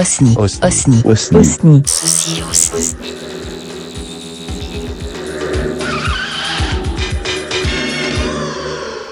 Osni. 0.00 0.34
Osni. 0.38 1.02
Osni. 1.04 1.38
Osni. 1.38 1.82
Ceci 1.84 2.42
Osni. 2.42 2.96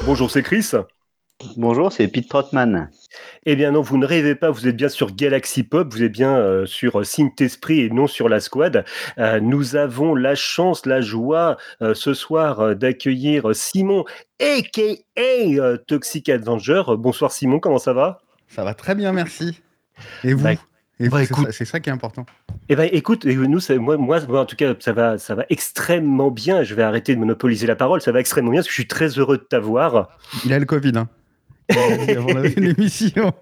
Bonjour, 0.06 0.30
c'est 0.30 0.42
Chris. 0.42 0.70
Bonjour, 1.58 1.92
c'est 1.92 2.08
Pete 2.08 2.30
Trotman. 2.30 2.88
Eh 3.44 3.54
bien 3.54 3.72
non, 3.72 3.82
vous 3.82 3.98
ne 3.98 4.06
rêvez 4.06 4.34
pas, 4.34 4.50
vous 4.50 4.66
êtes 4.66 4.76
bien 4.76 4.88
sur 4.88 5.14
Galaxy 5.14 5.62
Pop, 5.62 5.92
vous 5.92 6.02
êtes 6.02 6.12
bien 6.12 6.38
euh, 6.38 6.64
sur 6.64 7.04
Synth 7.04 7.38
Esprit 7.42 7.80
et 7.80 7.90
non 7.90 8.06
sur 8.06 8.30
la 8.30 8.40
Squad. 8.40 8.86
Euh, 9.18 9.40
nous 9.40 9.76
avons 9.76 10.14
la 10.14 10.34
chance, 10.34 10.86
la 10.86 11.02
joie 11.02 11.58
euh, 11.82 11.92
ce 11.92 12.14
soir 12.14 12.60
euh, 12.60 12.74
d'accueillir 12.74 13.54
Simon, 13.54 14.06
a.k.a. 14.40 15.20
euh, 15.20 15.76
Toxic 15.76 16.30
Avenger. 16.30 16.82
Bonsoir 16.96 17.30
Simon, 17.30 17.60
comment 17.60 17.78
ça 17.78 17.92
va? 17.92 18.22
Ça 18.48 18.64
va 18.64 18.72
très 18.72 18.94
bien, 18.94 19.12
merci. 19.12 19.60
Et 20.24 20.32
vous? 20.32 20.46
Bah, 21.00 21.20
c'est 21.52 21.64
ça- 21.64 21.80
qui 21.80 21.90
est 21.90 21.92
important. 21.92 22.26
Eh 22.68 22.76
ben 22.76 22.88
écoute, 22.92 23.24
nous, 23.24 23.60
ça- 23.60 23.76
moi, 23.76 23.96
moi, 23.96 24.20
en 24.30 24.44
tout 24.46 24.56
cas, 24.56 24.74
ça 24.80 24.92
va, 24.92 25.16
ça 25.18 25.34
va 25.36 25.44
extrêmement 25.48 26.30
bien. 26.30 26.62
Je 26.64 26.74
vais 26.74 26.82
arrêter 26.82 27.14
de 27.14 27.20
monopoliser 27.20 27.66
la 27.66 27.76
parole, 27.76 28.00
ça 28.00 28.10
va 28.12 28.20
extrêmement 28.20 28.50
bien 28.50 28.58
parce 28.60 28.66
que 28.68 28.72
je 28.72 28.80
suis 28.80 28.88
très 28.88 29.08
heureux 29.18 29.38
de 29.38 29.42
t'avoir. 29.44 30.08
Il 30.44 30.52
a 30.52 30.58
le 30.58 30.66
Covid, 30.66 30.92
hein. 30.96 31.08
Avant 31.70 32.40
l'émission. 32.56 33.32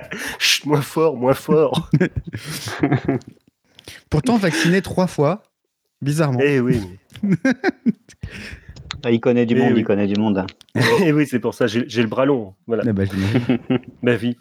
Moins 0.66 0.82
fort, 0.82 1.16
moins 1.16 1.34
fort. 1.34 1.88
Pourtant, 4.10 4.36
vacciné 4.36 4.82
trois 4.82 5.06
fois, 5.06 5.42
bizarrement. 6.02 6.40
eh 6.42 6.60
oui. 6.60 6.80
Ah, 9.04 9.10
il 9.10 9.20
connaît 9.20 9.46
du 9.46 9.54
Eh 9.56 9.60
monde, 9.60 9.72
oui. 9.74 9.80
il 9.80 9.84
connaît 9.84 10.06
du 10.06 10.18
monde. 10.20 10.44
Eh 11.04 11.12
oui, 11.12 11.26
c'est 11.26 11.40
pour 11.40 11.54
ça, 11.54 11.66
j'ai 11.66 12.02
le 12.02 12.08
bras 12.08 12.24
long. 12.26 12.54
Voilà. 12.66 12.82
Eh 12.86 12.92
ben. 12.92 13.08
Ma 14.02 14.14
vie. 14.16 14.36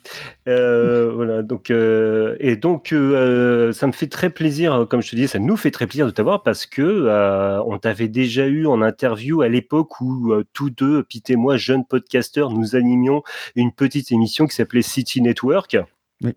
Euh, 0.47 1.11
voilà. 1.13 1.41
Donc, 1.41 1.71
euh, 1.71 2.35
et 2.39 2.55
donc, 2.55 2.91
euh, 2.91 3.71
ça 3.71 3.87
me 3.87 3.91
fait 3.91 4.07
très 4.07 4.29
plaisir, 4.29 4.85
comme 4.89 5.01
je 5.01 5.11
te 5.11 5.15
dis, 5.15 5.27
ça 5.27 5.39
nous 5.39 5.55
fait 5.57 5.71
très 5.71 5.87
plaisir 5.87 6.05
de 6.05 6.11
t'avoir 6.11 6.43
parce 6.43 6.65
que 6.65 6.81
euh, 6.83 7.61
on 7.63 7.77
t'avait 7.77 8.07
déjà 8.09 8.45
eu 8.47 8.67
en 8.67 8.81
interview 8.81 9.41
à 9.41 9.47
l'époque 9.49 10.01
où 10.01 10.33
euh, 10.33 10.43
tous 10.53 10.69
deux, 10.69 11.03
Pete 11.03 11.29
et 11.31 11.35
moi, 11.35 11.57
jeunes 11.57 11.85
podcasteurs, 11.85 12.51
nous 12.51 12.75
animions 12.75 13.23
une 13.55 13.71
petite 13.71 14.11
émission 14.11 14.45
qui 14.45 14.55
s'appelait 14.55 14.81
City 14.81 15.21
Network. 15.21 15.77
Oui. 16.23 16.33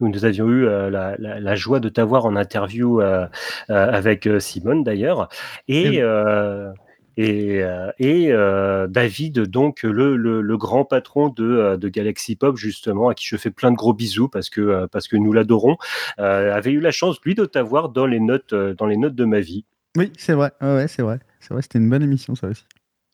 Où 0.00 0.08
nous 0.08 0.24
avions 0.24 0.46
eu 0.48 0.64
euh, 0.66 0.90
la, 0.90 1.16
la- 1.18 1.40
la 1.40 1.54
joie 1.56 1.80
de 1.80 1.88
t'avoir 1.88 2.24
en 2.24 2.36
interview 2.36 3.00
euh, 3.00 3.26
euh, 3.70 3.92
avec 3.92 4.28
Simone 4.38 4.82
d'ailleurs. 4.84 5.28
Et, 5.68 5.94
Et- 5.96 6.02
euh, 6.02 6.70
et, 7.18 7.64
euh, 7.64 7.90
et 7.98 8.28
euh, 8.30 8.86
David, 8.86 9.42
donc 9.42 9.82
le, 9.82 10.16
le, 10.16 10.40
le 10.40 10.56
grand 10.56 10.84
patron 10.84 11.28
de, 11.28 11.44
euh, 11.44 11.76
de 11.76 11.88
Galaxy 11.88 12.36
Pop, 12.36 12.56
justement, 12.56 13.08
à 13.08 13.14
qui 13.14 13.26
je 13.26 13.36
fais 13.36 13.50
plein 13.50 13.72
de 13.72 13.76
gros 13.76 13.92
bisous 13.92 14.28
parce 14.28 14.48
que, 14.48 14.86
parce 14.86 15.08
que 15.08 15.16
nous 15.16 15.32
l'adorons, 15.32 15.76
avait 16.16 16.70
eu 16.70 16.80
la 16.80 16.92
chance, 16.92 17.18
lui, 17.24 17.34
de 17.34 17.44
t'avoir 17.44 17.88
dans, 17.88 18.06
les 18.06 18.20
notes, 18.20 18.54
dans 18.54 18.86
les 18.86 18.96
notes 18.96 19.16
de 19.16 19.24
ma 19.24 19.40
vie. 19.40 19.64
Oui, 19.96 20.12
c'est 20.16 20.34
vrai. 20.34 20.52
Ouais, 20.60 20.74
ouais, 20.74 20.88
c'est 20.88 21.02
vrai. 21.02 21.18
C'est 21.40 21.52
vrai, 21.52 21.62
c'était 21.62 21.78
une 21.78 21.90
bonne 21.90 22.04
émission, 22.04 22.36
ça 22.36 22.46
aussi. 22.46 22.64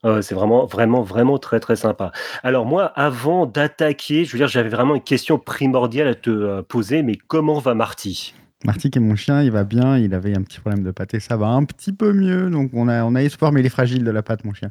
Euh, 0.05 0.21
c'est 0.21 0.35
vraiment, 0.35 0.67
vraiment, 0.67 1.03
vraiment 1.03 1.39
très, 1.39 1.61
très 1.61 1.77
sympa. 1.77 2.13
Alors 2.43 2.67
moi, 2.67 2.85
avant 2.95 3.47
d'attaquer, 3.47 4.27
je 4.27 4.33
veux 4.33 4.39
dire, 4.39 4.49
j'avais 4.49 4.69
vraiment 4.69 4.95
une 4.95 5.03
question 5.03 5.39
primordiale 5.39 6.09
à 6.09 6.15
te 6.15 6.61
poser, 6.61 7.03
mais 7.03 7.17
comment 7.17 7.59
va 7.59 7.75
Marty? 7.75 8.35
Marty, 8.65 8.91
qui 8.91 8.99
est 8.99 9.03
mon 9.03 9.15
chien, 9.17 9.43
il 9.43 9.51
va 9.51 9.65
bien. 9.65 9.99
Il 9.99 10.15
avait 10.15 10.37
un 10.37 10.43
petit 10.43 10.61
problème 10.61 10.83
de 10.85 10.91
pâté. 10.91 11.21
Ça 11.21 11.37
va 11.37 11.49
un 11.49 11.65
petit 11.65 11.93
peu 11.93 12.13
mieux. 12.13 12.49
Donc, 12.51 12.71
on 12.73 12.89
a, 12.89 13.05
on 13.05 13.15
a 13.15 13.23
espoir, 13.23 13.53
mais 13.53 13.61
il 13.61 13.67
est 13.67 13.71
fragile 13.71 14.05
de 14.05 14.11
la 14.11 14.23
patte, 14.23 14.45
mon 14.45 14.55
chien. 14.55 14.71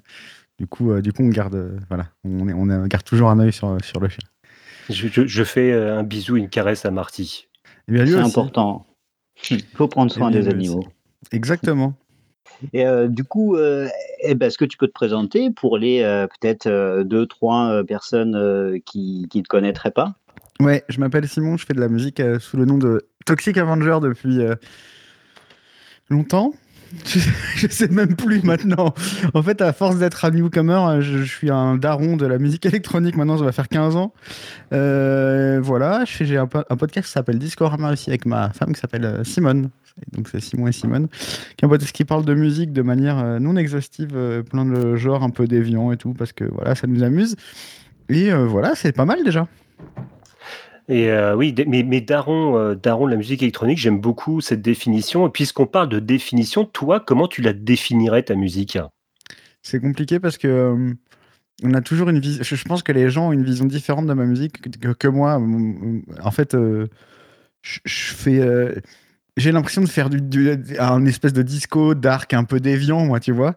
Du 0.60 0.68
coup, 0.68 0.92
euh, 0.92 1.02
du 1.02 1.12
coup 1.14 1.24
on 1.24 1.30
garde, 1.30 1.56
euh, 1.56 1.78
voilà, 1.90 2.10
on, 2.24 2.48
est- 2.70 2.88
garde 2.88 3.04
toujours 3.04 3.32
un 3.32 3.40
œil 3.40 3.52
sur, 3.52 3.76
sur 3.84 4.00
le 4.00 4.08
chien. 4.08 4.24
je, 4.88 5.08
je- 5.08 5.26
je 5.26 5.44
fais 5.44 5.72
euh, 5.72 5.98
un 5.98 6.04
bisou, 6.04 6.38
une 6.38 6.48
caresse 6.48 6.86
à 6.86 6.92
Marty. 6.92 7.48
Et 7.88 7.92
bien, 7.94 8.04
lui 8.04 8.12
C'est 8.12 8.20
aussi. 8.20 8.30
important. 8.40 8.86
Il 9.50 9.64
faut 9.74 9.88
prendre 9.88 10.12
soin 10.12 10.30
lui 10.30 10.40
des 10.40 10.48
aussi. 10.48 10.56
animaux. 10.56 10.84
Exactement. 11.32 11.96
Et 12.72 12.86
euh, 12.86 13.08
du 13.08 13.24
coup, 13.24 13.56
euh, 13.56 13.90
eh 14.22 14.36
ben, 14.36 14.46
est-ce 14.46 14.60
que 14.60 14.66
tu 14.66 14.78
peux 14.78 14.88
te 14.88 14.94
présenter 14.94 15.50
pour 15.50 15.78
les 15.80 16.02
euh, 16.04 16.28
peut-être 16.28 16.68
euh, 16.68 17.04
deux, 17.04 17.26
trois 17.26 17.70
euh, 17.72 17.84
personnes 17.84 18.36
euh, 18.36 18.78
qui 18.86 19.28
ne 19.34 19.42
te 19.42 19.48
connaîtraient 19.48 19.92
pas? 19.92 20.16
Ouais, 20.60 20.84
je 20.88 21.00
m'appelle 21.00 21.28
Simon, 21.28 21.58
je 21.58 21.66
fais 21.66 21.74
de 21.74 21.80
la 21.80 21.88
musique 21.90 22.20
euh, 22.20 22.40
sous 22.40 22.58
le 22.58 22.66
nom 22.66 22.78
de 22.78 23.02
Toxic 23.26 23.58
Avenger 23.58 23.98
depuis 24.02 24.42
euh, 24.42 24.56
longtemps. 26.10 26.54
Je, 27.08 27.18
je 27.56 27.68
sais 27.70 27.88
même 27.88 28.16
plus 28.16 28.44
maintenant. 28.44 28.94
En 29.34 29.42
fait, 29.42 29.62
à 29.64 29.74
force 29.74 29.98
d'être 29.98 30.26
un 30.26 30.30
newcomer, 30.30 30.74
euh, 30.74 31.02
je, 31.02 31.24
suis 31.24 31.50
un 31.50 31.76
daron 31.76 32.18
de 32.18 32.28
la 32.28 32.38
musique 32.38 32.64
électronique. 32.68 33.16
Maintenant, 33.16 33.40
ça 33.40 33.44
va 33.44 33.52
faire 33.52 33.68
15 33.68 33.96
ans. 33.96 34.14
Voilà, 34.70 36.04
j'ai 36.06 36.38
un, 36.38 36.46
po- 36.46 36.62
un 36.70 36.78
podcast 36.78 37.08
qui 37.08 37.14
s'appelle 37.14 37.40
Discorama 37.40 37.94
aussi 37.94 38.12
avec 38.12 38.28
ma 38.28 38.52
femme 38.52 38.74
qui 38.74 38.80
s'appelle 38.80 39.22
Simone. 39.26 39.72
Donc, 40.12 40.28
c'est 40.30 40.40
Simon 40.40 40.68
et 40.68 40.72
Simone. 40.72 41.08
Qui 41.58 41.64
est 41.64 41.66
un 41.66 41.70
podcast 41.70 41.94
qui 41.94 42.06
parle 42.06 42.26
de 42.26 42.36
musique 42.36 42.72
de 42.72 42.84
manière 42.84 43.40
non 43.40 43.56
exhaustive, 43.56 44.44
plein 44.52 44.66
de 44.66 44.96
genres 44.96 45.24
un 45.24 45.32
peu 45.32 45.48
déviants 45.48 45.92
et 45.92 45.98
tout, 45.98 46.14
parce 46.14 46.32
que 46.32 46.44
voilà, 46.44 46.76
ça 46.76 46.86
nous 46.86 47.02
amuse. 47.02 47.36
Et 48.10 48.32
voilà, 48.32 48.76
c'est 48.76 48.92
pas 48.92 49.06
mal 49.06 49.24
déjà. 49.24 49.48
Et 50.90 51.10
euh, 51.10 51.36
oui, 51.36 51.56
mais, 51.68 51.84
mais 51.84 52.02
Daron, 52.02 52.58
euh, 52.58 52.76
Daron 52.76 53.08
la 53.08 53.16
musique 53.16 53.42
électronique, 53.42 53.78
j'aime 53.78 54.00
beaucoup 54.00 54.42
cette 54.42 54.62
définition. 54.62 55.28
Et 55.28 55.32
puisqu'on 55.32 55.66
parle 55.66 55.90
de 55.90 56.00
définition, 56.00 56.66
toi, 56.66 57.00
comment 57.00 57.28
tu 57.28 57.42
la 57.42 57.54
définirais 57.54 58.24
ta 58.24 58.36
musique? 58.36 58.78
C'est 59.62 59.80
compliqué 59.80 60.20
parce 60.20 60.38
que 60.38 60.48
euh, 60.48 60.94
on 61.64 61.74
a 61.74 61.82
toujours 61.82 62.10
une 62.10 62.20
vision. 62.20 62.44
Je 62.44 62.64
pense 62.66 62.84
que 62.84 62.92
les 62.92 63.10
gens 63.10 63.30
ont 63.30 63.32
une 63.32 63.46
vision 63.46 63.66
différente 63.66 64.08
de 64.08 64.14
ma 64.14 64.26
musique 64.26 64.62
que, 64.98 65.08
moi. 65.08 65.42
En 66.22 66.32
fait, 66.32 66.54
je 66.56 67.80
fais. 67.86 68.82
j'ai 69.38 69.52
l'impression 69.54 69.82
de 69.82 69.88
faire 69.88 70.10
un 70.80 71.06
espèce 71.06 71.32
de 71.32 71.44
disco 71.44 71.96
dark 71.96 72.34
un 72.34 72.44
peu 72.44 72.60
déviant, 72.60 73.06
moi, 73.06 73.22
tu 73.22 73.32
vois. 73.32 73.56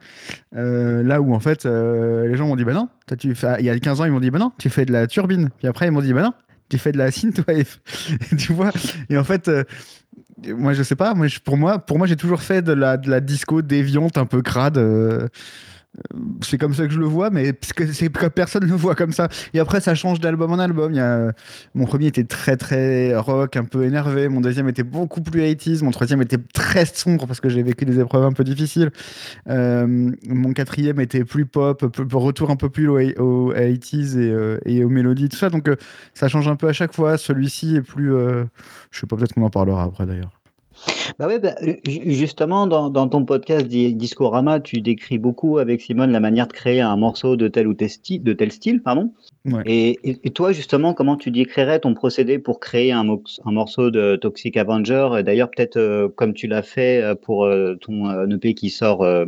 Là 0.53 1.21
où, 1.21 1.35
en 1.35 1.41
fait, 1.41 1.65
les 1.65 2.37
gens 2.37 2.47
m'ont 2.47 2.55
dit, 2.55 2.65
bah 2.65 2.75
non, 2.75 2.89
tu 3.19 3.35
fais... 3.35 3.57
il 3.59 3.65
y 3.65 3.71
a 3.71 3.77
15 3.77 4.01
ans, 4.01 4.05
ils 4.05 4.13
m'ont 4.13 4.21
dit, 4.21 4.31
bah 4.31 4.39
non, 4.39 4.53
tu 4.59 4.71
fais 4.71 4.85
de 4.85 4.93
la 4.93 5.09
turbine. 5.09 5.51
Puis 5.59 5.67
après, 5.67 5.89
ils 5.89 5.91
m'ont 5.91 6.03
dit, 6.03 6.13
bah 6.13 6.23
non, 6.23 6.33
tu 6.69 6.79
fais 6.79 6.93
de 6.93 6.99
la 6.99 7.11
synthwave. 7.11 7.79
tu 8.39 8.53
vois 8.53 8.73
Et 9.09 9.17
en 9.19 9.25
fait, 9.25 9.49
euh, 9.49 9.65
moi, 10.47 10.73
je 10.73 10.83
sais 10.83 10.97
pas, 10.97 11.15
moi, 11.15 11.27
pour 11.45 11.57
moi, 11.57 11.79
pour 11.79 11.99
moi 11.99 12.07
j'ai 12.07 12.17
toujours 12.17 12.43
fait 12.43 12.63
de 12.63 12.73
la, 12.73 12.97
de 12.97 13.11
la 13.11 13.21
disco 13.21 13.63
déviante, 13.63 14.19
un 14.19 14.27
peu 14.27 14.43
crade. 14.43 14.79
euh, 14.79 15.29
c'est 16.43 16.59
comme 16.59 16.75
ça 16.75 16.87
que 16.87 16.93
je 16.93 16.99
le 16.99 17.07
vois, 17.07 17.31
mais 17.31 17.53
c'est 17.63 18.09
que 18.13 18.27
personne 18.29 18.65
ne 18.65 18.69
le 18.69 18.75
voit 18.77 18.95
comme 18.95 19.13
ça. 19.13 19.29
Et 19.55 19.59
après, 19.61 19.81
ça 19.81 19.95
change 19.95 20.21
d'album 20.21 20.53
en 20.53 20.59
album. 20.59 20.97
A... 20.99 21.33
Mon 21.75 21.85
premier 21.87 22.07
était 22.07 22.25
très 22.25 22.57
très 22.57 23.17
rock, 23.17 23.57
un 23.57 23.65
peu 23.65 23.85
énervé. 23.85 24.29
Mon 24.29 24.41
deuxième 24.41 24.69
était 24.69 24.83
beaucoup 24.83 25.21
plus 25.23 25.41
80s. 25.43 25.85
Mon 25.85 25.91
troisième 25.91 26.23
était 26.23 26.39
très 26.53 26.85
sombre 26.87 27.27
parce 27.27 27.41
que 27.41 27.49
j'ai 27.49 27.63
vécu 27.63 27.85
des 27.85 27.99
épreuves 28.01 28.25
un 28.25 28.33
peu 28.33 28.45
difficiles. 28.45 28.91
Euh, 29.49 30.11
mon 30.29 30.53
quatrième 30.53 31.01
était 31.01 31.25
plus 31.25 31.47
pop, 31.47 31.85
peu- 31.93 32.17
retour 32.17 32.51
un 32.51 32.57
peu 32.57 32.69
plus 32.71 32.89
au, 32.89 32.99
au 33.21 33.53
80s 33.55 34.19
et, 34.19 34.31
euh, 34.31 34.59
et 34.65 34.85
aux 34.85 34.89
mélodies, 34.89 35.29
tout 35.29 35.37
ça. 35.37 35.51
Donc 35.51 35.69
euh, 35.69 35.77
ça 36.15 36.29
change 36.29 36.49
un 36.49 36.57
peu 36.57 36.69
à 36.69 36.73
chaque 36.73 36.95
fois. 36.95 37.17
Celui-ci 37.19 37.77
est 37.77 37.83
plus. 37.83 38.15
euh, 38.15 38.45
Je 38.91 39.01
sais 39.01 39.07
pas, 39.07 39.17
peut-être 39.17 39.33
qu'on 39.35 39.45
en 39.45 39.51
parlera 39.51 39.85
après 39.85 40.07
d'ailleurs. 40.07 40.36
Bah 41.19 41.27
ouais, 41.27 41.39
bah, 41.39 41.55
ju- 41.87 42.13
justement, 42.13 42.67
dans, 42.67 42.91
dans 42.91 43.09
ton 43.09 43.25
podcast 43.25 43.67
Di- 43.67 43.95
Discorama, 43.95 44.61
tu 44.61 44.81
décris 44.81 45.19
beaucoup 45.19 45.59
avec 45.59 45.81
Simone 45.81 46.13
la 46.13 46.21
manière 46.21 46.47
de 46.47 46.53
créer 46.53 46.81
un 46.81 46.97
morceau 46.97 47.37
de 47.37 47.49
tel 47.49 47.67
ou 47.69 47.75
tel 47.75 47.89
style, 47.91 48.23
de 48.23 48.33
tel 48.33 48.53
style 48.53 48.83
pardon. 48.83 49.13
Ouais. 49.47 49.63
Et, 49.67 50.31
toi, 50.31 50.53
justement, 50.53 50.93
comment 50.93 51.17
tu 51.17 51.31
décrirais 51.31 51.79
ton 51.81 51.95
procédé 51.95 52.39
pour 52.39 52.61
créer 52.61 52.93
un, 52.93 53.05
mo- 53.05 53.23
un 53.45 53.53
morceau 53.53 53.91
de 53.91 54.17
Toxic 54.17 54.57
Avenger? 54.57 55.09
D'ailleurs, 55.25 55.51
peut-être 55.51 55.77
euh, 55.77 56.09
comme 56.15 56.35
tu 56.35 56.47
l'as 56.49 56.63
fait 56.63 57.03
euh, 57.03 57.15
pour 57.15 57.45
euh, 57.45 57.77
ton 57.81 58.09
euh, 58.11 58.27
EP 58.29 58.55
qui 58.55 58.71
sort 58.71 59.03
euh, 59.03 59.25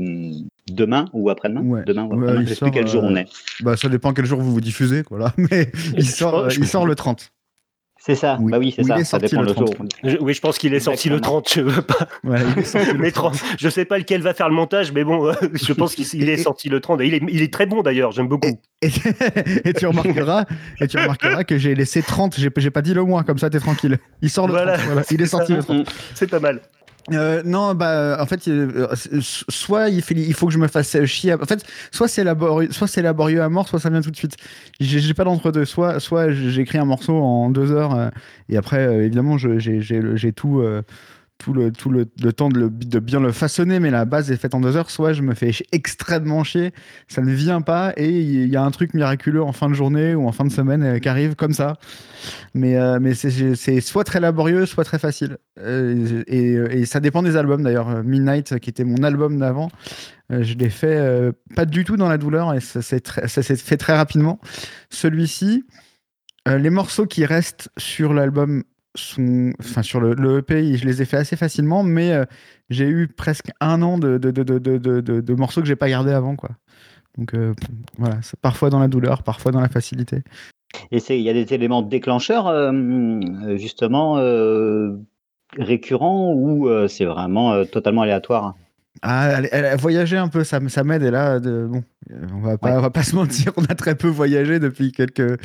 demain 0.71 1.07
ou 1.13 1.31
après-demain? 1.31 1.63
Ouais. 1.63 1.83
Demain 1.87 2.05
ou 2.05 2.13
après-demain, 2.15 2.45
je 2.45 2.55
sais 2.55 2.61
plus 2.61 2.71
quel 2.73 2.89
jour 2.89 3.05
euh, 3.05 3.09
on 3.11 3.17
est. 3.17 3.27
Bah, 3.63 3.77
ça 3.77 3.89
dépend 3.89 4.13
quel 4.13 4.27
jour 4.27 4.41
vous 4.41 4.53
vous 4.53 4.61
diffusez, 4.61 5.03
quoi, 5.05 5.19
là. 5.19 5.33
Mais 5.51 5.71
sort, 6.03 6.35
euh, 6.39 6.49
il 6.57 6.67
sort 6.67 6.85
le 6.87 6.95
30. 6.95 7.31
C'est 8.09 8.15
ça, 8.15 8.39
Oui. 8.41 8.51
bah 8.51 8.59
oui, 8.59 8.73
c'est 8.75 8.85
ça, 8.85 8.95
est 8.97 9.05
ça 9.05 9.19
sorti 9.19 9.27
dépend 9.27 9.43
le 9.43 9.49
le 9.49 9.55
jour. 9.55 9.71
30. 9.75 9.91
Je- 10.03 10.17
Oui, 10.21 10.33
je 10.33 10.41
pense 10.41 10.57
qu'il 10.57 10.73
est 10.73 10.81
sorti 10.81 11.11
le 11.11 11.17
Exactement. 11.17 11.43
30. 11.43 11.53
Je 11.55 11.61
veux 11.61 11.83
pas. 11.83 12.09
Voilà, 12.25 12.45
il 12.57 12.59
est 12.61 12.65
sorti 12.65 12.93
le 12.93 12.99
Mais 12.99 13.11
30. 13.11 13.35
30. 13.35 13.45
Je 13.59 13.69
sais 13.69 13.85
pas 13.85 13.99
lequel 13.99 14.23
va 14.23 14.33
faire 14.33 14.49
le 14.49 14.55
montage, 14.55 14.93
mais 14.93 15.05
bon, 15.05 15.27
euh, 15.29 15.33
je 15.53 15.73
pense 15.75 15.95
qu'il 15.95 16.07
il 16.15 16.29
est 16.31 16.39
sorti 16.39 16.69
le 16.71 16.81
30. 16.81 17.01
Et 17.03 17.07
il 17.07 17.15
est, 17.15 17.23
il 17.31 17.43
est 17.43 17.53
très 17.53 17.67
bon 17.67 17.83
d'ailleurs, 17.83 18.13
j'aime 18.13 18.29
beaucoup. 18.29 18.49
Et, 18.81 18.89
et 19.67 19.73
tu 19.79 19.87
remarqueras, 19.87 20.47
et 20.81 20.89
tu 20.89 20.97
remarqueras 20.97 21.45
que 21.45 21.59
j'ai 21.59 21.75
laissé 21.75 22.01
30, 22.03 22.39
j'ai 22.39 22.71
pas 22.71 22.81
dit 22.83 22.95
le 22.95 23.05
moins, 23.05 23.23
comme 23.25 23.39
ça 23.39 23.51
t'es 23.51 23.61
tranquille. 23.61 23.99
Il 24.23 24.31
sort 24.31 24.47
le 24.47 24.55
Voilà. 24.55 24.75
30, 24.79 24.87
voilà. 24.87 25.03
il 25.11 25.21
est 25.23 25.27
sorti 25.27 25.53
le 25.53 25.63
30. 25.63 25.87
C'est 26.15 26.31
pas 26.31 26.41
mal. 26.41 26.61
Euh, 27.13 27.43
non, 27.45 27.75
bah, 27.75 28.19
en 28.21 28.27
fait, 28.27 28.49
euh, 28.49 28.89
euh, 28.93 29.21
soit 29.23 29.89
il, 29.89 30.03
fait, 30.03 30.15
il 30.15 30.35
faut 30.35 30.47
que 30.47 30.53
je 30.53 30.59
me 30.59 30.69
fasse 30.69 30.95
euh, 30.97 31.07
chier. 31.07 31.35
En 31.35 31.47
fait, 31.47 31.65
soit 31.91 32.09
c'est 32.09 32.25
laborieux, 32.25 32.71
soit 32.71 32.87
c'est 32.87 33.03
laborieux 33.03 33.43
à 33.43 33.49
mort, 33.49 33.69
soit 33.69 33.81
ça 33.81 33.91
vient 33.91 34.01
tout 34.01 34.11
de 34.11 34.17
suite. 34.17 34.37
J'ai 34.81 35.15
pas 35.15 35.25
d'entre-deux. 35.25 35.65
Soit, 35.65 36.01
soit 36.01 36.31
j'écris 36.33 36.79
un 36.79 36.85
morceau 36.85 37.15
en 37.15 37.51
deux 37.51 37.73
heures, 37.73 37.95
euh, 37.95 38.09
et 38.49 38.57
après, 38.57 38.87
euh, 38.87 39.05
évidemment, 39.05 39.39
j'ai 39.39 40.33
tout. 40.33 40.63
Tout 41.39 41.53
le, 41.53 41.71
tout 41.71 41.89
le, 41.91 42.05
temps 42.33 42.49
de, 42.49 42.59
le- 42.59 42.69
de 42.71 42.99
bien 42.99 43.21
le 43.21 43.31
façonner, 43.31 43.79
mais 43.79 43.91
la 43.91 44.05
base 44.05 44.31
est 44.33 44.37
faite 44.37 44.55
en 44.55 44.61
deux 44.61 44.77
heures, 44.77 44.91
soit 44.91 45.13
je 45.13 45.23
me 45.23 45.35
fais 45.35 45.53
extrêmement 45.71 46.43
chier, 46.43 46.73
ça 47.07 47.23
ne 47.23 47.31
vient 47.33 47.61
pas, 47.61 47.93
et 47.97 48.09
il 48.11 48.49
y 48.49 48.57
a 48.57 48.63
un 48.63 48.71
truc 48.73 48.93
miraculeux 48.93 49.43
en 49.43 49.53
fin 49.53 49.69
de 49.69 49.75
journée 49.75 50.17
ou 50.17 50.27
en 50.27 50.33
fin 50.33 50.45
de 50.45 50.51
semaine 50.51 50.83
euh, 50.83 50.99
qui 50.99 51.09
arrive 51.09 51.37
comme 51.37 51.53
ça. 51.53 51.77
Mais, 52.55 52.77
euh, 52.77 52.99
mais 53.01 53.15
c'est- 53.15 53.81
soit 53.81 54.03
très 54.05 54.19
laborieux, 54.19 54.67
soit 54.67 54.83
très 54.85 54.99
facile. 54.99 55.39
Euh, 55.61 56.25
et, 56.27 56.55
et 56.55 56.85
ça 56.87 56.99
dépend 56.99 57.23
des 57.23 57.37
albums 57.37 57.63
d'ailleurs. 57.63 58.03
Midnight, 58.03 58.59
qui 58.59 58.71
était 58.71 58.85
mon 58.85 59.03
album 59.05 59.39
d'avant, 59.39 59.71
je 60.31 60.55
l'ai 60.55 60.71
fait 60.71 61.33
pas 61.55 61.65
du 61.65 61.85
tout 61.85 61.97
dans 61.97 62.09
la 62.09 62.19
douleur, 62.19 62.53
et 62.55 62.61
ça 62.61 62.83
s'est 62.83 63.57
fait 63.57 63.77
très 63.77 63.97
rapidement. 63.97 64.41
Celui-ci, 64.91 65.65
les 66.47 66.71
morceaux 66.71 67.07
qui 67.07 67.25
restent 67.25 67.71
sur 67.79 68.13
l'album 68.13 68.65
sur 68.99 70.01
le, 70.01 70.15
le 70.15 70.39
EP, 70.39 70.77
je 70.77 70.87
les 70.87 71.03
ai 71.03 71.05
fait 71.05 71.17
assez 71.17 71.37
facilement, 71.37 71.83
mais 71.83 72.13
euh, 72.13 72.25
j'ai 72.71 72.87
eu 72.87 73.09
presque 73.09 73.51
un 73.61 73.83
an 73.83 73.99
de, 73.99 75.33
morceaux 75.35 75.61
que 75.61 75.67
j'ai 75.67 75.77
pas 75.77 75.89
gardés 75.89 76.13
avant, 76.13 76.37
quoi. 76.37 76.51
Donc 77.17 77.35
euh, 77.35 77.55
voilà, 77.97 78.17
c'est 78.23 78.39
parfois 78.41 78.71
dans 78.71 78.79
la 78.79 78.89
douleur, 78.89 79.23
parfois 79.23 79.53
dans 79.53 79.61
la 79.61 79.69
facilité. 79.69 80.23
Et 80.93 80.99
il 81.09 81.23
y 81.23 81.31
a 81.31 81.33
des 81.33 81.55
éléments 81.55 81.83
déclencheurs, 81.83 82.47
euh, 82.47 83.57
justement, 83.57 84.15
récurrents 85.57 86.33
ou 86.35 86.69
c'est 86.89 87.07
vraiment 87.07 87.65
totalement 87.65 88.03
aléatoire? 88.03 88.55
Ah, 89.03 89.29
elle, 89.39 89.49
elle 89.53 89.67
a 89.67 89.77
voyagé 89.77 90.17
un 90.17 90.29
peu, 90.29 90.45
ça, 90.45 90.61
m'aide. 90.61 91.03
Et 91.03 91.11
là, 91.11 91.39
de, 91.41 91.67
bon, 91.71 91.85
on 92.33 92.41
va 92.41 92.59
pas, 92.59 92.77
on 92.79 92.81
va 92.81 92.91
pas 92.91 93.03
se 93.03 93.15
mentir, 93.15 93.53
on 93.57 93.65
a 93.65 93.75
très 93.75 93.95
peu 93.95 94.09
voyagé 94.09 94.59
depuis 94.59 94.93
quelques, 94.93 95.41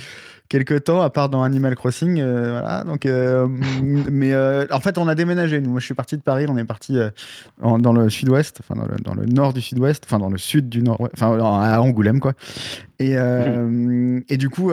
quelques 0.49 0.85
temps, 0.85 1.01
à 1.01 1.09
part 1.09 1.29
dans 1.29 1.43
Animal 1.43 1.75
Crossing. 1.75 2.19
euh, 2.19 2.51
voilà. 2.59 2.83
Donc, 2.83 3.05
euh, 3.05 3.47
mais 3.83 4.33
euh, 4.33 4.65
en 4.71 4.79
fait, 4.79 4.97
on 4.97 5.07
a 5.07 5.15
déménagé. 5.15 5.61
Nous, 5.61 5.69
moi, 5.69 5.79
je 5.79 5.85
suis 5.85 5.93
parti 5.93 6.17
de 6.17 6.21
Paris, 6.21 6.45
on 6.49 6.57
est 6.57 6.65
parti 6.65 6.97
en- 7.61 7.79
dans 7.79 7.93
le 7.93 8.09
sud-ouest, 8.09 8.59
enfin 8.63 8.79
dans 8.79 8.87
le, 8.87 8.95
dans 9.03 9.13
le 9.13 9.25
nord 9.25 9.53
du 9.53 9.61
sud-ouest, 9.61 10.03
enfin 10.05 10.19
dans 10.19 10.29
le 10.29 10.37
sud 10.37 10.69
du 10.69 10.81
nord, 10.81 10.99
enfin 11.13 11.37
à 11.39 11.79
Angoulême, 11.79 12.19
quoi. 12.19 12.33
Et, 12.99 13.15
et 14.29 14.37
du 14.37 14.49
coup, 14.49 14.71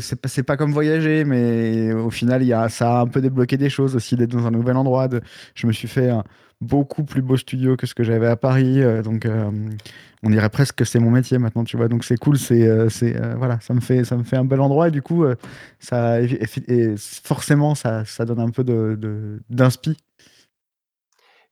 c'est 0.00 0.20
pas, 0.20 0.28
pas 0.46 0.56
comme 0.56 0.72
voyager, 0.72 1.24
mais 1.24 1.92
au 1.92 2.10
final, 2.10 2.42
il 2.42 2.48
y 2.48 2.52
a, 2.52 2.68
ça 2.68 2.98
a 2.98 3.00
un 3.02 3.06
peu 3.06 3.20
débloqué 3.20 3.56
des 3.56 3.70
choses 3.70 3.96
aussi 3.96 4.16
d'être 4.16 4.30
dans 4.30 4.46
un 4.46 4.50
nouvel 4.52 4.76
endroit. 4.76 5.08
De, 5.08 5.20
je 5.54 5.66
me 5.66 5.72
suis 5.72 5.88
fait 5.88 6.10
un 6.10 6.22
beaucoup 6.62 7.02
plus 7.02 7.22
beau 7.22 7.36
studio 7.36 7.76
que 7.76 7.86
ce 7.86 7.94
que 7.94 8.04
j'avais 8.04 8.28
à 8.28 8.36
Paris, 8.36 8.80
euh, 8.80 9.02
donc 9.02 9.26
euh, 9.26 9.50
on 10.22 10.30
dirait 10.30 10.48
presque 10.48 10.76
que 10.76 10.84
c'est 10.84 11.00
mon 11.00 11.10
métier 11.10 11.38
maintenant, 11.38 11.64
tu 11.64 11.76
vois. 11.76 11.88
Donc 11.88 12.04
c'est 12.04 12.16
cool, 12.16 12.38
c'est, 12.38 12.66
euh, 12.66 12.88
c'est 12.88 13.14
voilà, 13.36 13.60
ça 13.60 13.74
me 13.74 13.80
fait, 13.80 14.04
ça 14.04 14.16
me 14.16 14.22
fait 14.22 14.36
un 14.36 14.44
bel 14.44 14.60
endroit 14.60 14.88
et 14.88 14.90
du 14.92 15.02
coup, 15.02 15.24
ça, 15.80 16.22
et, 16.22 16.40
et 16.68 16.94
forcément, 16.96 17.74
ça, 17.74 18.04
ça 18.04 18.24
donne 18.24 18.40
un 18.40 18.50
peu 18.50 18.62
de, 18.64 19.42
d'inspi. 19.50 19.96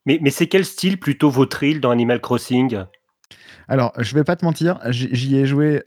Mais, 0.06 0.18
mais 0.22 0.30
c'est 0.30 0.46
quel 0.46 0.64
style 0.64 0.98
plutôt 0.98 1.28
votre 1.28 1.62
île 1.62 1.80
dans 1.80 1.90
Animal 1.90 2.20
Crossing? 2.20 2.84
Alors, 3.68 3.92
je 3.98 4.14
vais 4.14 4.24
pas 4.24 4.36
te 4.36 4.44
mentir, 4.44 4.78
j'y 4.88 5.36
ai 5.36 5.44
joué 5.44 5.82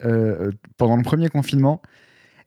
pendant 0.77 0.97
le 0.97 1.03
premier 1.03 1.29
confinement. 1.29 1.81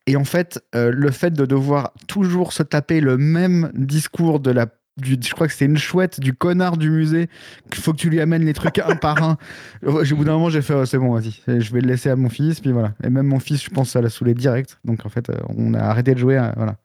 Et 0.07 0.17
en 0.17 0.25
fait, 0.25 0.63
le 0.73 1.11
fait 1.11 1.33
de 1.33 1.47
devoir 1.47 1.93
toujours 2.07 2.53
se 2.53 2.63
taper 2.63 3.01
le 3.01 3.17
même 3.17 3.73
discours 3.75 4.41
de 4.41 4.51
la. 4.51 4.67
Du, 4.97 5.19
je 5.23 5.35
crois 5.35 5.47
que 5.47 5.53
c'était 5.53 5.67
une 5.67 5.77
chouette 5.77 6.21
du 6.21 6.33
connard 6.33 6.79
du 6.79 6.89
musée. 6.91 7.29
qu'il 7.71 7.83
faut 7.83 7.93
que 7.93 7.99
tu 7.99 8.09
lui 8.09 8.19
amènes 8.21 8.45
les 8.47 8.55
trucs 8.55 8.79
un 8.79 8.97
par 8.97 9.23
un. 9.23 9.37
Au 9.87 9.93
bout 10.03 10.25
d'un 10.25 10.33
moment, 10.33 10.49
j'ai 10.49 10.63
fait 10.63 10.73
oh, 10.75 10.87
c'est 10.87 10.99
bon, 10.99 11.13
vas-y, 11.13 11.33
je 11.47 11.73
vais 11.73 11.81
le 11.83 11.89
laisser 11.89 12.09
à 12.09 12.17
mon 12.17 12.31
fils. 12.31 12.61
Puis 12.61 12.73
voilà. 12.73 12.95
Et 13.05 13.11
même 13.11 13.27
mon 13.27 13.39
fils, 13.39 13.63
je 13.63 13.71
pense, 13.71 13.91
ça 13.91 14.01
l'a 14.01 14.09
saoulé 14.09 14.33
direct. 14.35 14.79
Donc 14.85 15.05
en 15.05 15.11
fait, 15.11 15.29
euh, 15.29 15.35
on 15.51 15.75
a 15.75 15.81
arrêté 15.81 16.15
de 16.15 16.19
jouer. 16.19 16.39
euh, 16.39 16.51
voilà. 16.57 16.77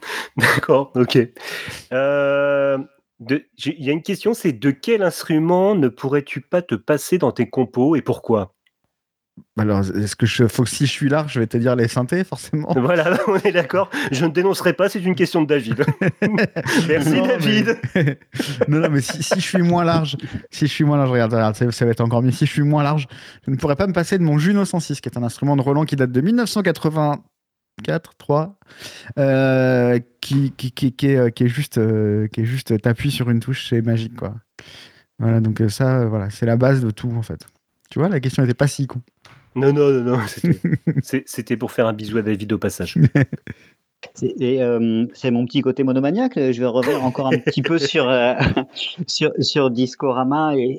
D'accord, 0.36 0.92
ok. 0.94 1.18
Euh, 1.92 2.78
Il 3.28 3.84
y 3.84 3.90
a 3.90 3.92
une 3.92 4.02
question, 4.02 4.34
c'est 4.34 4.52
de 4.52 4.70
quel 4.70 5.02
instrument 5.02 5.74
ne 5.74 5.88
pourrais-tu 5.88 6.40
pas 6.40 6.62
te 6.62 6.74
passer 6.74 7.18
dans 7.18 7.32
tes 7.32 7.48
compos 7.48 7.96
et 7.96 8.02
pourquoi? 8.02 8.54
Alors, 9.58 9.80
est-ce 9.80 10.14
que 10.16 10.26
je, 10.26 10.46
faut 10.46 10.62
que 10.64 10.68
si 10.68 10.86
je 10.86 10.90
suis 10.92 11.08
large, 11.08 11.32
je 11.34 11.40
vais 11.40 11.46
te 11.46 11.56
dire 11.56 11.74
les 11.74 11.88
synthés, 11.88 12.22
forcément? 12.24 12.72
Voilà, 12.76 13.18
on 13.28 13.36
est 13.38 13.52
d'accord. 13.52 13.90
Je 14.12 14.24
ne 14.24 14.30
dénoncerai 14.30 14.72
pas, 14.74 14.88
c'est 14.88 15.00
une 15.02 15.14
question 15.16 15.42
de 15.42 15.46
David. 15.48 15.84
Merci 16.88 17.10
Non, 17.12 17.26
mais- 17.26 17.28
David. 17.28 17.78
non, 18.68 18.78
non, 18.78 18.88
mais 18.90 19.00
si, 19.00 19.22
si 19.22 19.34
je 19.36 19.40
suis 19.44 19.62
moins 19.62 19.84
large, 19.84 20.16
si 20.50 20.66
je 20.66 20.72
suis 20.72 20.84
moins 20.84 20.96
large, 20.98 21.10
regarde, 21.10 21.32
regarde, 21.32 21.56
ça, 21.56 21.70
ça 21.72 21.84
va 21.84 21.90
être 21.90 22.00
encore 22.00 22.22
mieux. 22.22 22.30
Si 22.30 22.46
je 22.46 22.50
suis 22.52 22.62
moins 22.62 22.82
large, 22.84 23.06
je 23.44 23.50
ne 23.50 23.56
pourrais 23.56 23.76
pas 23.76 23.86
me 23.88 23.92
passer 23.92 24.18
de 24.18 24.22
mon 24.22 24.38
Juno 24.38 24.64
106, 24.64 25.00
qui 25.00 25.08
est 25.08 25.18
un 25.18 25.22
instrument 25.24 25.56
de 25.56 25.62
Roland 25.62 25.84
qui 25.84 25.96
date 25.96 26.12
de 26.12 26.20
1984, 26.20 28.10
3, 28.18 28.58
euh, 29.18 29.98
qui, 30.20 30.52
qui, 30.52 30.70
qui, 30.72 30.92
qui 30.92 31.06
est, 31.08 31.16
euh, 31.16 31.30
qui 31.30 31.44
est 31.44 31.48
juste, 31.48 31.78
euh, 31.78 32.28
qui 32.28 32.42
est 32.42 32.44
juste, 32.46 32.80
t'appuies 32.80 33.10
sur 33.10 33.30
une 33.30 33.40
touche, 33.40 33.68
c'est 33.68 33.82
magique, 33.82 34.16
quoi. 34.16 34.34
Voilà, 35.18 35.40
donc 35.40 35.60
ça, 35.68 36.04
voilà, 36.06 36.30
c'est 36.30 36.46
la 36.46 36.56
base 36.56 36.80
de 36.84 36.90
tout, 36.90 37.10
en 37.16 37.22
fait. 37.22 37.46
Tu 37.90 37.98
vois, 37.98 38.08
la 38.08 38.18
question 38.20 38.42
n'était 38.42 38.54
pas 38.54 38.66
si 38.66 38.86
con. 38.86 39.00
Non, 39.54 39.72
non, 39.72 39.90
non, 39.90 40.16
non. 40.16 40.18
c'était- 41.02 41.56
pour 41.56 41.70
faire 41.72 41.86
un 41.86 41.92
bisou 41.92 42.18
à 42.18 42.22
David 42.22 42.52
au 42.52 42.58
passage. 42.58 42.96
C'est 44.12 44.34
euh, 44.60 45.06
c'est 45.14 45.30
mon 45.30 45.46
petit 45.46 45.62
côté 45.62 45.82
monomaniaque. 45.82 46.34
Je 46.36 46.60
vais 46.60 46.66
revenir 46.66 47.02
encore 47.02 47.28
un 47.28 47.38
petit 47.38 47.62
peu 47.62 47.78
sur, 47.78 48.06
euh, 48.08 48.34
sur, 49.06 49.32
sur 49.38 49.70
Discorama 49.70 50.54
et, 50.56 50.78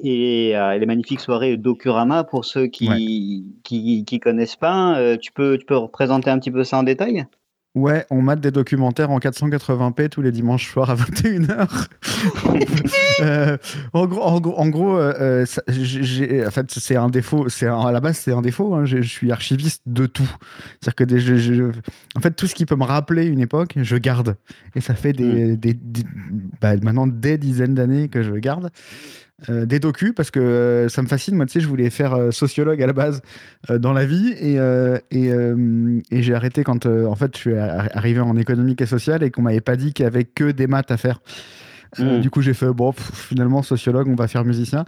et, 0.49 0.55
euh, 0.55 0.77
les 0.77 0.85
magnifiques 0.85 1.19
soirées 1.21 1.57
Docurama 1.57 2.23
pour 2.23 2.45
ceux 2.45 2.67
qui 2.67 3.45
qui, 3.63 4.05
qui 4.05 4.19
connaissent 4.19 4.55
pas. 4.55 4.99
Euh, 4.99 5.17
tu, 5.17 5.31
peux, 5.31 5.57
tu 5.57 5.65
peux 5.65 5.75
représenter 5.75 6.29
un 6.29 6.37
petit 6.37 6.51
peu 6.51 6.63
ça 6.63 6.77
en 6.77 6.83
détail? 6.83 7.25
Ouais, 7.75 8.05
on 8.09 8.21
mate 8.21 8.39
des 8.39 8.51
documentaires 8.51 9.11
en 9.11 9.19
480p 9.19 10.07
tous 10.09 10.21
les 10.21 10.31
dimanches 10.31 10.71
soirs 10.71 10.89
à 10.89 10.95
21h. 10.95 11.67
Euh, 13.21 13.57
en 13.93 14.07
gros, 14.07 14.21
en 14.21 14.39
gros, 14.41 14.57
en 14.59 14.67
gros, 14.67 14.97
euh, 14.97 15.13
euh, 15.21 15.45
ça- 15.45 15.61
en 15.69 16.51
fait, 16.51 16.65
c'est 16.71 16.95
un 16.97 17.07
défaut. 17.09 17.47
C'est 17.47 17.65
à 17.67 17.91
la 17.91 17.99
base, 18.01 18.17
c'est 18.17 18.33
un 18.33 18.41
défaut. 18.41 18.75
hein, 18.75 18.83
je 18.85 19.01
suis 19.01 19.31
archiviste 19.31 19.81
de 19.85 20.05
tout. 20.05 20.29
C'est-à-dire 20.81 20.95
que 20.95 21.03
des- 21.05 21.19
je- 21.19 21.35
je- 21.37 21.71
en 22.15 22.19
fait, 22.19 22.31
tout 22.31 22.47
ce 22.47 22.55
qui 22.55 22.65
peut 22.65 22.75
me 22.75 22.83
rappeler 22.83 23.25
une 23.25 23.39
époque, 23.39 23.73
je 23.77 23.95
garde. 23.95 24.35
Et 24.75 24.81
ça 24.81 24.95
fait 24.95 25.13
des, 25.13 25.55
des- 25.55 25.73
des- 25.73 26.03
bah, 26.61 26.75
maintenant 26.81 27.07
des 27.07 27.37
dizaines 27.37 27.73
d'années 27.73 28.09
que 28.09 28.21
je 28.21 28.31
garde. 28.33 28.69
Euh, 29.49 29.65
des 29.65 29.79
docus 29.79 30.13
parce 30.15 30.31
que 30.31 30.39
euh, 30.39 30.87
ça 30.87 31.01
me 31.01 31.07
fascine. 31.07 31.35
Moi, 31.35 31.45
tu 31.45 31.53
sais, 31.53 31.59
je 31.59 31.67
voulais 31.67 31.89
faire 31.89 32.13
euh, 32.13 32.31
sociologue 32.31 32.81
à 32.81 32.87
la 32.87 32.93
base 32.93 33.21
dans 33.69 33.91
la 33.91 34.05
vie 34.05 34.29
et, 34.39 34.55
et, 35.11 35.29
et 36.11 36.23
j'ai 36.23 36.33
arrêté 36.33 36.63
quand 36.63 36.85
en 36.85 37.15
fait 37.15 37.35
je 37.35 37.39
suis 37.41 37.57
ar- 37.57 37.89
arrivé 37.93 38.21
en 38.21 38.37
économique 38.37 38.81
et 38.81 38.85
sociale 38.85 39.23
et 39.23 39.31
qu'on 39.31 39.41
m'avait 39.41 39.59
pas 39.61 39.75
dit 39.75 39.91
qu'il 39.91 40.03
y 40.03 40.07
avait 40.07 40.23
que 40.23 40.51
des 40.51 40.67
maths 40.67 40.91
à 40.91 40.97
faire. 40.97 41.19
Euh, 41.99 42.17
Mm. 42.17 42.21
Du 42.21 42.29
coup, 42.29 42.41
j'ai 42.41 42.53
fait 42.53 42.67
bon, 42.73 42.91
pff, 42.91 43.09
finalement 43.13 43.61
sociologue, 43.63 44.07
on 44.09 44.15
va 44.15 44.27
faire 44.27 44.43
musicien. 44.43 44.83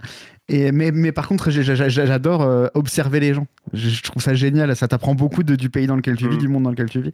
Et 0.50 0.72
mais, 0.72 0.92
mais 0.92 1.12
par 1.12 1.28
contre, 1.28 1.50
j'adore 1.50 2.40
euh, 2.42 2.68
observer 2.72 3.20
les 3.20 3.34
gens. 3.34 3.46
Je, 3.74 4.02
trouve 4.02 4.22
ça 4.22 4.32
génial. 4.32 4.74
Ça 4.76 4.88
t'apprend 4.88 5.14
beaucoup 5.14 5.42
de- 5.42 5.56
du 5.56 5.68
pays 5.68 5.86
dans 5.86 5.96
lequel 5.96 6.16
tu 6.16 6.26
vis, 6.28 6.36
Mm. 6.36 6.38
du 6.38 6.48
monde 6.48 6.62
dans 6.62 6.70
lequel 6.70 6.88
tu 6.88 7.00
vis, 7.02 7.12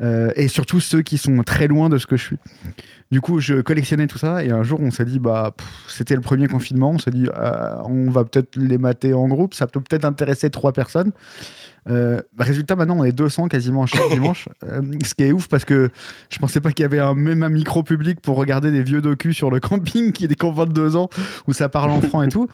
Euh, 0.00 0.30
et 0.36 0.46
surtout 0.46 0.78
ceux 0.78 1.02
qui 1.02 1.18
sont 1.18 1.42
très 1.42 1.66
loin 1.66 1.88
de 1.88 1.98
ce 1.98 2.06
que 2.06 2.16
je 2.16 2.22
suis. 2.24 2.36
Du 3.10 3.20
coup, 3.20 3.40
je 3.40 3.62
collectionnais 3.62 4.06
tout 4.06 4.18
ça 4.18 4.44
et 4.44 4.50
un 4.50 4.62
jour, 4.62 4.78
on 4.80 4.90
s'est 4.92 5.06
dit, 5.06 5.18
bah, 5.18 5.54
c'était 5.88 6.14
le 6.14 6.20
premier 6.20 6.46
confinement. 6.46 6.90
On 6.90 6.98
s'est 6.98 7.10
dit, 7.10 7.26
euh, 7.36 7.74
on 7.86 8.10
va 8.10 8.24
peut-être 8.24 8.56
les 8.56 8.78
mater 8.78 9.12
en 9.14 9.26
groupe. 9.26 9.54
Ça 9.54 9.66
peut 9.66 9.80
peut-être 9.80 10.04
intéresser 10.04 10.50
trois 10.50 10.72
personnes. 10.72 11.10
Euh, 11.90 12.20
résultat, 12.38 12.76
maintenant, 12.76 12.98
on 12.98 13.04
est 13.04 13.12
200 13.12 13.48
quasiment 13.48 13.86
chaque 13.86 14.08
dimanche. 14.12 14.48
Euh, 14.64 14.82
ce 15.04 15.14
qui 15.14 15.24
est 15.24 15.32
ouf 15.32 15.48
parce 15.48 15.64
que 15.64 15.88
je 16.30 16.38
pensais 16.38 16.60
pas 16.60 16.70
qu'il 16.70 16.82
y 16.82 16.86
avait 16.86 16.98
un, 17.00 17.14
même 17.14 17.42
un 17.42 17.48
micro 17.48 17.82
public 17.82 18.20
pour 18.20 18.36
regarder 18.36 18.70
des 18.70 18.82
vieux 18.82 19.00
docus 19.00 19.34
sur 19.36 19.50
le 19.50 19.58
camping 19.58 20.12
qui 20.12 20.26
est 20.26 20.28
des 20.28 20.34
camps 20.36 20.52
22 20.52 20.94
ans 20.96 21.08
où 21.48 21.52
ça 21.54 21.68
parle 21.68 21.90
en 21.90 22.00
franc 22.02 22.22
et 22.22 22.28
tout. 22.28 22.46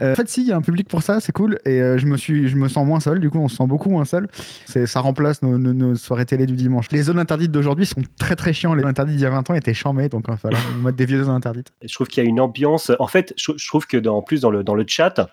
Euh, 0.00 0.12
en 0.12 0.14
fait, 0.14 0.28
si, 0.28 0.42
il 0.42 0.48
y 0.48 0.52
a 0.52 0.56
un 0.56 0.60
public 0.62 0.88
pour 0.88 1.02
ça, 1.02 1.20
c'est 1.20 1.32
cool. 1.32 1.58
Et 1.64 1.80
euh, 1.82 1.98
je, 1.98 2.06
me 2.06 2.16
suis, 2.16 2.48
je 2.48 2.56
me 2.56 2.68
sens 2.68 2.86
moins 2.86 3.00
seul, 3.00 3.18
du 3.20 3.30
coup, 3.30 3.38
on 3.38 3.48
se 3.48 3.56
sent 3.56 3.66
beaucoup 3.66 3.90
moins 3.90 4.04
seul. 4.04 4.28
C'est, 4.66 4.86
ça 4.86 5.00
remplace 5.00 5.42
nos, 5.42 5.58
nos- 5.58 5.72
nos 5.72 5.94
soirées 5.96 6.26
télé 6.26 6.46
du 6.46 6.54
dimanche. 6.54 6.86
Les 6.92 7.02
zones 7.02 7.18
interdites 7.18 7.50
d'aujourd'hui 7.50 7.86
sont 7.86 8.02
très 8.18 8.36
très 8.36 8.52
chiants. 8.52 8.74
Les 8.74 8.82
zones 8.82 8.90
interdites 8.90 9.16
d'il 9.16 9.22
y 9.22 9.26
a 9.26 9.30
20 9.30 9.50
ans 9.50 9.54
étaient 9.54 9.74
chambées, 9.74 10.08
donc 10.08 10.24
il 10.28 10.30
va 10.30 10.36
falloir 10.36 10.62
mettre 10.82 10.96
des 10.96 11.06
vieux 11.06 11.22
zones 11.24 11.34
interdites. 11.34 11.72
Je 11.84 11.92
trouve 11.92 12.06
qu'il 12.06 12.22
y 12.22 12.26
a 12.26 12.28
une 12.28 12.40
ambiance. 12.40 12.92
En 12.98 13.06
fait, 13.08 13.34
je, 13.36 13.52
je 13.56 13.66
trouve 13.68 13.86
que 13.86 13.96
dans, 13.96 14.16
en 14.18 14.22
plus 14.22 14.40
dans 14.40 14.50
le, 14.50 14.62
dans 14.62 14.74
le 14.74 14.84
chat, 14.86 15.28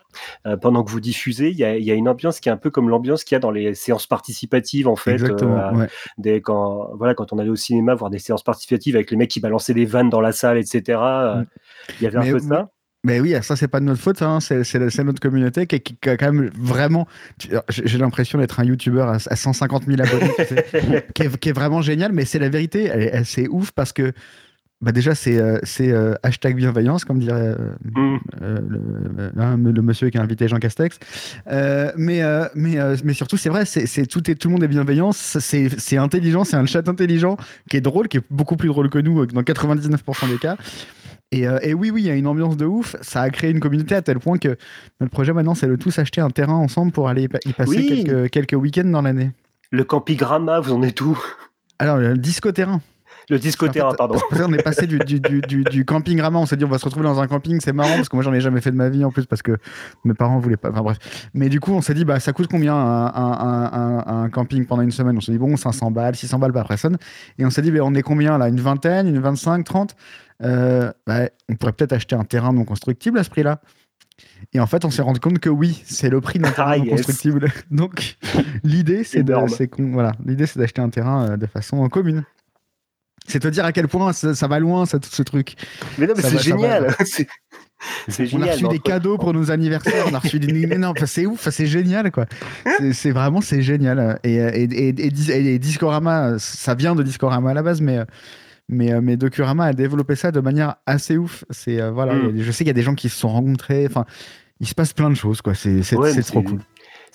euh, 0.48 0.58
pendant 0.58 0.84
que 0.84 0.92
vous 0.92 1.00
diffusez, 1.00 1.50
il 1.52 1.58
y, 1.58 1.64
a, 1.64 1.78
il 1.78 1.84
y 1.84 1.92
a 1.92 1.96
une 1.96 2.10
ambiance 2.10 2.40
qui 2.40 2.50
est 2.50 2.52
un 2.52 2.58
peu 2.58 2.70
comme 2.72 2.90
l'ambiance 2.90 3.24
qu'il 3.24 3.36
y 3.36 3.38
a 3.38 3.40
dans 3.40 3.52
les 3.52 3.76
séances 3.76 4.08
participatives 4.08 4.88
en 4.88 4.96
fait. 4.96 5.14
Exactement. 5.14 5.58
euh, 5.60 5.72
ouais. 5.74 5.88
des, 6.18 6.42
quand, 6.42 6.90
voilà, 6.96 7.14
quand 7.14 7.34
on 7.34 7.38
allait 7.38 7.50
au 7.50 7.56
cinéma 7.56 7.94
voir 7.96 8.10
des 8.10 8.20
séances 8.20 8.44
participatives 8.44 8.96
avec 8.96 9.12
les 9.12 9.18
mecs 9.18 9.30
qui 9.30 9.40
balançaient 9.40 9.74
des 9.74 9.86
vannes 9.86 10.10
dans 10.10 10.22
la 10.22 10.32
salle, 10.32 10.58
etc. 10.58 10.82
euh, 11.02 11.36
Mm. 11.36 11.46
Il 12.00 12.04
y 12.04 12.08
avait 12.08 12.18
Mais 12.20 12.30
un 12.30 12.32
peu 12.34 12.40
de 12.40 12.44
ça. 12.48 12.70
Mais 13.06 13.20
oui, 13.20 13.36
ça, 13.44 13.56
c'est 13.56 13.68
pas 13.68 13.80
de 13.80 13.86
notre 13.86 14.02
faute, 14.02 14.22
hein, 14.24 14.40
c'est, 14.40 15.04
notre 15.04 15.20
communauté 15.20 15.68
qui, 15.68 15.80
qui- 15.80 15.96
qui 15.96 16.10
a 16.10 16.18
quand 16.18 16.34
même 16.34 16.50
vraiment. 16.60 17.08
J'ai 17.70 17.98
l'impression 18.00 18.40
d'être 18.40 18.60
un 18.60 18.64
youtubeur 18.66 19.08
à, 19.10 19.16
à 19.16 19.36
150 19.36 19.84
000 19.86 20.02
abonnés, 20.02 20.34
qui, 21.14 21.22
est, 21.24 21.38
qui 21.38 21.50
est 21.50 21.54
vraiment 21.54 21.82
génial, 21.84 22.12
mais 22.14 22.26
c'est 22.26 22.40
la 22.40 22.50
vérité. 22.50 22.92
C'est 23.24 23.48
ouf 23.48 23.72
parce 23.72 23.94
que 23.94 24.12
bah 24.82 24.92
déjà, 24.92 25.16
c'est 25.16 25.38
euh, 25.40 25.58
c'est, 25.64 25.92
euh, 25.92 26.14
hashtag 26.22 26.56
bienveillance, 26.56 27.06
comme 27.06 27.20
dirait 27.20 27.56
euh, 27.60 27.70
Mm. 27.96 28.18
euh, 28.42 28.60
le, 28.68 29.42
hein, 29.42 29.58
le 29.58 29.82
monsieur 29.82 30.10
qui 30.10 30.18
a 30.18 30.22
invité 30.22 30.48
Jean 30.48 30.58
Castex. 30.58 31.00
Mais, 31.98 32.22
mais, 32.56 32.78
mais 33.04 33.14
surtout, 33.14 33.38
c'est 33.38 33.50
vrai, 33.50 33.66
c'est 33.66 34.06
tout, 34.06 34.30
est, 34.30 34.36
tout 34.36 34.50
le 34.50 34.54
monde 34.54 34.64
est 34.64 34.68
bienveillant, 34.68 35.12
c'est 35.14 35.98
intelligent, 35.98 36.44
c'est 36.44 36.58
un 36.58 36.66
chat 36.66 36.88
intelligent 36.90 37.38
qui 37.70 37.78
est 37.78 37.82
drôle, 37.82 38.08
qui 38.08 38.18
est 38.18 38.24
beaucoup 38.30 38.58
plus 38.58 38.68
drôle 38.70 38.90
que 38.90 39.00
nous 39.00 39.26
dans 39.26 39.42
99% 39.42 40.30
des 40.30 40.38
cas. 40.38 40.58
Et, 41.32 41.42
et 41.64 41.74
oui, 41.74 41.90
oui, 41.90 42.04
il 42.04 42.08
y 42.08 42.10
a 42.12 42.16
une 42.16 42.28
ambiance 42.28 42.56
de 42.56 42.66
ouf. 42.66 42.96
Ça 43.02 43.22
a 43.22 43.30
créé 43.30 43.50
une 43.52 43.60
communauté 43.60 43.96
à 43.96 44.02
tel 44.02 44.20
point 44.20 44.38
que 44.38 44.58
notre 45.02 45.12
projet 45.12 45.34
maintenant, 45.34 45.56
c'est 45.56 45.68
de 45.68 45.76
tous 45.76 45.98
acheter 46.00 46.22
un 46.22 46.30
terrain 46.30 46.54
ensemble 46.54 46.92
pour 46.92 47.10
aller 47.10 47.24
y 47.24 47.28
pa- 47.28 47.40
y 47.46 47.52
passer 47.54 47.78
Oui. 47.78 48.04
quelques, 48.06 48.30
quelques 48.30 48.62
week-ends 48.62 48.86
dans 48.90 49.02
l'année. 49.02 49.32
Le 49.72 49.84
campigramma, 49.84 50.60
vous 50.60 50.74
en 50.74 50.84
êtes 50.84 51.02
où? 51.02 51.18
Alors, 51.80 51.98
le 51.98 52.16
disco 52.18 52.52
terrain. 52.52 52.80
Le 53.30 53.40
disco 53.40 53.68
En 53.68 53.72
fait, 53.72 53.80
pardon. 53.80 54.16
Parce 54.30 54.42
qu'on 54.42 54.54
est 54.54 54.62
passé 54.62 54.88
du, 54.88 55.00
du, 55.00 55.64
du, 55.64 55.86
camping 55.86 56.22
rama, 56.22 56.40
on 56.40 56.46
s'est 56.46 56.58
dit 56.58 56.66
on 56.66 56.70
va 56.70 56.78
se 56.78 56.86
retrouver 56.86 57.06
dans 57.06 57.20
un 57.20 57.28
camping, 57.28 57.60
c'est 57.60 57.74
marrant 57.74 57.96
parce 57.96 58.10
que 58.10 58.16
moi 58.16 58.24
j'en 58.24 58.34
ai 58.34 58.42
jamais 58.42 58.62
fait 58.62 58.72
de 58.72 58.76
ma 58.76 58.90
vie 58.90 59.04
en 59.04 59.12
plus 59.12 59.26
parce 59.26 59.42
que 59.42 59.58
mes 60.04 60.14
parents 60.14 60.40
voulaient 60.40 60.58
pas. 60.58 60.70
Enfin 60.70 60.82
bref. 60.82 60.98
Mais 61.34 61.50
du 61.50 61.60
coup 61.60 61.74
on 61.74 61.82
s'est 61.82 61.94
dit 61.94 62.06
bah 62.06 62.20
ça 62.20 62.34
coûte 62.34 62.48
combien 62.48 62.76
un, 62.76 63.06
un, 63.08 64.04
un, 64.08 64.24
un 64.24 64.30
camping 64.30 64.66
pendant 64.66 64.84
une 64.84 64.92
semaine? 64.92 65.18
On 65.18 65.22
s'est 65.22 65.32
dit 65.32 65.38
bon 65.38 65.58
500 65.58 65.92
balles, 65.92 66.16
600 66.16 66.40
balles 66.40 66.54
par 66.54 66.68
personne. 66.68 66.98
Et 67.38 67.46
on 67.46 67.50
s'est 67.50 67.62
dit 67.62 67.72
bah, 67.72 67.80
on 67.84 67.94
est 67.96 68.04
combien 68.04 68.38
là? 68.38 68.48
Une 68.48 68.60
vingtaine, 68.60 69.08
une 69.08 69.20
25, 69.20 69.64
30 69.64 69.96
euh, 70.44 70.92
bah, 71.08 71.30
On 71.50 71.56
pourrait 71.56 71.74
peut-être 71.74 71.94
acheter 71.94 72.16
un 72.16 72.24
terrain 72.26 72.54
non 72.54 72.66
constructible 72.66 73.18
à 73.20 73.24
ce 73.24 73.30
prix-là. 73.30 73.62
Et 74.54 74.60
en 74.60 74.68
fait, 74.68 74.86
on 74.86 74.92
s'est 74.92 75.02
rendu 75.02 75.20
compte 75.20 75.40
que 75.40 75.50
oui, 75.50 75.82
c'est 75.86 76.10
le 76.10 76.22
prix 76.22 76.40
d'un 76.40 76.52
terrain 76.52 76.72
Ah, 76.72 76.78
yes. 76.78 76.90
constructible. 76.90 77.52
Donc, 77.72 78.18
l'idée, 78.64 79.04
c'est 79.04 79.24
qu'on- 79.68 79.92
voilà, 79.92 80.14
d'acheter 80.20 80.82
un 80.82 80.90
terrain 80.90 81.32
euh, 81.32 81.38
de 81.38 81.46
façon 81.46 81.88
commune. 81.90 82.24
C'est 83.28 83.40
te 83.40 83.48
dire 83.48 83.66
à 83.66 83.72
quel 83.72 83.88
point 83.88 84.14
ça, 84.14 84.36
ça 84.36 84.48
va 84.48 84.60
loin, 84.60 84.86
ça, 84.86 85.00
ce 85.02 85.24
truc. 85.24 85.56
Mais 85.98 86.06
non, 86.08 86.14
mais 86.16 86.22
c'est 86.24 86.38
génial. 86.44 86.96
C'est 88.08 88.34
On 88.34 88.42
a 88.42 88.46
reçu 88.48 88.68
des 88.70 88.80
cadeaux 88.80 89.18
pour 89.18 89.34
nos 89.34 89.52
anniversaires, 89.52 90.06
on 90.10 90.14
a 90.14 90.20
reçu 90.20 90.40
des. 90.40 90.66
Non, 90.78 90.94
c'est 91.06 91.26
ouf, 91.26 91.50
c'est 91.52 91.68
génial, 91.68 92.10
quoi. 92.12 92.26
C'est- 92.94 93.12
vraiment, 93.12 93.42
c'est 93.42 93.62
génial. 93.62 94.18
Et, 94.24 94.36
et, 94.36 94.64
et, 94.64 94.88
et, 94.88 95.12
Dis- 95.12 95.32
et 95.32 95.60
Discorama, 95.60 96.40
ça 96.40 96.74
vient 96.74 96.96
de 96.96 97.04
Discorama 97.04 97.52
à 97.52 97.54
la 97.54 97.62
base, 97.64 97.82
mais. 97.82 98.00
Mais, 98.70 99.00
mais 99.02 99.16
Docurama 99.18 99.66
a 99.66 99.74
développé 99.74 100.16
ça 100.16 100.32
de 100.32 100.40
manière 100.40 100.76
assez 100.88 101.18
ouf. 101.18 101.44
C'est 101.52 101.80
euh, 101.80 101.92
voilà, 101.92 102.16
Mm. 102.16 102.38
je 102.42 102.52
sais 102.52 102.60
qu'il 102.60 102.68
y 102.68 102.72
a 102.72 102.74
des 102.74 102.82
gens 102.82 102.96
qui 102.96 103.10
se 103.10 103.18
sont 103.20 103.30
rencontrés. 103.30 103.86
Enfin, 103.88 104.06
il 104.60 104.68
se 104.68 104.74
passe 104.74 104.92
plein 104.94 105.10
de 105.12 105.16
choses, 105.16 105.42
quoi. 105.44 105.54
C'est 105.54 105.82
trop 106.24 106.42
cool. 106.42 106.62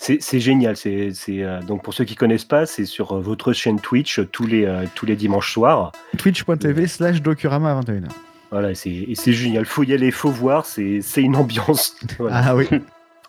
C'est 0.01 0.39
génial. 0.39 0.75
C'est 0.77 1.13
euh, 1.29 1.61
donc 1.61 1.83
pour 1.83 1.93
ceux 1.93 2.05
qui 2.05 2.15
connaissent 2.15 2.45
pas, 2.45 2.65
c'est 2.65 2.85
sur 2.85 3.11
euh, 3.11 3.21
votre 3.21 3.53
chaîne 3.53 3.79
Twitch 3.79 4.17
euh, 4.17 4.25
tous 4.25 4.47
les 4.47 4.67
tous 4.95 5.05
les 5.05 5.15
dimanches 5.15 5.53
soirs. 5.53 5.91
Twitch.tv 6.17 6.87
slash 6.87 7.21
Docurama 7.21 7.77
à 7.77 7.81
21h. 7.81 8.07
Voilà, 8.49 8.71
et 8.71 8.75
c'est 8.75 9.33
génial. 9.33 9.65
Faut 9.65 9.83
y 9.83 9.93
aller, 9.93 10.09
faut 10.09 10.31
voir. 10.31 10.65
C'est 10.65 11.01
c'est 11.01 11.21
une 11.21 11.35
ambiance. 11.35 11.95
Voilà. 12.17 12.43
Ah 12.47 12.55
oui. 12.55 12.67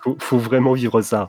Faut, 0.03 0.17
faut 0.19 0.39
vraiment 0.39 0.73
vivre 0.73 1.03
ça. 1.03 1.29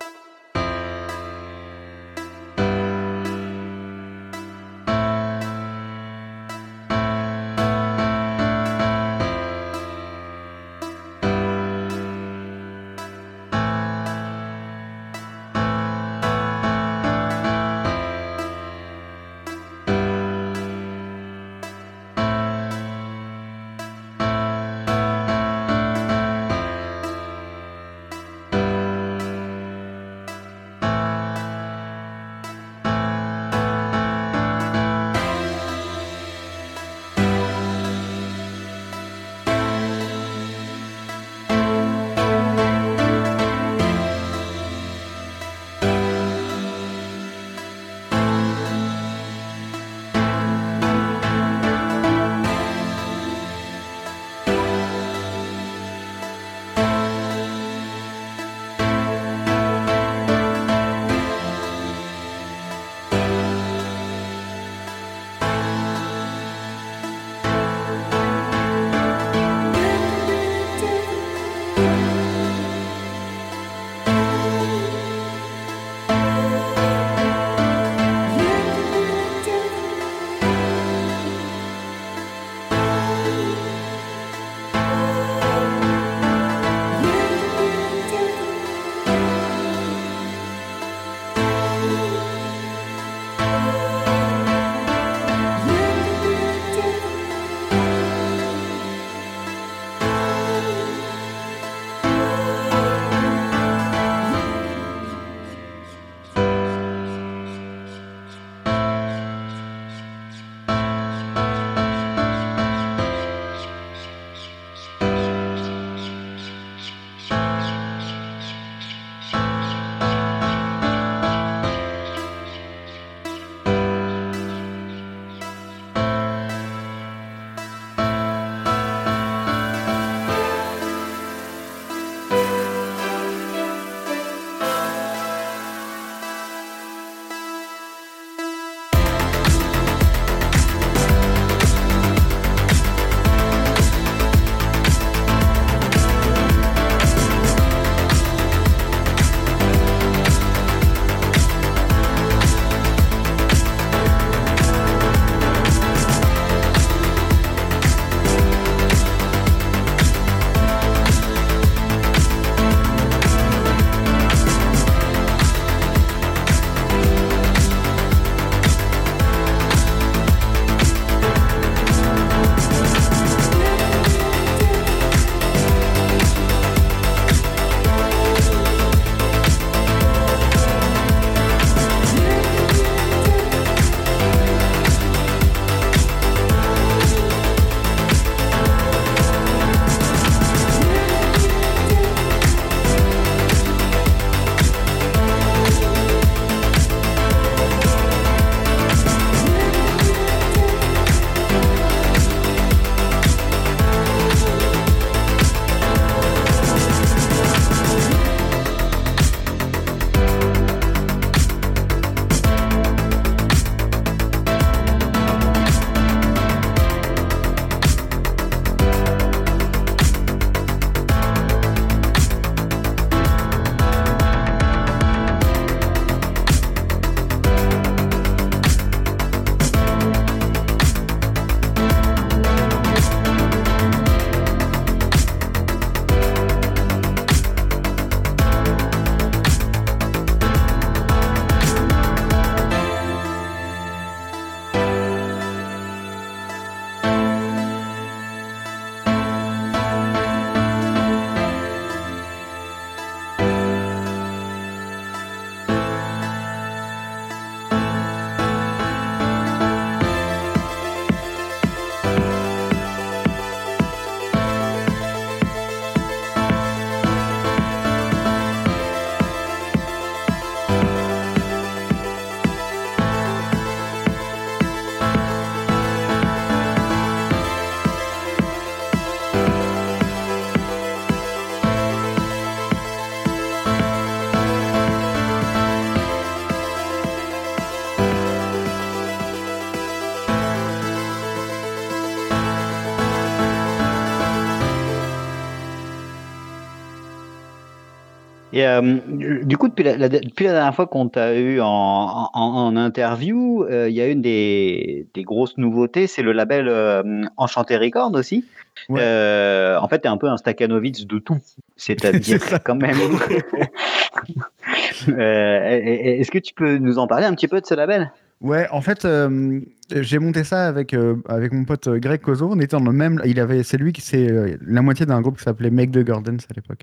Et 298.56 298.68
euh, 298.68 298.98
du 299.44 299.58
coup, 299.58 299.68
depuis 299.68 299.84
la, 299.84 299.98
la- 299.98 300.10
depuis 300.10 300.46
la 300.46 300.52
dernière 300.54 300.76
fois 300.76 300.86
qu'on 300.86 301.10
t'a 301.10 301.34
eu 301.36 301.60
en, 301.60 301.66
en, 301.66 302.30
en 302.34 302.76
interview, 302.78 303.64
euh, 303.64 303.90
il 303.90 303.96
y 303.96 304.02
a 304.02 304.08
une 304.08 304.22
des, 304.22 305.08
des 305.16 305.24
grosses 305.24 305.58
nouveautés, 305.58 306.06
c'est 306.06 306.22
le 306.22 306.34
label 306.34 306.68
euh, 306.70 307.24
Enchanté 307.36 307.78
Record 307.78 308.14
aussi. 308.14 308.46
Ouais. 308.90 309.00
Euh, 309.02 309.80
en 309.80 309.88
fait, 309.88 310.02
tu 310.02 310.08
es 310.08 310.12
un 310.12 310.18
peu 310.18 310.28
un 310.28 310.38
Stakhanovitz 310.38 311.06
de 311.08 311.18
tout. 311.20 311.38
C'est-à-dire 311.78 312.40
quand 312.64 312.76
même. 312.76 312.96
Est-ce 315.08 316.32
que 316.32 316.40
tu 316.40 316.54
peux 316.54 316.78
nous 316.78 317.00
en 317.00 317.08
parler 317.08 317.26
un 317.26 317.34
petit 317.34 317.48
peu 317.48 317.60
de 317.60 317.66
ce 317.66 317.74
label? 317.74 318.12
Ouais, 318.44 318.68
en 318.72 318.82
fait, 318.82 319.06
euh, 319.06 319.62
j'ai 319.96 320.20
monté 320.20 320.44
ça 320.44 320.68
avec, 320.68 320.94
euh, 320.94 321.16
avec 321.30 321.54
mon 321.54 321.64
pote 321.64 321.88
euh, 321.88 321.98
Greg 321.98 322.20
Kozo. 322.20 322.50
On 322.52 322.60
était 322.60 322.76
dans 322.76 322.84
le 322.84 322.92
même. 322.92 323.22
Il 323.24 323.40
avait, 323.40 323.64
c'est 323.64 323.78
lui 323.78 323.94
qui 323.94 324.02
c'est 324.02 324.58
la 324.68 324.82
moitié 324.82 325.06
d'un 325.06 325.22
groupe 325.22 325.38
qui 325.38 325.46
s'appelait 325.46 325.70
Make 325.70 325.92
the 325.92 326.00
Gardens 326.00 326.40
à 326.50 326.54
l'époque. 326.54 326.82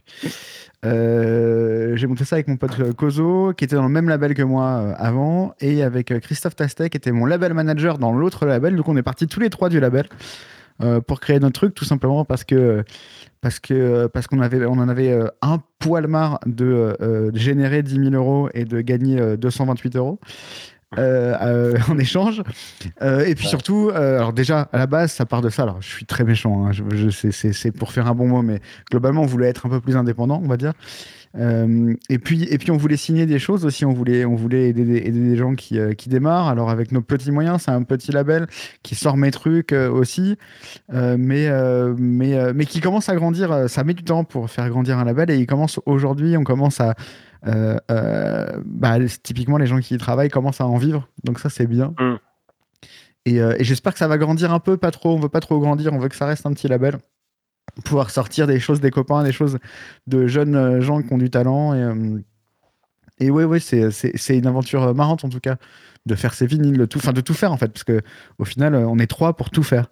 J'ai 0.83 2.07
monté 2.07 2.25
ça 2.25 2.37
avec 2.37 2.49
mon 2.49 2.57
pote 2.57 2.95
Kozo, 2.95 3.53
qui 3.53 3.65
était 3.65 3.77
dans 3.77 3.83
le 3.83 3.91
même 3.91 4.09
label 4.09 4.33
que 4.33 4.43
moi 4.43 4.95
avant, 4.97 5.55
et 5.61 5.83
avec 5.83 6.19
Christophe 6.21 6.57
Tastek, 6.57 6.93
qui 6.93 6.97
était 6.97 7.13
mon 7.13 7.27
label 7.27 7.53
manager 7.53 7.99
dans 7.99 8.15
l'autre 8.15 8.47
label. 8.47 8.75
Donc 8.75 8.89
on 8.89 8.97
est 8.97 9.03
partis 9.03 9.27
tous 9.27 9.41
les 9.41 9.51
trois 9.51 9.69
du 9.69 9.81
label 9.81 10.07
pour 11.07 11.21
créer 11.21 11.41
notre 11.41 11.61
truc, 11.61 11.75
tout 11.75 11.85
simplement 11.85 12.25
parce 12.25 12.43
que 12.43 12.85
parce 13.43 13.61
que 13.61 14.07
parce 14.07 14.27
qu'on 14.27 14.41
avait 14.41 14.65
on 14.65 14.79
en 14.79 14.89
avait 14.89 15.15
un 15.43 15.59
poil 15.79 16.07
marre 16.07 16.41
de, 16.47 16.97
de 17.01 17.39
générer 17.39 17.83
10 17.83 18.11
000 18.11 18.15
euros 18.15 18.49
et 18.55 18.65
de 18.65 18.81
gagner 18.81 19.21
euh, 19.21 19.37
228 19.37 19.97
euros 19.97 20.19
euh, 20.99 21.35
euh, 21.41 21.79
en 21.89 21.99
échange. 21.99 22.43
Euh, 23.03 23.25
et 23.25 23.35
puis 23.35 23.45
Ouais. 23.47 23.51
surtout, 23.51 23.91
alors 23.95 24.33
déjà 24.33 24.69
à 24.73 24.79
la 24.79 24.87
base, 24.87 25.13
ça 25.13 25.27
part 25.27 25.41
de 25.43 25.49
ça. 25.51 25.63
Alors 25.63 25.81
je 25.81 25.89
suis 25.89 26.07
très 26.07 26.25
méchant, 26.25 26.67
hein, 26.67 26.73
je, 26.73 26.83
je- 27.11 27.31
c'est- 27.31 27.73
pour 27.73 27.93
faire 27.93 28.07
un 28.07 28.15
bon 28.15 28.27
mot, 28.29 28.43
mais 28.43 28.61
globalement, 28.91 29.23
on 29.23 29.27
voulait 29.27 29.49
être 29.49 29.67
un 29.67 29.69
peu 29.71 29.81
plus 29.81 29.97
indépendant, 29.97 30.41
on 30.45 30.49
va 30.49 30.57
dire. 30.57 30.73
Euh, 31.39 31.95
et 32.09 32.19
puis 32.19 32.43
et 32.51 32.59
puis 32.59 32.73
on 32.73 32.77
voulait 32.77 32.97
signer 32.97 33.25
des 33.25 33.39
choses 33.39 33.65
aussi. 33.65 33.85
On 33.85 33.93
voulait 33.93 34.25
on 34.25 34.35
voulait 34.35 34.71
aider, 34.71 34.85
des- 34.85 34.97
aider 34.97 35.21
des 35.31 35.37
gens 35.37 35.55
qui, 35.55 35.79
euh, 35.79 35.93
qui 35.95 36.09
démarrent. 36.09 36.49
Alors 36.49 36.71
avec 36.71 36.91
nos 36.91 37.03
petits 37.03 37.31
moyens, 37.31 37.63
c'est 37.65 37.71
un 37.71 37.85
petit 37.85 38.11
label 38.11 38.49
qui 38.83 38.97
sort 38.97 39.17
mes 39.17 39.31
trucs 39.31 39.73
euh, 39.73 39.89
aussi, 39.89 40.37
mais 40.93 41.49
mais 41.97 42.53
mais 42.53 42.65
qui 42.67 42.81
commence 42.81 43.09
à 43.09 43.15
grandir. 43.15 43.69
Ça 43.69 43.85
met 43.85 43.95
du 43.95 44.03
temps 44.03 44.25
pour 44.25 44.51
faire 44.51 44.69
grandir 44.71 44.99
un 44.99 45.05
label 45.05 45.31
et 45.31 45.37
il 45.37 45.47
commence 45.47 45.79
aujourd'hui. 45.87 46.37
On 46.37 46.43
commence 46.43 46.81
à 46.81 46.95
bah, 47.43 48.99
typiquement, 49.23 49.59
les 49.59 49.67
gens 49.67 49.79
qui 49.79 49.95
y 49.95 49.99
travaillent 49.99 50.29
commencent 50.29 50.61
à 50.61 50.67
en 50.67 50.77
vivre, 50.77 51.09
donc 51.25 51.39
ça 51.39 51.51
c'est 51.51 51.67
bien. 51.67 51.95
Mm. 51.99 52.17
Et, 53.27 53.41
euh, 53.41 53.55
et 53.59 53.65
j'espère 53.65 53.93
que 53.93 53.99
ça 53.99 54.09
va 54.09 54.19
grandir 54.19 54.53
un 54.53 54.61
peu, 54.61 54.77
pas 54.77 54.91
trop. 54.91 55.15
On 55.15 55.21
veut 55.21 55.29
pas 55.29 55.41
trop 55.41 55.59
grandir, 55.61 55.93
on 55.93 55.99
veut 55.99 56.09
que 56.09 56.17
ça 56.17 56.27
reste 56.27 56.47
un 56.47 56.53
petit 56.53 56.69
label. 56.69 56.99
Pouvoir 57.85 58.11
sortir 58.11 58.47
des 58.47 58.59
choses 58.59 58.81
des 58.81 58.91
copains, 58.91 59.23
des 59.23 59.33
choses 59.33 59.59
de 60.07 60.27
jeunes 60.27 60.57
euh, 60.57 60.81
gens 60.81 61.03
qui 61.03 61.13
ont 61.13 61.19
du 61.19 61.31
talent. 61.31 61.75
Et, 61.75 61.83
euh, 61.83 62.21
et 63.21 63.31
ouais, 63.31 63.45
ouais, 63.45 63.61
c'est, 63.61 63.91
une 64.31 64.47
aventure 64.47 64.83
euh, 64.83 64.95
marrante 64.95 65.25
en 65.25 65.29
tout 65.29 65.41
cas, 65.41 65.57
de 66.07 66.15
faire 66.15 66.33
ces 66.33 66.47
vinyles, 66.47 66.79
de 66.79 66.87
tout, 66.87 66.99
enfin 66.99 67.13
de 67.13 67.21
tout 67.21 67.35
faire 67.35 67.53
en 67.53 67.59
fait, 67.59 67.69
parce 67.69 67.85
que 67.85 68.01
au 68.39 68.47
final, 68.47 68.75
euh, 68.75 68.89
on 68.89 68.99
est 68.99 69.07
trois 69.07 69.37
pour 69.37 69.51
tout 69.51 69.63
faire. 69.63 69.91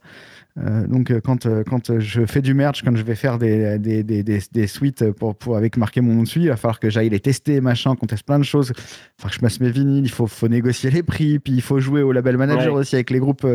Euh, 0.56 0.86
donc 0.88 1.10
euh, 1.10 1.20
quand, 1.22 1.46
euh, 1.46 1.62
quand 1.62 2.00
je 2.00 2.26
fais 2.26 2.42
du 2.42 2.52
merch, 2.54 2.82
quand 2.82 2.96
je 2.96 3.02
vais 3.02 3.14
faire 3.14 3.38
des, 3.38 3.78
des, 3.78 4.02
des, 4.02 4.22
des, 4.24 4.40
des 4.50 4.66
suites 4.66 5.12
pour, 5.12 5.36
pour, 5.36 5.56
avec 5.56 5.76
marqué 5.76 6.00
mon 6.00 6.14
nom 6.14 6.22
dessus, 6.22 6.40
il 6.40 6.48
va 6.48 6.56
falloir 6.56 6.80
que 6.80 6.90
j'aille 6.90 7.10
les 7.10 7.20
tester, 7.20 7.60
machin, 7.60 7.94
qu'on 7.94 8.06
teste 8.06 8.24
plein 8.24 8.38
de 8.40 8.44
choses. 8.44 8.72
Il 8.74 8.80
va 8.80 8.82
falloir 9.18 9.30
que 9.30 9.36
je 9.36 9.40
passe 9.40 9.60
mes 9.60 9.70
vinyles, 9.70 10.04
il 10.04 10.10
faut, 10.10 10.26
faut 10.26 10.48
négocier 10.48 10.90
les 10.90 11.02
prix, 11.04 11.38
puis 11.38 11.52
il 11.52 11.62
faut 11.62 11.78
jouer 11.78 12.02
au 12.02 12.10
label 12.12 12.36
manager 12.36 12.72
Ouais. 12.74 12.80
aussi 12.80 12.96
avec 12.96 13.10
les 13.10 13.20
groupes 13.20 13.46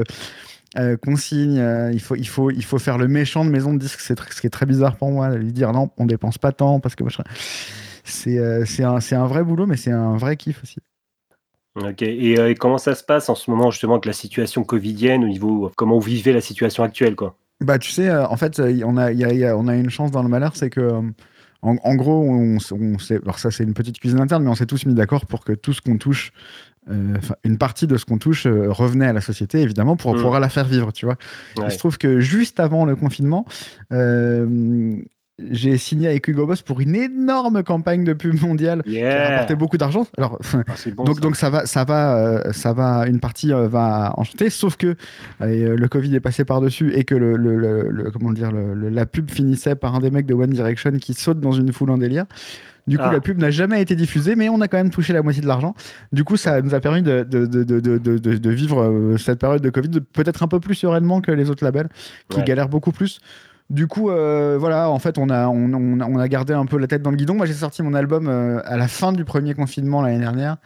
euh, 0.78 0.96
consignes. 0.98 1.60
euh, 1.60 1.92
il, 1.92 2.00
faut, 2.00 2.16
il, 2.16 2.28
faut, 2.28 2.52
il 2.52 2.64
faut 2.64 2.80
faire 2.80 2.98
le 2.98 3.08
méchant 3.10 3.44
de 3.44 3.50
maison 3.50 3.74
de 3.74 3.80
disques, 3.80 4.00
c'est 4.00 4.18
ce 4.32 4.40
qui 4.40 4.48
est 4.48 4.50
très 4.52 4.66
bizarre 4.66 4.96
pour 4.96 5.12
moi, 5.12 5.36
lui 5.36 5.52
dire 5.52 5.74
non, 5.74 5.90
on 5.98 6.06
dépense 6.06 6.38
pas 6.38 6.52
tant 6.54 6.80
parce 6.80 6.96
que. 6.96 7.04
C'est 8.06 8.38
euh, 8.38 8.66
un, 8.80 9.00
c'est 9.00 9.16
un 9.16 9.28
vrai 9.28 9.44
boulot, 9.44 9.66
mais 9.66 9.78
c'est 9.78 9.92
un 9.92 10.16
vrai 10.18 10.36
kiff 10.38 10.62
aussi. 10.64 10.78
Ok. 11.76 12.02
Et, 12.04 12.38
euh, 12.40 12.50
et 12.52 12.56
comment 12.56 12.78
ça 12.78 12.94
se 12.96 13.04
passe 13.04 13.30
en 13.30 13.36
ce 13.36 13.50
moment 13.50 13.72
justement 13.72 13.94
avec 13.94 14.06
la 14.06 14.14
situation 14.14 14.64
covidienne 14.64 15.24
au 15.24 15.28
niveau 15.28 15.72
comment 15.76 15.96
vous 15.96 16.06
vivez 16.06 16.32
la 16.34 16.42
situation 16.42 16.84
actuelle 16.84 17.16
quoi? 17.16 17.36
Bah, 17.62 17.80
tu 17.80 17.92
sais, 17.92 18.10
euh, 18.10 18.28
en 18.28 18.36
fait, 18.38 18.60
euh, 18.60 18.82
on 18.86 18.98
a, 18.98 19.12
il 19.12 19.20
y 19.20 19.24
a- 19.24 19.32
il 19.32 19.40
y 19.40 19.46
a- 19.46 19.58
on 19.58 19.68
a 19.68 19.76
une 19.76 19.90
chance 19.90 20.12
dans 20.12 20.22
le 20.22 20.30
malheur, 20.30 20.56
c'est 20.56 20.70
que, 20.70 20.82
euh, 20.82 21.02
en, 21.62 21.78
en 21.84 21.96
gros, 21.96 22.22
on, 22.22 22.58
on 22.72 22.98
alors 23.24 23.40
ça, 23.40 23.52
c'est 23.52 23.64
une 23.64 23.74
petite 23.74 24.00
cuisine 24.00 24.20
interne, 24.20 24.44
mais 24.44 24.50
on 24.50 24.56
s'est 24.56 24.66
tous 24.66 24.86
mis 24.86 24.94
d'accord 24.94 25.26
pour 25.26 25.46
que 25.46 25.54
tout 25.54 25.72
ce 25.72 25.80
qu'on 25.82 25.98
touche, 25.98 26.32
enfin, 26.90 27.36
une 27.46 27.58
partie 27.58 27.88
de 27.88 27.96
ce 27.96 28.04
qu'on 28.06 28.18
touche 28.18 28.46
revenait 28.48 29.08
à 29.08 29.14
la 29.14 29.22
société, 29.22 29.62
évidemment, 29.62 29.96
pour 29.96 30.14
Mm. 30.14 30.18
pouvoir 30.18 30.40
la 30.42 30.50
faire 30.50 30.66
vivre, 30.66 30.92
tu 30.92 31.06
vois? 31.06 31.16
Il 31.66 31.72
se 31.72 31.78
trouve 31.78 31.98
que 31.98 32.20
juste 32.20 32.60
avant 32.60 32.84
le 32.86 32.98
confinement, 32.98 33.46
j'ai 35.40 35.78
signé 35.80 36.08
avec 36.08 36.28
Hugo 36.28 36.46
Boss 36.46 36.62
pour 36.62 36.80
une 36.80 36.96
énorme 36.96 37.64
campagne 37.64 38.04
de 38.04 38.14
pub 38.14 38.40
mondiale 38.40 38.84
qui 38.84 39.02
a 39.02 39.30
rapporté 39.30 39.56
beaucoup 39.56 39.78
d'argent. 39.78 40.06
Alors, 40.18 40.38
Ah, 40.54 40.74
bon. 40.96 41.04
donc, 41.06 41.16
ça. 41.16 41.22
donc 41.22 41.36
ça 41.36 41.50
va, 41.50 41.66
ça 41.66 41.84
va, 41.86 42.18
euh, 42.18 42.52
ça 42.54 42.72
va. 42.74 43.08
Une 43.08 43.20
partie 43.20 43.52
euh, 43.52 43.68
va 43.68 44.14
enchanter, 44.18 44.50
sauf 44.52 44.78
que 44.78 44.96
euh, 45.42 45.76
le 45.76 45.88
Covid 45.88 46.14
est 46.16 46.20
passé 46.20 46.46
par 46.46 46.62
dessus 46.62 46.94
et 46.94 47.04
que 47.04 47.16
le, 47.16 47.36
le- 47.36 47.56
le- 47.58 47.90
le- 47.90 48.12
comment 48.12 48.32
dire, 48.32 48.52
la 48.52 49.06
pub 49.08 49.32
finissait 49.32 49.76
par 49.76 49.96
un 49.96 50.00
des 50.00 50.12
mecs 50.12 50.28
de 50.28 50.36
One 50.36 50.52
Direction 50.52 50.92
qui 50.92 51.14
saute 51.16 51.40
dans 51.40 51.52
une 51.52 51.74
foule 51.74 51.90
en 51.90 51.98
délire. 51.98 52.26
Du 52.86 52.98
coup, 52.98 53.06
Ah. 53.08 53.14
la 53.14 53.22
pub 53.22 53.40
n'a 53.40 53.50
jamais 53.50 53.82
été 53.82 53.96
diffusée, 53.96 54.36
mais 54.36 54.50
on 54.50 54.60
a 54.62 54.68
quand 54.68 54.78
même 54.78 54.90
touché 54.92 55.14
la 55.14 55.24
moitié 55.24 55.42
de 55.42 55.48
l'argent. 55.48 55.74
Du 56.12 56.24
coup, 56.26 56.36
ça 56.38 56.62
nous 56.62 56.76
a 56.76 56.80
permis 56.82 57.02
de, 57.02 57.24
de, 57.24 57.46
de, 57.46 57.80
de, 57.80 58.50
vivre 58.52 59.16
cette 59.18 59.40
période 59.40 59.62
de 59.62 59.70
Covid 59.72 60.02
peut-être 60.14 60.44
un 60.44 60.48
peu 60.48 60.60
plus 60.60 60.76
sereinement 60.76 61.22
que 61.22 61.32
les 61.32 61.50
autres 61.50 61.64
labels 61.64 61.88
qui 62.30 62.38
Ouais. 62.40 62.44
galèrent 62.44 62.70
beaucoup 62.70 62.92
plus. 62.92 63.20
Du 63.74 63.88
coup, 63.88 64.12
euh, 64.12 64.56
voilà, 64.60 64.90
en 64.92 65.00
fait, 65.00 65.18
on 65.18 65.30
a, 65.30 65.48
on, 65.48 65.74
on 65.74 66.00
a, 66.00 66.06
on 66.06 66.18
a 66.20 66.28
gardé 66.28 66.54
un 66.54 66.66
peu 66.68 66.78
la 66.78 66.86
tête 66.86 67.02
dans 67.02 67.10
le 67.10 67.18
guidon. 67.18 67.34
Moi, 67.34 67.48
j'ai 67.48 67.54
sorti 67.54 67.82
mon 67.82 67.96
album 67.96 68.28
euh, 68.28 68.62
à 68.66 68.78
la 68.78 68.88
fin 68.88 69.12
du 69.12 69.26
premier 69.26 69.56
confinement 69.56 70.02
l'année 70.04 70.20
dernière. 70.20 70.58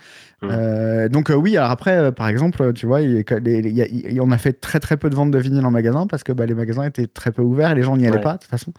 Mhm. 0.42 0.50
Euh, 0.52 1.08
donc, 1.10 1.32
oui, 1.36 1.56
alors 1.56 1.72
après, 1.72 2.12
par 2.12 2.28
exemple, 2.28 2.74
tu 2.74 2.86
vois, 2.86 3.00
il, 3.02 3.24
les- 3.42 3.60
il 3.60 4.12
il- 4.12 4.22
on 4.22 4.30
a 4.32 4.38
fait 4.38 4.54
très 4.60 4.82
très 4.82 4.98
peu 4.98 5.10
de 5.10 5.16
ventes 5.16 5.32
de 5.32 5.40
vinyle 5.40 5.66
en 5.66 5.72
magasin 5.72 6.06
parce 6.06 6.24
que 6.24 6.34
bah, 6.34 6.46
les 6.46 6.54
magasins 6.54 6.84
étaient 6.84 7.08
très 7.08 7.32
peu 7.32 7.42
ouverts 7.42 7.72
et 7.72 7.76
les 7.76 7.84
gens 7.84 7.96
n'y 7.96 8.06
allaient 8.06 8.18
Ouais. 8.18 8.22
pas, 8.24 8.34
de 8.34 8.40
toute 8.40 8.50
façon. 8.52 8.74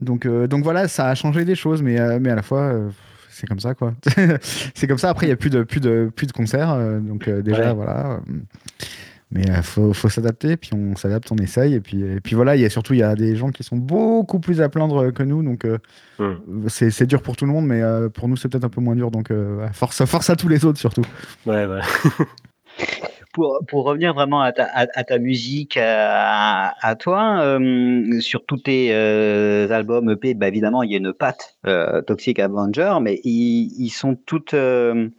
Donc, 0.00 0.26
donc 0.26 0.64
voilà, 0.64 0.88
ça 0.88 1.08
a 1.08 1.14
changé 1.14 1.44
des 1.44 1.54
choses, 1.54 1.82
mais, 1.82 2.18
mais 2.20 2.30
à 2.30 2.34
la 2.34 2.42
fois, 2.42 2.72
c'est 3.28 3.46
comme 3.46 3.60
ça, 3.60 3.74
quoi. 3.74 3.92
c'est 4.74 4.86
comme 4.86 4.96
ça. 4.98 5.10
Après, 5.10 5.26
il 5.26 5.28
n'y 5.28 5.34
a 5.34 5.36
plus 5.36 5.50
de, 5.50 5.62
plus 5.62 5.80
de, 5.80 6.10
plus 6.16 6.26
de 6.26 6.32
concerts. 6.32 6.74
donc, 7.02 7.28
déjà, 7.28 7.68
Ouais. 7.68 7.74
voilà. 7.74 8.20
Euh, 9.36 9.38
mais 9.38 9.42
il 9.46 9.62
faut, 9.62 9.92
faut 9.92 10.08
s'adapter, 10.08 10.56
puis 10.56 10.70
on 10.74 10.96
s'adapte, 10.96 11.30
on 11.32 11.36
essaye. 11.36 11.74
Et 11.74 11.80
puis, 11.80 12.02
et 12.02 12.20
puis 12.20 12.34
voilà, 12.34 12.56
il 12.56 12.62
y 12.62 12.64
a 12.64 12.70
surtout, 12.70 12.94
il 12.94 13.00
y 13.00 13.02
a 13.02 13.14
des 13.14 13.36
gens 13.36 13.50
qui 13.50 13.62
sont 13.62 13.76
beaucoup 13.76 14.40
plus 14.40 14.60
à 14.60 14.68
plaindre 14.68 15.10
que 15.12 15.22
nous. 15.22 15.42
Donc, 15.42 15.64
euh, 15.64 15.78
Hmm. 16.20 16.68
c'est 16.68 17.06
dur 17.06 17.22
pour 17.22 17.34
tout 17.34 17.46
le 17.46 17.52
monde, 17.52 17.66
mais 17.66 17.80
euh, 17.80 18.10
pour 18.10 18.28
nous, 18.28 18.36
c'est 18.36 18.50
peut-être 18.50 18.64
un 18.64 18.68
peu 18.68 18.82
moins 18.82 18.94
dur. 18.94 19.10
Donc, 19.10 19.30
euh, 19.30 19.66
force, 19.72 20.04
force 20.04 20.28
à 20.28 20.36
tous 20.36 20.48
les 20.48 20.66
autres, 20.66 20.78
surtout. 20.78 21.00
Ouais, 21.46 21.64
ouais. 21.64 21.80
Pour, 23.32 23.60
pour 23.68 23.84
revenir 23.84 24.12
vraiment 24.12 24.40
à 24.40 24.50
ta, 24.50 24.64
à, 24.64 25.04
ta 25.04 25.18
musique, 25.18 25.76
à, 25.76 26.74
à 26.84 26.96
toi, 26.96 27.40
euh, 27.42 28.20
sur 28.20 28.44
tous 28.44 28.56
tes 28.56 28.88
euh, 28.92 29.70
albums 29.70 30.10
EP, 30.10 30.34
bah 30.34 30.48
évidemment, 30.48 30.82
il 30.82 30.90
y 30.90 30.94
a 30.94 30.98
une 30.98 31.12
patte 31.12 31.56
euh, 31.64 32.02
Toxic 32.02 32.40
Avenger, 32.40 32.94
mais 33.00 33.20
ils, 33.22 33.70
ils 33.78 33.90
sont 33.90 34.16
toutes, 34.26 34.54
euh, 34.54 35.10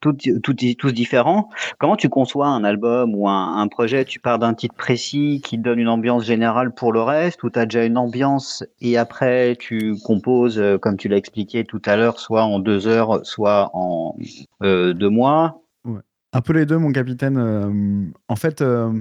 toutes, 0.00 0.22
toutes- 0.42 0.76
tous 0.78 0.92
différents. 0.92 1.50
Comment 1.78 1.96
tu 1.96 2.08
conçois 2.08 2.48
un 2.48 2.64
album 2.64 3.14
ou 3.14 3.28
un, 3.28 3.58
un 3.58 3.68
projet? 3.68 4.04
Tu 4.04 4.20
pars 4.20 4.40
d'un 4.40 4.54
titre 4.54 4.74
précis 4.76 5.40
qui 5.44 5.58
donne 5.58 5.78
une 5.78 5.88
ambiance 5.88 6.24
générale 6.24 6.74
pour 6.74 6.92
le 6.92 7.02
reste, 7.02 7.44
ou 7.44 7.50
tu 7.50 7.60
as 7.60 7.66
déjà 7.66 7.84
une 7.84 7.98
ambiance 7.98 8.64
et 8.80 8.98
après 8.98 9.56
tu 9.56 9.94
composes, 10.04 10.58
euh, 10.58 10.78
comme 10.78 10.96
tu 10.96 11.08
l'as 11.08 11.18
expliqué 11.18 11.64
tout 11.64 11.82
à 11.86 11.96
l'heure, 11.96 12.20
soit 12.20 12.44
en 12.44 12.58
deux 12.58 12.88
heures, 12.88 13.24
soit 13.24 13.70
en 13.74 14.16
euh, 14.64 14.94
deux 14.94 15.10
mois? 15.10 15.61
Un 16.32 16.40
peu 16.40 16.52
les 16.54 16.66
deux, 16.66 16.78
mon 16.78 16.92
capitaine. 16.92 17.36
Euh, 17.36 18.04
en 18.28 18.36
fait, 18.36 18.62
euh, 18.62 18.92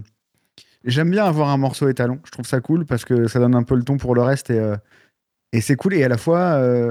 j'aime 0.84 1.12
bien 1.12 1.26
avoir 1.26 1.50
un 1.50 1.58
morceau 1.58 1.88
étalon. 1.88 2.20
Je 2.26 2.32
trouve 2.32 2.46
ça 2.46 2.60
cool 2.60 2.86
parce 2.86 3.06
que 3.06 3.28
ça 3.28 3.40
donne 3.40 3.56
un 3.56 3.64
peu 3.64 3.76
le 3.76 3.84
ton 3.84 3.98
pour 3.98 4.16
le 4.16 4.22
reste 4.22 4.50
et, 4.50 4.60
euh, 4.60 4.76
c'est 5.60 5.76
cool. 5.76 5.94
Et 5.94 6.04
à 6.04 6.08
la 6.08 6.18
fois, 6.18 6.42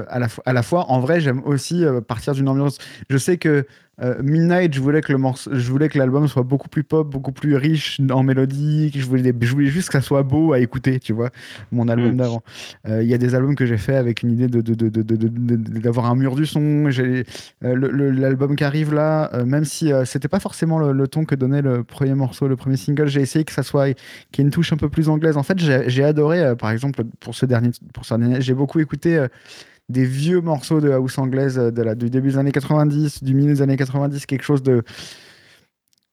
à 0.07 0.53
la, 0.53 0.63
fois, 0.63 0.85
en 0.91 0.99
vrai, 0.99 1.19
j'aime 1.19 1.41
aussi 1.45 1.83
partir 2.07 2.33
d'une 2.33 2.47
ambiance. 2.47 2.77
Je 3.09 3.17
sais 3.17 3.37
que 3.37 3.65
euh, 4.01 4.15
Midnight, 4.23 4.73
je 4.73 4.79
voulais 4.79 5.01
que 5.01 5.11
le 5.11 5.17
morceau, 5.17 5.51
je 5.53 5.71
voulais 5.71 5.87
que 5.89 5.97
l'album 5.97 6.27
soit 6.27 6.43
beaucoup 6.43 6.69
plus 6.69 6.83
pop, 6.83 7.07
beaucoup 7.09 7.31
plus 7.31 7.55
riche 7.55 7.99
en 8.11 8.23
mélodie. 8.23 8.91
Je 8.95 9.05
voulais, 9.05 9.31
des- 9.31 9.45
je 9.45 9.51
voulais 9.51 9.67
juste 9.67 9.87
que 9.89 9.93
ça 9.93 10.01
soit 10.01 10.23
beau 10.23 10.53
à 10.53 10.59
écouter, 10.59 10.99
tu 10.99 11.13
vois, 11.13 11.29
mon 11.71 11.87
album 11.87 12.13
Mm. 12.13 12.17
d'avant. 12.17 12.43
Euh, 12.87 13.03
Il 13.03 13.09
y 13.09 13.13
a 13.13 13.17
des 13.17 13.35
albums 13.35 13.55
que 13.55 13.65
j'ai 13.65 13.77
fait 13.77 13.95
avec 13.95 14.23
une 14.23 14.31
idée 14.31 14.47
de, 14.47 14.61
d'avoir 15.79 16.05
un 16.07 16.15
mur 16.15 16.35
du 16.35 16.45
son. 16.45 16.89
J'ai 16.89 17.25
euh, 17.63 18.11
l'album 18.11 18.55
qui 18.55 18.63
arrive 18.63 18.93
là, 18.93 19.29
même 19.45 19.65
si 19.65 19.91
c'était 20.05 20.27
pas 20.27 20.39
forcément 20.39 20.79
le, 20.79 20.91
le 20.93 21.07
ton 21.07 21.25
que 21.25 21.35
donnait 21.35 21.61
le 21.61 21.83
premier 21.83 22.13
morceau, 22.15 22.47
le 22.47 22.55
premier 22.55 22.77
single, 22.77 23.07
j'ai 23.07 23.21
essayé 23.21 23.45
que 23.45 23.51
ça 23.51 23.63
soit 23.63 23.93
qu'il 24.31 24.39
y 24.39 24.41
ait 24.41 24.43
une 24.45 24.51
touche 24.51 24.73
un 24.73 24.77
peu 24.77 24.89
plus 24.89 25.09
anglaise. 25.09 25.37
En 25.37 25.43
fait, 25.43 25.59
j'ai 25.59 26.03
adoré, 26.03 26.55
par 26.57 26.71
exemple, 26.71 27.03
pour 27.19 27.35
ce 27.35 27.45
dernier, 27.45 27.69
pour 27.93 28.05
ce 28.05 28.15
dernier, 28.15 28.41
j'ai 28.41 28.53
beaucoup 28.53 28.79
écouté 28.79 29.25
des 29.91 30.05
vieux 30.05 30.41
morceaux 30.41 30.81
de 30.81 30.89
house 30.91 31.17
anglaise 31.17 31.59
euh, 31.59 31.71
de 31.71 31.81
la, 31.83 31.95
du 31.95 32.09
début 32.09 32.29
des 32.29 32.37
années 32.37 32.51
90, 32.51 33.23
du 33.23 33.33
milieu 33.35 33.53
des 33.53 33.61
années 33.61 33.77
90, 33.77 34.25
quelque 34.25 34.43
chose 34.43 34.63
de 34.63 34.83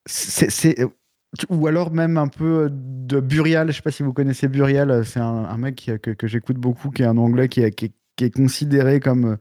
c'est 0.07 0.51
c'est- 0.51 0.77
ou 1.51 1.67
alors 1.67 1.91
même 1.93 2.17
un 2.17 2.29
peu 2.29 2.71
de 2.73 3.21
Burial, 3.21 3.69
je 3.71 3.77
sais 3.77 3.83
pas 3.83 3.91
si 3.91 4.03
vous 4.03 4.13
connaissez 4.15 4.49
Burial, 4.49 5.05
c'est 5.05 5.21
un, 5.21 5.57
mec 5.59 5.75
qui- 5.77 5.99
que, 6.01 6.11
que 6.13 6.27
j'écoute 6.27 6.57
beaucoup, 6.57 6.91
qui 6.91 7.03
est 7.03 7.07
un 7.07 7.19
anglais 7.19 7.49
qui 7.49 7.61
est, 7.63 7.91
considéré 8.35 8.99
comme 9.01 9.37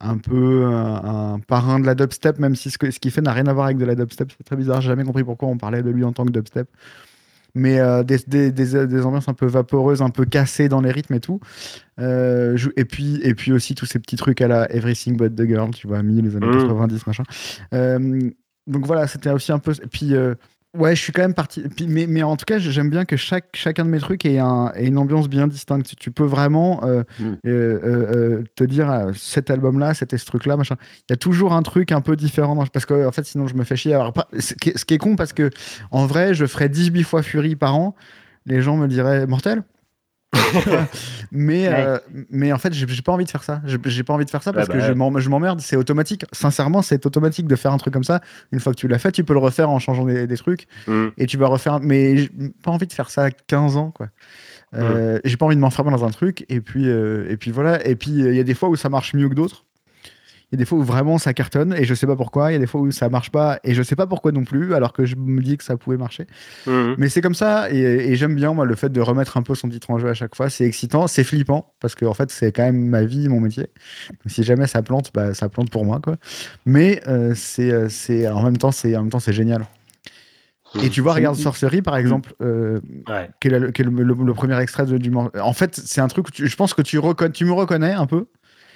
un 0.00 0.18
peu 0.18 0.64
un, 0.66 1.34
un 1.34 1.40
parrain 1.40 1.80
de 1.80 1.86
la 1.86 1.94
dubstep, 1.94 2.38
même 2.38 2.54
si 2.56 2.70
ce 2.70 2.78
que- 2.78 2.90
ce 2.90 2.98
qu'il 3.00 3.10
fait 3.10 3.20
n'a 3.22 3.32
rien 3.32 3.46
à 3.46 3.52
voir 3.52 3.66
avec 3.66 3.78
de 3.78 3.84
la 3.84 3.94
dubstep. 3.96 4.32
C'est 4.36 4.44
très 4.44 4.56
bizarre. 4.56 4.80
J'ai 4.80 4.88
jamais 4.88 5.04
compris 5.04 5.24
pourquoi 5.24 5.48
on 5.48 5.58
parlait 5.58 5.82
de 5.82 5.90
lui 5.90 6.04
en 6.04 6.12
tant 6.12 6.24
que 6.24 6.30
dubstep. 6.30 6.68
Mais 7.54 7.80
euh, 7.80 8.02
des, 8.02 8.18
des, 8.26 8.50
des, 8.50 8.86
des 8.86 9.04
ambiances 9.04 9.28
un 9.28 9.34
peu 9.34 9.46
vaporeuses, 9.46 10.00
un 10.00 10.10
peu 10.10 10.24
cassées 10.24 10.68
dans 10.68 10.80
les 10.80 10.90
rythmes 10.90 11.14
et 11.14 11.20
tout. 11.20 11.38
Euh, 12.00 12.56
et, 12.76 12.84
puis, 12.84 13.20
et 13.22 13.34
puis 13.34 13.52
aussi 13.52 13.74
tous 13.74 13.86
ces 13.86 13.98
petits 13.98 14.16
trucs 14.16 14.40
à 14.40 14.48
la 14.48 14.72
Everything 14.74 15.16
But 15.16 15.34
the 15.34 15.46
Girl, 15.46 15.70
tu 15.70 15.86
vois, 15.86 16.02
mi 16.02 16.20
les 16.22 16.34
années 16.36 16.46
Mm. 16.46 16.68
90, 16.68 17.06
machin. 17.06 17.24
Euh, 17.74 18.30
donc 18.66 18.86
voilà, 18.86 19.06
c'était 19.06 19.30
aussi 19.30 19.52
un 19.52 19.58
peu. 19.58 19.72
Et 19.72 19.86
puis, 19.86 20.14
ouais, 20.74 20.94
je 20.96 21.00
suis 21.02 21.12
quand 21.12 21.22
même 21.22 21.34
parti. 21.34 21.62
mais, 21.86 22.06
mais 22.06 22.22
en 22.22 22.36
tout 22.36 22.44
cas, 22.46 22.58
j'aime 22.58 22.90
bien 22.90 23.04
que 23.04 23.16
chaque, 23.16 23.46
chacun 23.54 23.84
de 23.84 23.90
mes 23.90 23.98
trucs 23.98 24.24
ait, 24.26 24.38
un, 24.38 24.72
ait 24.74 24.86
une 24.86 24.98
ambiance 24.98 25.28
bien 25.28 25.46
distincte. 25.46 25.94
Tu- 25.96 26.10
peux 26.10 26.24
vraiment 26.24 26.80
euh, 26.84 27.02
Mm. 27.18 27.24
euh, 27.46 27.80
euh, 27.84 28.44
te 28.56 28.64
dire 28.64 28.88
ah, 28.90 29.06
cet 29.14 29.50
album-là, 29.50 29.94
c'était 29.94 30.18
ce 30.18 30.26
truc-là, 30.26 30.56
machin. 30.56 30.76
Il 31.08 31.12
y 31.12 31.14
a 31.14 31.16
toujours 31.16 31.52
un 31.52 31.62
truc 31.62 31.92
un 31.92 32.00
peu 32.00 32.16
différent. 32.16 32.54
dans- 32.54 32.66
Parce 32.66 32.86
que, 32.86 33.06
en 33.06 33.12
fait, 33.12 33.24
sinon, 33.24 33.46
je 33.46 33.54
me 33.54 33.64
fais 33.64 33.76
chier. 33.76 33.94
Alors, 33.94 34.12
pas- 34.12 34.28
ce, 34.38 34.54
qui 34.54 34.70
est, 34.70 34.78
ce 34.78 34.84
qui 34.84 34.94
est 34.94 34.98
con, 34.98 35.16
parce 35.16 35.32
que 35.32 35.50
en 35.90 36.06
vrai, 36.06 36.34
je 36.34 36.46
ferais 36.46 36.68
18 36.68 37.04
fois 37.04 37.22
Fury 37.22 37.56
par 37.56 37.74
an. 37.76 37.94
Les 38.46 38.60
gens 38.60 38.76
me 38.76 38.88
diraient 38.88 39.26
mortel. 39.26 39.62
mais, 41.32 41.66
euh, 41.68 41.98
mais 42.30 42.52
en 42.52 42.58
fait, 42.58 42.72
j'ai 42.72 43.02
pas 43.02 43.12
envie 43.12 43.24
de 43.24 43.30
faire 43.30 43.42
ça. 43.42 43.60
J'ai 43.66 44.02
pas 44.02 44.12
envie 44.14 44.24
de 44.24 44.30
faire 44.30 44.42
ça 44.42 44.52
parce 44.52 44.68
bah 44.68 44.74
que 44.74 44.78
ouais. 44.80 44.94
m'en- 44.94 45.18
je 45.18 45.28
m'emmerde. 45.28 45.60
C'est 45.60 45.76
automatique. 45.76 46.24
Sincèrement, 46.32 46.82
c'est 46.82 47.04
automatique 47.06 47.46
de 47.46 47.56
faire 47.56 47.72
un 47.72 47.78
truc 47.78 47.92
comme 47.94 48.04
ça. 48.04 48.20
Une 48.52 48.60
fois 48.60 48.72
que 48.72 48.78
tu 48.78 48.88
l'as 48.88 48.98
fait, 48.98 49.12
tu 49.12 49.24
peux 49.24 49.32
le 49.34 49.38
refaire 49.40 49.70
en 49.70 49.78
changeant 49.78 50.04
des, 50.04 50.26
des 50.26 50.36
trucs 50.36 50.66
Mm. 50.86 51.08
et 51.18 51.26
tu 51.26 51.36
vas 51.36 51.46
refaire. 51.48 51.80
Mais 51.80 52.16
j'ai 52.16 52.30
pas 52.62 52.70
envie 52.70 52.86
de 52.86 52.92
faire 52.92 53.10
ça 53.10 53.24
à 53.24 53.30
15 53.30 53.76
ans, 53.76 53.90
quoi. 53.90 54.08
Euh, 54.74 55.18
J'ai 55.24 55.36
pas 55.36 55.44
envie 55.46 55.56
de 55.56 55.60
m'enfermer 55.60 55.90
dans 55.90 56.04
un 56.04 56.10
truc. 56.10 56.46
Et 56.48 56.60
puis, 56.62 56.88
euh, 56.88 57.26
et 57.28 57.36
puis 57.36 57.50
voilà. 57.50 57.86
Et 57.86 57.94
puis, 57.94 58.10
il 58.12 58.34
y 58.34 58.40
a 58.40 58.44
des 58.44 58.54
fois 58.54 58.68
où 58.70 58.76
ça 58.76 58.88
marche 58.88 59.12
mieux 59.14 59.28
que 59.28 59.34
d'autres. 59.34 59.64
Il 60.52 60.56
y 60.56 60.58
a 60.58 60.58
des 60.58 60.66
fois 60.66 60.78
où 60.78 60.82
vraiment 60.82 61.16
ça 61.16 61.32
cartonne 61.32 61.72
et 61.72 61.84
je 61.84 61.94
sais 61.94 62.06
pas 62.06 62.14
pourquoi. 62.14 62.50
Il 62.50 62.52
y 62.52 62.56
a 62.56 62.58
des 62.58 62.66
fois 62.66 62.82
où 62.82 62.90
ça 62.90 63.08
marche 63.08 63.30
pas 63.30 63.58
et 63.64 63.72
je 63.72 63.82
sais 63.82 63.96
pas 63.96 64.06
pourquoi 64.06 64.32
non 64.32 64.44
plus, 64.44 64.74
alors 64.74 64.92
que 64.92 65.06
je 65.06 65.16
me 65.16 65.40
dis 65.40 65.56
que 65.56 65.64
ça 65.64 65.78
pouvait 65.78 65.96
marcher. 65.96 66.26
Mm. 66.66 66.92
Mais 66.98 67.08
c'est 67.08 67.22
comme 67.22 67.34
ça 67.34 67.70
et, 67.72 67.78
et 67.78 68.16
j'aime 68.16 68.34
bien 68.34 68.52
moi 68.52 68.66
le 68.66 68.74
fait 68.76 68.90
de 68.90 69.00
remettre 69.00 69.38
un 69.38 69.42
peu 69.42 69.54
son 69.54 69.70
titre 69.70 69.90
en 69.90 69.98
jeu 69.98 70.08
à 70.10 70.14
chaque 70.14 70.34
fois. 70.36 70.50
C'est 70.50 70.66
excitant, 70.66 71.06
c'est 71.06 71.24
flippant 71.24 71.72
parce 71.80 71.94
que 71.94 72.04
en 72.04 72.12
fait 72.14 72.30
c'est 72.30 72.52
quand 72.52 72.64
même 72.64 72.86
ma 72.86 73.02
vie, 73.04 73.28
mon 73.28 73.40
métier. 73.40 73.68
Si 74.26 74.42
jamais 74.42 74.66
ça 74.66 74.82
plante, 74.82 75.10
bah, 75.14 75.32
ça 75.32 75.48
plante 75.48 75.70
pour 75.70 75.86
moi 75.86 76.00
quoi. 76.02 76.16
Mais 76.66 77.00
euh, 77.08 77.32
c'est 77.34 77.72
euh, 77.72 77.88
c'est 77.88 78.28
en 78.28 78.42
même 78.42 78.58
temps 78.58 78.72
c'est 78.72 78.94
en 78.94 79.00
même 79.02 79.10
temps 79.10 79.20
c'est 79.20 79.32
génial. 79.32 79.64
Et 80.82 80.88
tu 80.88 81.02
vois, 81.02 81.12
regarde 81.12 81.36
Sorcery 81.36 81.82
par 81.82 81.96
exemple, 81.98 82.32
euh, 82.40 82.80
Ouais. 83.06 83.28
qui 83.42 83.48
est, 83.48 83.50
la- 83.58 83.70
qui 83.72 83.82
est 83.82 83.84
le, 83.84 83.90
le- 83.90 84.14
le 84.24 84.32
premier 84.34 84.58
extrait 84.58 84.86
de, 84.86 84.96
du 84.96 85.12
En 85.14 85.52
fait, 85.52 85.76
c'est 85.76 86.00
un 86.00 86.08
truc, 86.08 86.28
où 86.28 86.30
tu- 86.30 86.46
je 86.46 86.56
pense 86.56 86.72
que 86.72 86.80
tu, 86.80 86.98
recon- 86.98 87.30
tu 87.30 87.44
me 87.44 87.52
reconnais 87.52 87.92
un 87.92 88.06
peu, 88.06 88.24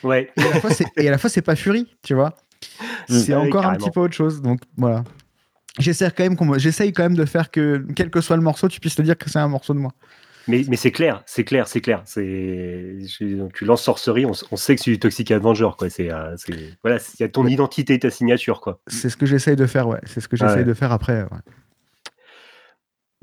Ouais. 0.03 0.31
et 0.37 0.43
à 0.43 0.51
la 0.55 0.61
fois, 0.61 0.71
c'est- 0.71 0.87
et 0.97 1.09
à 1.09 1.11
la 1.11 1.19
fois, 1.19 1.31
c'est 1.31 1.43
pas 1.43 1.57
Fury, 1.57 1.87
tu 2.03 2.15
vois. 2.15 2.35
C'est 3.09 3.33
Ah 3.33 3.41
oui, 3.41 3.49
encore 3.49 3.67
un 3.67 3.77
petit 3.77 3.91
peu 3.91 4.01
autre 4.01 4.15
chose, 4.15 4.41
donc 4.43 4.61
voilà. 4.77 5.05
J'essaie 5.79 6.11
quand, 6.11 6.25
même 6.25 6.59
j'essaye 6.59 6.93
quand 6.93 7.03
même 7.03 7.15
de 7.17 7.25
faire 7.27 7.51
que, 7.51 7.85
quel 7.95 8.11
que 8.11 8.21
soit 8.23 8.37
le 8.37 8.43
morceau, 8.43 8.67
tu 8.69 8.81
puisses 8.81 8.95
te 8.95 9.03
dire 9.03 9.17
que 9.19 9.29
c'est 9.29 9.39
un 9.39 9.49
morceau 9.49 9.75
de 9.75 9.79
moi. 9.79 9.93
Mais, 10.49 10.65
mais 10.69 10.77
c'est 10.77 10.93
clair, 10.93 11.23
c'est 11.27 11.43
clair, 11.45 11.67
c'est 11.69 11.81
clair. 11.81 12.03
C'est, 12.07 12.99
je- 13.01 13.49
tu 13.53 13.65
lances 13.65 13.83
Sorcery, 13.83 14.25
on, 14.27 14.33
sait 14.57 14.77
que 14.77 14.83
c'est 14.83 14.91
du 14.93 14.99
Toxic 14.99 15.31
Avenger, 15.33 15.71
quoi. 15.77 15.91
C'est, 15.91 16.11
euh, 16.11 16.35
c'est, 16.37 16.55
voilà, 16.83 16.99
il 17.19 17.23
y 17.23 17.25
a 17.25 17.29
ton 17.29 17.47
identité 17.47 17.99
ta 17.99 18.11
signature, 18.11 18.61
quoi. 18.61 18.81
C'est 18.87 19.11
ce 19.11 19.17
que 19.17 19.27
j'essaye 19.27 19.57
de 19.57 19.67
faire, 19.67 19.89
ouais. 19.89 19.99
C'est 20.05 20.21
ce 20.21 20.29
que 20.29 20.37
Ah 20.41 20.47
j'essaye 20.47 20.59
ouais. 20.61 20.65
de 20.65 20.75
faire 20.75 20.93
après. 20.93 21.23
ouais. 21.23 21.29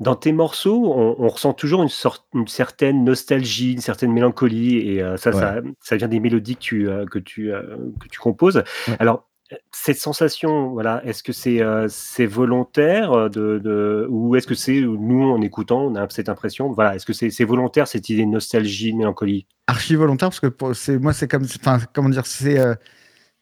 Dans 0.00 0.16
tes 0.16 0.32
morceaux, 0.32 0.92
on, 0.92 1.16
on 1.18 1.28
ressent 1.28 1.52
toujours 1.52 1.82
une, 1.82 1.88
sorte, 1.88 2.26
une 2.34 2.48
certaine 2.48 3.04
nostalgie, 3.04 3.72
une 3.74 3.80
certaine 3.80 4.12
mélancolie, 4.12 4.78
et 4.78 5.02
euh, 5.02 5.16
ça, 5.16 5.30
Ouais. 5.30 5.40
ça, 5.40 5.60
ça 5.80 5.96
vient 5.96 6.08
des 6.08 6.20
mélodies 6.20 6.56
que 6.56 6.60
tu, 6.60 6.88
euh, 6.88 7.06
que 7.06 7.18
tu, 7.20 7.52
euh, 7.52 7.76
que 8.00 8.08
tu 8.08 8.18
composes. 8.18 8.62
Ouais. 8.88 8.96
Alors, 8.98 9.28
cette 9.72 9.98
sensation, 9.98 10.70
voilà, 10.70 11.00
est-ce 11.04 11.22
que 11.22 11.32
c'est, 11.32 11.60
c'est 11.88 12.26
volontaire 12.26 13.30
de, 13.30 13.58
de- 13.62 14.06
ou 14.10 14.34
est-ce 14.34 14.46
que 14.46 14.54
c'est 14.54 14.80
nous 14.80 15.22
en 15.30 15.40
écoutant, 15.42 15.82
on 15.84 15.94
a 15.94 16.08
cette 16.08 16.28
impression, 16.28 16.72
voilà, 16.72 16.96
est-ce 16.96 17.06
que 17.06 17.12
c'est, 17.12 17.30
c'est 17.30 17.44
volontaire 17.44 17.86
cette 17.86 18.08
idée 18.08 18.24
de 18.24 18.30
nostalgie, 18.30 18.92
de 18.92 18.98
mélancolie? 18.98 19.46
Archi 19.68 19.94
volontaire, 19.94 20.30
parce 20.30 20.40
que 20.40 20.52
c'est, 20.72 20.98
moi, 20.98 21.12
c'est 21.12 21.28
comme, 21.28 21.44
enfin, 21.44 21.78
comment 21.92 22.08
dire, 22.08 22.26
c'est, 22.26 22.58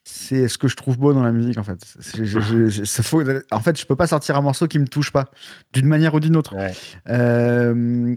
c'est 0.05 0.49
ce 0.49 0.59
que 0.59 0.69
je 0.69 0.77
trouve 0.77 0.99
beau 0.99 1.12
dans 1.12 1.23
la 1.23 1.33
musique, 1.33 1.59
en 1.59 1.62
fait. 1.62 1.79
Je- 2.17 2.25
je- 2.25 2.69
je- 2.69 2.85
ça 2.85 3.03
faut- 3.03 3.23
en 3.51 3.61
fait, 3.61 3.79
je 3.79 3.87
peux 3.87 3.97
pas 3.97 4.07
sortir 4.09 4.37
un 4.37 4.41
morceau 4.43 4.67
qui 4.67 4.79
me 4.79 4.87
touche 4.88 5.11
pas, 5.12 5.27
d'une 5.73 5.87
manière 5.87 6.15
ou 6.15 6.21
d'une 6.21 6.37
autre. 6.37 6.57
Ouais. 6.57 6.73
Euh, 7.09 8.15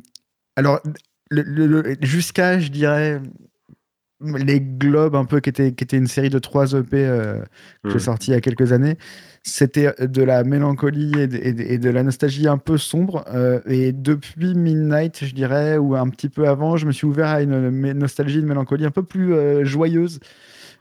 alors, 0.55 0.81
le- 1.29 1.43
le- 1.43 1.67
le- 1.67 1.95
jusqu'à, 2.01 2.59
je 2.59 2.69
dirais, 2.69 3.21
les 4.21 4.61
Globes, 4.61 5.15
un 5.15 5.25
peu, 5.25 5.39
qui 5.41 5.49
était, 5.49 5.73
qui 5.73 5.83
était 5.83 5.97
une 5.97 6.07
série 6.07 6.29
de 6.29 6.39
trois 6.39 6.71
EP 6.73 6.93
euh, 6.93 7.39
que 7.83 7.89
j'ai 7.89 7.95
Mhm. 7.95 7.99
sorti 7.99 8.31
il 8.31 8.33
y 8.33 8.37
a 8.37 8.41
quelques 8.41 8.71
années, 8.71 8.97
c'était 9.43 9.93
de 9.99 10.23
la 10.23 10.43
mélancolie 10.43 11.11
et 11.19 11.27
de, 11.27 11.37
et 11.37 11.53
de- 11.53 11.61
et 11.63 11.77
de 11.77 11.89
la 11.89 12.01
nostalgie 12.01 12.47
un 12.47 12.57
peu 12.57 12.77
sombre. 12.77 13.25
euh, 13.31 13.59
et 13.67 13.91
depuis 13.91 14.55
Midnight, 14.55 15.23
je 15.25 15.35
dirais, 15.35 15.77
ou 15.77 15.95
un 15.95 16.09
petit 16.09 16.29
peu 16.29 16.47
avant, 16.47 16.77
je 16.77 16.87
me 16.87 16.91
suis 16.93 17.05
ouvert 17.05 17.27
à 17.27 17.41
une 17.41 17.69
mé- 17.69 17.93
nostalgie, 17.93 18.39
une 18.39 18.47
mélancolie 18.47 18.85
un 18.85 18.91
peu 18.91 19.03
plus 19.03 19.33
euh, 19.33 19.65
joyeuse. 19.65 20.19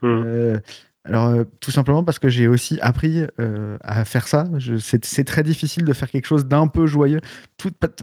Mhm. 0.01 0.61
Alors, 1.05 1.27
euh, 1.27 1.43
tout 1.59 1.69
simplement 1.69 2.03
parce 2.03 2.17
que 2.17 2.29
j'ai 2.29 2.47
aussi 2.47 2.79
appris 2.81 3.23
euh, 3.39 3.77
à 3.81 4.05
faire 4.05 4.27
ça. 4.27 4.45
C'est 4.81 5.23
très 5.23 5.43
difficile 5.43 5.85
de 5.85 5.93
faire 5.93 6.09
quelque 6.09 6.25
chose 6.25 6.47
d'un 6.47 6.67
peu 6.67 6.87
joyeux. 6.87 7.21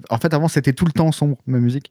En 0.09 0.19
fait, 0.19 0.33
avant, 0.33 0.47
c'était 0.47 0.73
tout 0.73 0.85
le 0.85 0.93
temps 0.93 1.11
sombre, 1.11 1.37
ma 1.47 1.59
musique. 1.59 1.91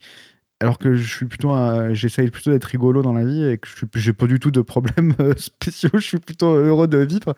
Alors 0.62 0.78
que 0.78 0.94
je 0.94 1.10
suis 1.10 1.26
plutôt, 1.26 1.56
j'essaye 1.94 2.30
plutôt 2.30 2.52
d'être 2.52 2.66
rigolo 2.66 3.02
dans 3.02 3.14
la 3.14 3.26
vie 3.26 3.44
et 3.44 3.58
que 3.58 3.68
je 3.68 3.86
j'ai 3.96 4.14
pas 4.14 4.28
du 4.28 4.40
tout 4.40 4.52
de 4.52 4.62
problèmes 4.62 5.14
euh, 5.20 5.34
spéciaux. 5.38 5.90
Je 5.96 6.00
suis 6.00 6.20
plutôt 6.20 6.54
heureux 6.54 6.88
de 6.88 7.00
vivre. 7.00 7.34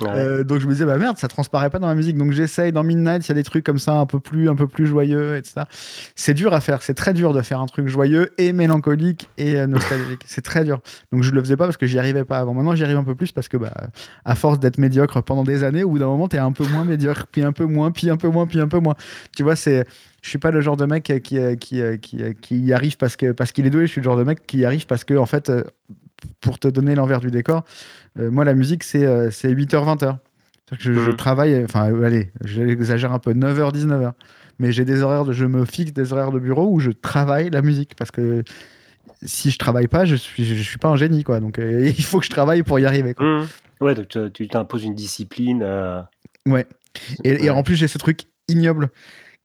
Ouais. 0.00 0.08
Euh, 0.08 0.44
donc 0.44 0.58
je 0.58 0.66
me 0.66 0.72
disais 0.72 0.84
bah 0.84 0.98
merde, 0.98 1.16
ça 1.16 1.28
transparaît 1.28 1.70
pas 1.70 1.78
dans 1.78 1.86
la 1.86 1.94
musique. 1.94 2.18
Donc 2.18 2.32
j'essaye 2.32 2.72
dans 2.72 2.82
Midnight, 2.82 3.24
il 3.26 3.28
y 3.28 3.32
a 3.32 3.34
des 3.36 3.44
trucs 3.44 3.64
comme 3.64 3.78
ça 3.78 3.94
un 3.94 4.06
peu 4.06 4.18
plus, 4.18 4.48
un 4.48 4.56
peu 4.56 4.66
plus 4.66 4.88
joyeux, 4.88 5.36
etc. 5.36 5.62
C'est 6.16 6.34
dur 6.34 6.52
à 6.52 6.60
faire. 6.60 6.82
C'est 6.82 6.94
très 6.94 7.14
dur 7.14 7.32
de 7.32 7.42
faire 7.42 7.60
un 7.60 7.66
truc 7.66 7.86
joyeux 7.86 8.32
et 8.38 8.52
mélancolique 8.52 9.28
et 9.38 9.56
euh, 9.56 9.68
nostalgique. 9.68 10.22
c'est 10.26 10.42
très 10.42 10.64
dur. 10.64 10.80
Donc 11.12 11.22
je 11.22 11.30
le 11.30 11.40
faisais 11.40 11.56
pas 11.56 11.66
parce 11.66 11.76
que 11.76 11.86
j'y 11.86 12.00
arrivais 12.00 12.24
pas 12.24 12.38
avant. 12.38 12.54
Maintenant 12.54 12.74
j'y 12.74 12.82
arrive 12.82 12.96
un 12.96 13.04
peu 13.04 13.14
plus 13.14 13.30
parce 13.30 13.46
que 13.46 13.56
bah 13.56 13.72
à 14.24 14.34
force 14.34 14.58
d'être 14.58 14.78
médiocre 14.78 15.22
pendant 15.22 15.44
des 15.44 15.62
années, 15.62 15.84
au 15.84 15.90
bout 15.90 16.00
d'un 16.00 16.06
moment 16.06 16.26
t'es 16.26 16.38
un 16.38 16.50
peu 16.50 16.66
moins 16.66 16.84
médiocre, 16.84 17.28
puis 17.30 17.42
un 17.42 17.52
peu 17.52 17.66
moins, 17.66 17.92
puis 17.92 18.10
un 18.10 18.16
peu 18.16 18.28
moins, 18.28 18.46
puis 18.46 18.58
un 18.58 18.68
peu 18.68 18.80
moins. 18.80 18.94
Tu 19.36 19.44
vois 19.44 19.54
c'est 19.54 19.86
je 20.24 20.30
suis 20.30 20.38
pas 20.38 20.50
le 20.50 20.62
genre 20.62 20.78
de 20.78 20.86
mec 20.86 21.02
qui, 21.02 21.20
qui, 21.58 21.82
qui, 22.00 22.22
qui, 22.40 22.58
y 22.58 22.72
arrive 22.72 22.96
parce 22.96 23.14
que 23.14 23.32
parce 23.32 23.52
qu'il 23.52 23.66
est 23.66 23.70
doué. 23.70 23.86
Je 23.86 23.92
suis 23.92 24.00
le 24.00 24.04
genre 24.06 24.16
de 24.16 24.24
mec 24.24 24.46
qui 24.46 24.56
y 24.58 24.64
arrive 24.64 24.86
parce 24.86 25.04
que 25.04 25.12
en 25.12 25.26
fait, 25.26 25.50
euh, 25.50 25.62
pour 26.40 26.58
te 26.58 26.66
donner 26.66 26.94
l'envers 26.94 27.20
du 27.20 27.30
décor, 27.30 27.62
euh, 28.18 28.30
moi 28.30 28.46
la 28.46 28.54
musique 28.54 28.84
c'est 28.84 29.04
euh, 29.04 29.30
c'est 29.30 29.52
8h 29.52 29.84
20h. 29.84 29.98
C'est-à-dire 29.98 30.18
que 30.78 30.78
je, 30.78 30.92
je 30.94 31.10
Mhm. 31.10 31.16
travaille, 31.16 31.62
enfin 31.64 31.92
euh, 31.92 32.04
allez, 32.04 32.32
j'exagère 32.42 33.12
un 33.12 33.18
peu 33.18 33.34
9h 33.34 33.70
19h. 33.74 34.12
Mais 34.58 34.72
j'ai 34.72 34.86
des 34.86 35.02
horaires 35.02 35.26
de 35.26 35.32
je 35.34 35.44
me 35.44 35.66
fixe 35.66 35.92
des 35.92 36.12
horaires 36.14 36.30
de 36.32 36.38
bureau 36.38 36.70
où 36.72 36.80
je 36.80 36.90
travaille 36.90 37.50
la 37.50 37.60
musique 37.60 37.94
parce 37.96 38.10
que 38.10 38.44
si 39.24 39.50
je 39.50 39.58
travaille 39.58 39.88
pas, 39.88 40.06
je 40.06 40.14
suis 40.16 40.44
je, 40.46 40.54
suis 40.62 40.78
pas 40.78 40.88
un 40.88 40.96
génie 40.96 41.22
quoi. 41.22 41.40
Donc 41.40 41.58
euh, 41.58 41.86
il 41.98 42.04
faut 42.04 42.18
que 42.20 42.24
je 42.24 42.30
travaille 42.30 42.62
pour 42.62 42.78
y 42.78 42.86
arriver. 42.86 43.12
quoi. 43.12 43.26
Mhm. 43.40 43.46
Ouais, 43.82 43.94
donc 43.94 44.06
tu- 44.32 44.48
t'imposes 44.48 44.84
une 44.84 44.94
discipline. 44.94 45.60
euh, 45.62 46.00
Ouais. 46.46 46.64
Et, 47.24 47.50
en 47.50 47.62
plus, 47.64 47.74
j'ai 47.74 47.88
ce 47.88 47.98
truc 47.98 48.20
ignoble 48.48 48.88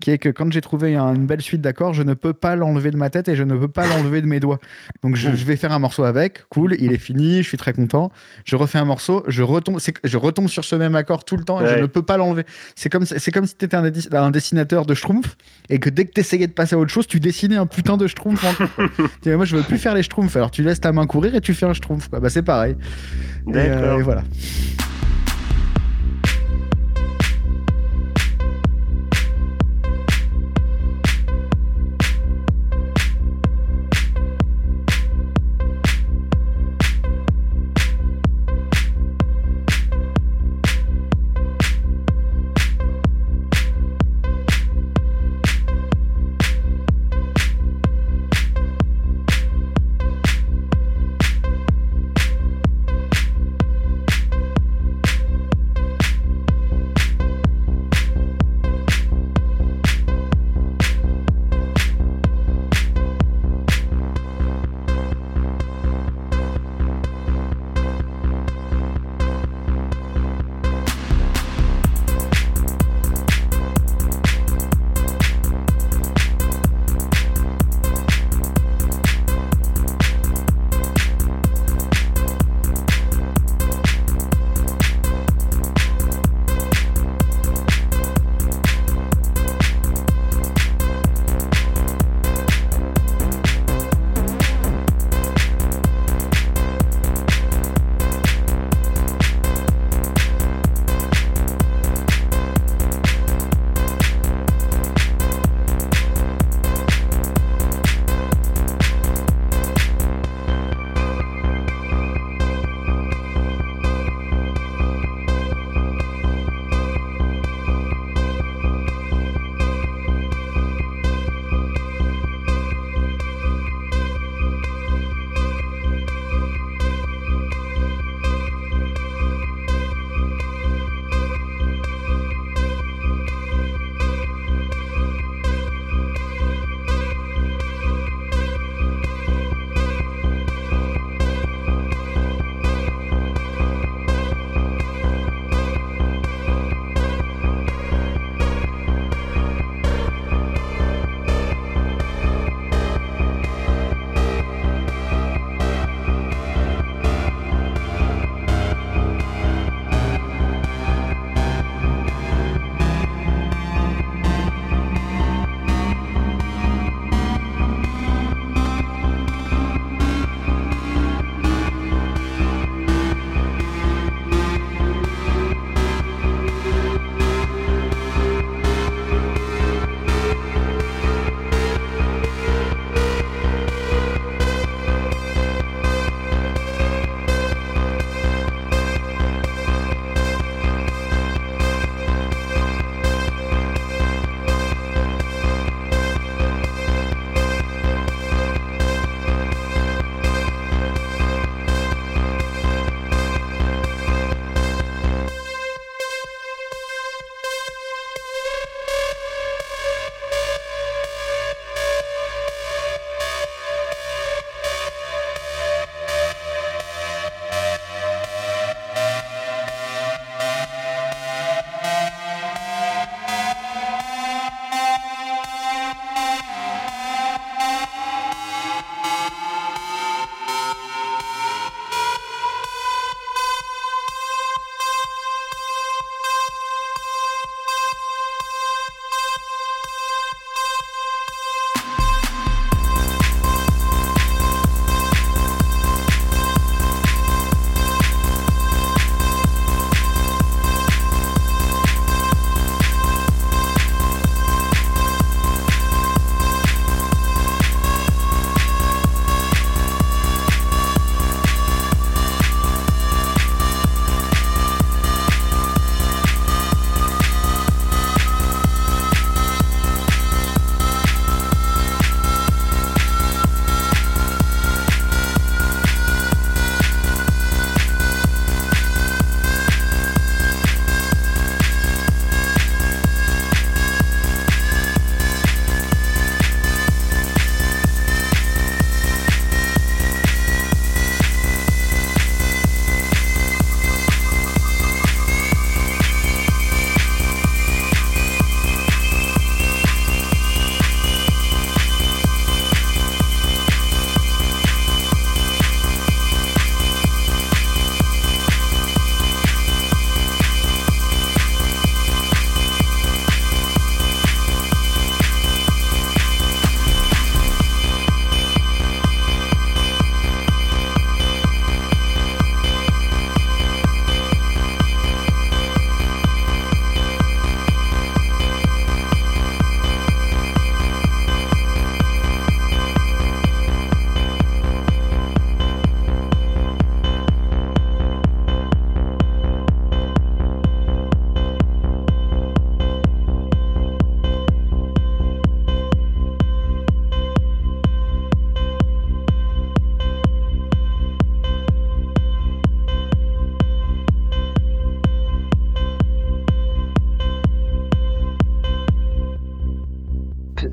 qui 0.02 0.12
est 0.12 0.18
que 0.18 0.30
quand 0.30 0.50
j'ai 0.52 0.62
trouvé 0.62 0.96
un- 0.96 1.14
une 1.14 1.26
belle 1.26 1.42
suite 1.42 1.60
d'accords, 1.60 1.94
je 1.94 2.04
ne 2.04 2.14
peux 2.14 2.32
pas 2.32 2.56
l'enlever 2.56 2.90
de 2.90 2.96
ma 2.96 3.10
tête 3.10 3.28
et 3.28 3.36
je 3.36 3.44
ne 3.44 3.54
peux 3.56 3.68
pas 3.68 3.86
l'enlever 3.86 4.22
de 4.22 4.28
mes 4.28 4.40
doigts. 4.40 4.60
Donc 5.04 5.18
je, 5.18 5.30
je 5.36 5.44
vais 5.44 5.58
faire 5.58 5.74
un 5.74 5.80
morceau 5.80 6.06
avec, 6.06 6.48
cool, 6.48 6.78
il 6.80 6.94
est 6.94 6.98
fini, 6.98 7.44
je 7.44 7.48
suis 7.48 7.58
très 7.58 7.74
content. 7.74 8.10
Je 8.46 8.56
refais 8.56 8.78
un 8.78 8.86
morceau, 8.86 9.26
je 9.28 9.44
retombe, 9.44 9.80
je 10.06 10.18
retombe 10.18 10.48
sur 10.48 10.64
ce 10.64 10.76
même 10.78 10.96
accord 10.96 11.26
tout 11.26 11.36
le 11.36 11.44
temps 11.44 11.60
et 11.60 11.66
je 11.76 11.82
ne 11.82 11.86
peux 11.86 12.02
pas 12.02 12.16
l'enlever. 12.16 12.44
C'est 12.76 12.90
comme, 12.90 13.06
c'est 13.06 13.32
comme 13.32 13.46
si 13.46 13.56
tu 13.58 13.66
étais 13.66 13.76
un, 13.76 14.32
dessinateur 14.32 14.86
de 14.86 14.94
schtroumpfs 14.96 15.36
et 15.70 15.80
que 15.80 15.90
dès 15.90 16.06
que 16.06 16.12
tu 16.14 16.22
essayais 16.22 16.48
de 16.48 16.54
passer 16.54 16.76
à 16.76 16.80
autre 16.80 16.92
chose, 16.92 17.06
tu 17.06 17.20
dessinais 17.20 17.58
un 17.58 17.66
putain 17.66 17.98
de 17.98 18.08
schtroumpf 18.08 18.42
en 18.46 18.54
Moi, 19.36 19.44
je 19.46 19.58
veux 19.58 19.64
plus 19.64 19.78
faire 19.80 19.96
les 19.96 20.04
schtroumpfs. 20.04 20.36
Alors 20.38 20.50
tu 20.52 20.64
laisses 20.64 20.80
ta 20.80 20.94
main 20.94 21.08
courir 21.08 21.36
et 21.36 21.42
tu 21.42 21.54
fais 21.54 21.66
un 21.66 21.74
schtroumpf. 21.74 22.10
Bah, 22.10 22.30
c'est 22.30 22.44
pareil. 22.44 22.78
Et, 23.50 23.52
euh, 23.58 24.00
et 24.00 24.02
voilà. 24.02 24.24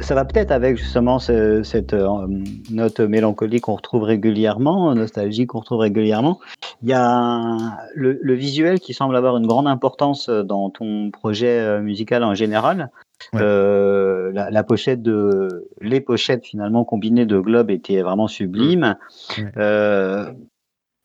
Ça 0.06 0.14
va 0.14 0.24
peut-être 0.24 0.52
avec 0.52 0.76
justement 0.76 1.18
ce- 1.18 1.64
cette 1.64 1.92
euh, 1.92 2.28
note 2.70 3.00
mélancolique 3.00 3.62
qu'on 3.62 3.74
retrouve 3.74 4.04
régulièrement, 4.04 4.94
nostalgie 4.94 5.48
qu'on 5.48 5.58
retrouve 5.58 5.80
régulièrement. 5.80 6.38
Il 6.84 6.88
y 6.88 6.92
a 6.92 7.56
le, 7.96 8.16
le 8.22 8.34
visuel 8.34 8.78
qui 8.78 8.94
semble 8.94 9.16
avoir 9.16 9.36
une 9.36 9.48
grande 9.48 9.66
importance 9.66 10.28
dans 10.28 10.70
ton 10.70 11.10
projet 11.10 11.58
euh, 11.58 11.80
musical 11.82 12.22
en 12.22 12.34
général. 12.36 12.90
Ouais. 13.32 13.40
Euh, 13.42 14.30
la, 14.32 14.48
la 14.50 14.62
pochette 14.62 15.02
de, 15.02 15.68
les 15.80 16.00
pochettes 16.00 16.44
finalement 16.44 16.84
combinées 16.84 17.26
de 17.26 17.40
Globe 17.40 17.70
étaient 17.72 18.02
vraiment 18.02 18.28
sublimes. 18.28 18.94
Ouais. 19.38 19.44
Euh, 19.56 20.30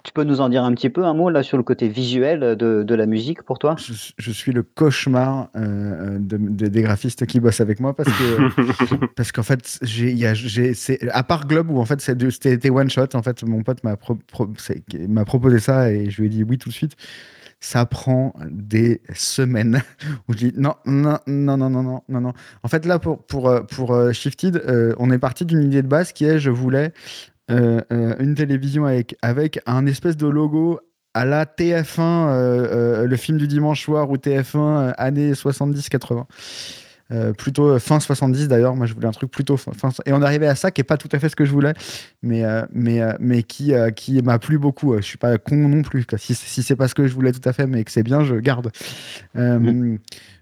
tu 0.04 0.14
peux 0.14 0.24
nous 0.24 0.42
en 0.42 0.50
dire 0.50 0.64
un 0.64 0.74
petit 0.74 0.90
peu 0.90 1.06
un 1.06 1.14
mot 1.14 1.30
là 1.30 1.44
sur 1.44 1.58
le 1.58 1.64
côté 1.64 1.88
visuel 1.88 2.56
de, 2.56 2.84
de 2.84 2.96
la 2.96 3.06
musique 3.06 3.44
pour 3.44 3.60
toi? 3.60 3.76
Je, 3.78 4.32
suis 4.32 4.52
le 4.52 4.64
cauchemar 4.64 5.50
euh, 5.56 6.18
euh, 6.18 6.18
des 6.20 6.82
graphistes 6.82 7.26
qui 7.26 7.40
bossent 7.40 7.62
avec 7.62 7.80
moi 7.80 7.96
parce 7.96 8.10
que 8.10 9.06
parce 9.16 9.32
qu'en 9.32 9.44
fait 9.44 9.80
j'ai, 9.84 10.16
à 11.12 11.24
part 11.24 11.46
Globe 11.46 11.70
où 11.70 11.80
en 11.80 11.86
fait 11.86 12.02
c'était 12.02 12.70
one 12.70 12.90
shot 12.90 13.08
en 13.14 13.22
fait 13.22 13.44
mon 13.44 13.62
pote 13.62 13.84
m'a, 13.84 13.96
proposé 15.26 15.60
ça 15.60 15.92
et 15.92 16.10
je 16.10 16.22
lui 16.22 16.28
ai 16.28 16.30
dit 16.30 16.44
oui 16.44 16.58
tout 16.58 16.70
de 16.70 16.74
suite. 16.74 16.96
Ça 17.64 17.86
prend 17.86 18.34
des 18.50 19.02
semaines. 19.14 19.84
Où 20.28 20.34
je 20.34 20.38
dis 20.38 20.54
non, 20.58 20.74
non, 20.88 21.20
non, 21.28 21.58
non, 21.58 21.70
non, 21.70 21.84
non, 21.84 22.02
non, 22.10 22.22
non. 22.22 22.34
En 22.64 22.68
fait, 22.68 22.88
là, 22.88 22.98
pour, 22.98 23.24
pour, 23.24 23.50
euh, 23.50 23.62
pour 23.62 23.96
Shifted, 24.14 24.96
on 24.98 25.12
est 25.12 25.20
parti 25.20 25.46
d'une 25.46 25.62
idée 25.62 25.84
de 25.84 25.88
base 25.88 26.12
qui 26.12 26.26
est 26.26 26.40
je 26.40 26.50
voulais 26.50 26.92
euh, 27.52 27.82
euh, 27.92 28.16
une 28.20 28.36
télévision 28.36 28.86
avec 28.86 29.16
avec 29.22 29.60
un 29.66 29.86
espèce 29.86 30.18
de 30.18 30.28
logo 30.28 30.80
à 31.14 31.26
la 31.26 31.46
TF1, 31.46 32.00
euh, 32.00 33.06
le 33.06 33.16
film 33.18 33.38
du 33.38 33.48
dimanche 33.48 33.84
soir 33.84 34.10
ou 34.10 34.16
TF1 34.16 34.58
euh, 34.58 34.92
années 34.98 35.34
70-80. 35.34 36.26
Euh, 37.12 37.34
plutôt 37.34 37.68
euh, 37.72 37.80
fin 37.80 38.00
70 38.00 38.48
d'ailleurs, 38.48 38.76
moi 38.76 38.86
je 38.86 38.94
voulais 38.94 39.08
un 39.08 39.12
truc 39.12 39.30
plutôt 39.32 39.58
fin, 39.58 39.72
fin- 39.74 39.90
et 40.06 40.14
on 40.14 40.22
arrivait 40.22 40.48
à 40.48 40.56
ça 40.56 40.72
qui 40.72 40.80
est 40.80 40.86
pas 40.86 40.96
tout 40.98 41.10
à 41.12 41.20
fait 41.20 41.28
ce 41.30 41.36
que 41.36 41.44
je 41.44 41.52
voulais, 41.52 41.74
mais 42.24 42.46
euh, 42.46 42.62
mais 42.72 43.02
euh, 43.02 43.12
mais 43.20 43.44
qui 43.44 43.74
qui 43.96 44.22
m'a 44.22 44.40
plu 44.40 44.58
beaucoup. 44.58 44.96
Je 44.96 45.02
suis 45.02 45.18
pas 45.18 45.38
con 45.38 45.56
non 45.68 45.82
plus. 45.82 46.06
Si 46.18 46.34
si 46.36 46.64
c'est 46.64 46.76
pas 46.78 46.88
ce 46.88 46.96
que 46.96 47.08
je 47.08 47.14
voulais 47.14 47.32
tout 47.34 47.48
à 47.50 47.54
fait, 47.54 47.68
mais 47.68 47.84
que 47.84 47.92
c'est 47.92 48.04
bien, 48.04 48.24
je 48.24 48.36
garde. 48.36 48.72
Euh, 49.36 49.98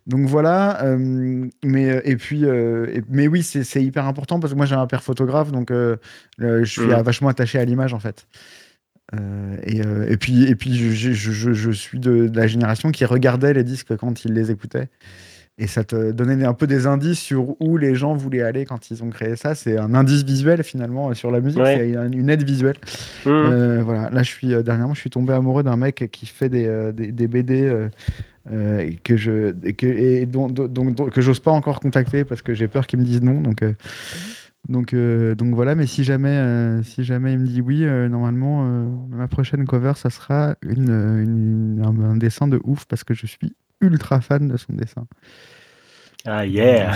Donc 0.07 0.27
voilà, 0.27 0.83
euh, 0.85 1.47
mais 1.63 2.01
et 2.03 2.15
puis 2.15 2.45
euh, 2.45 2.87
et- 2.93 3.03
mais 3.09 3.27
oui 3.27 3.43
c'est 3.43 3.83
hyper 3.83 4.05
important 4.05 4.39
parce 4.39 4.53
que 4.53 4.57
moi 4.57 4.65
j'ai 4.65 4.75
un 4.75 4.87
père 4.87 5.03
photographe 5.03 5.51
donc 5.51 5.69
euh, 5.71 5.97
je 6.39 6.63
suis 6.65 6.81
euh, 6.99 7.03
vachement 7.03 7.29
attaché 7.29 7.59
à 7.59 7.65
l'image 7.65 7.93
en 7.93 7.99
fait. 7.99 8.25
Et, 9.65 9.81
et 10.07 10.17
puis, 10.17 10.43
et 10.43 10.55
puis 10.55 10.75
je, 10.77 10.91
je- 11.13 11.31
je- 11.31 11.53
je 11.53 11.71
suis 11.71 11.99
de, 11.99 12.27
de 12.27 12.37
la 12.37 12.45
génération 12.45 12.91
qui 12.91 13.05
regardait 13.05 13.53
les 13.53 13.63
disques 13.63 13.95
quand 13.97 14.23
ils 14.23 14.33
les 14.33 14.51
écoutaient. 14.51 14.87
Et 15.61 15.67
ça 15.67 15.83
te 15.83 16.11
donnait 16.13 16.45
un 16.45 16.53
peu 16.53 16.67
des 16.67 16.87
indices 16.87 17.19
sur 17.19 17.59
où 17.61 17.75
les 17.75 17.93
gens 17.93 18.13
voulaient 18.15 18.41
aller 18.41 18.63
quand 18.65 18.89
ils 18.91 19.03
ont 19.03 19.09
créé 19.09 19.35
ça. 19.35 19.55
C'est 19.55 19.77
un 19.77 19.93
indice 19.93 20.23
visuel 20.23 20.63
finalement 20.63 21.13
sur 21.13 21.31
la 21.31 21.41
musique, 21.41 21.59
Ouais. 21.61 21.75
c'est 21.95 22.17
une 22.17 22.29
aide 22.29 22.43
visuelle. 22.43 22.77
Mhm. 23.25 23.31
Euh, 23.33 23.81
voilà, 23.83 24.09
là 24.09 24.23
je 24.23 24.29
suis 24.29 24.53
euh, 24.53 24.63
dernièrement 24.63 24.93
je 24.93 25.01
suis 25.01 25.09
tombé 25.09 25.33
amoureux 25.33 25.63
d'un 25.63 25.75
mec 25.75 26.07
qui 26.13 26.25
fait 26.27 26.47
des, 26.47 26.65
euh, 26.65 26.93
des, 26.93 27.11
des 27.11 27.27
BD 27.27 27.63
euh, 27.65 27.89
euh, 28.51 28.89
que 29.03 29.17
je 29.17 29.51
que 29.73 29.85
et 29.85 30.25
dont- 30.25 30.47
que 31.13 31.19
j'ose 31.21 31.41
pas 31.41 31.51
encore 31.51 31.81
contacter 31.81 32.23
parce 32.23 32.41
que 32.41 32.53
j'ai 32.53 32.69
peur 32.69 32.87
qu'il 32.87 32.99
me 32.99 33.03
dise 33.03 33.21
non. 33.21 33.41
Donc 33.41 33.61
euh, 33.61 33.73
donc 34.69 34.93
euh, 34.93 35.35
donc 35.35 35.53
voilà, 35.55 35.75
mais 35.75 35.87
si 35.87 36.03
jamais 36.05 36.29
euh, 36.37 36.83
si 36.83 37.03
jamais 37.03 37.33
il 37.33 37.39
me 37.39 37.47
dit 37.47 37.59
oui, 37.61 37.83
euh, 37.83 38.07
normalement 38.07 38.65
euh, 38.65 38.85
ma 39.09 39.27
prochaine 39.27 39.65
cover 39.65 39.93
ça 39.97 40.09
sera 40.09 40.55
une, 40.61 40.89
euh, 40.89 41.21
une- 41.23 41.81
un, 41.83 42.11
un 42.11 42.15
dessin 42.17 42.47
de 42.47 42.61
ouf 42.63 42.85
parce 42.85 43.03
que 43.03 43.13
je 43.13 43.25
suis 43.25 43.53
ultra 43.81 44.21
fan 44.21 44.47
de 44.47 44.57
son 44.57 44.73
dessin. 44.73 45.05
Ah 46.25 46.45
yeah. 46.45 46.93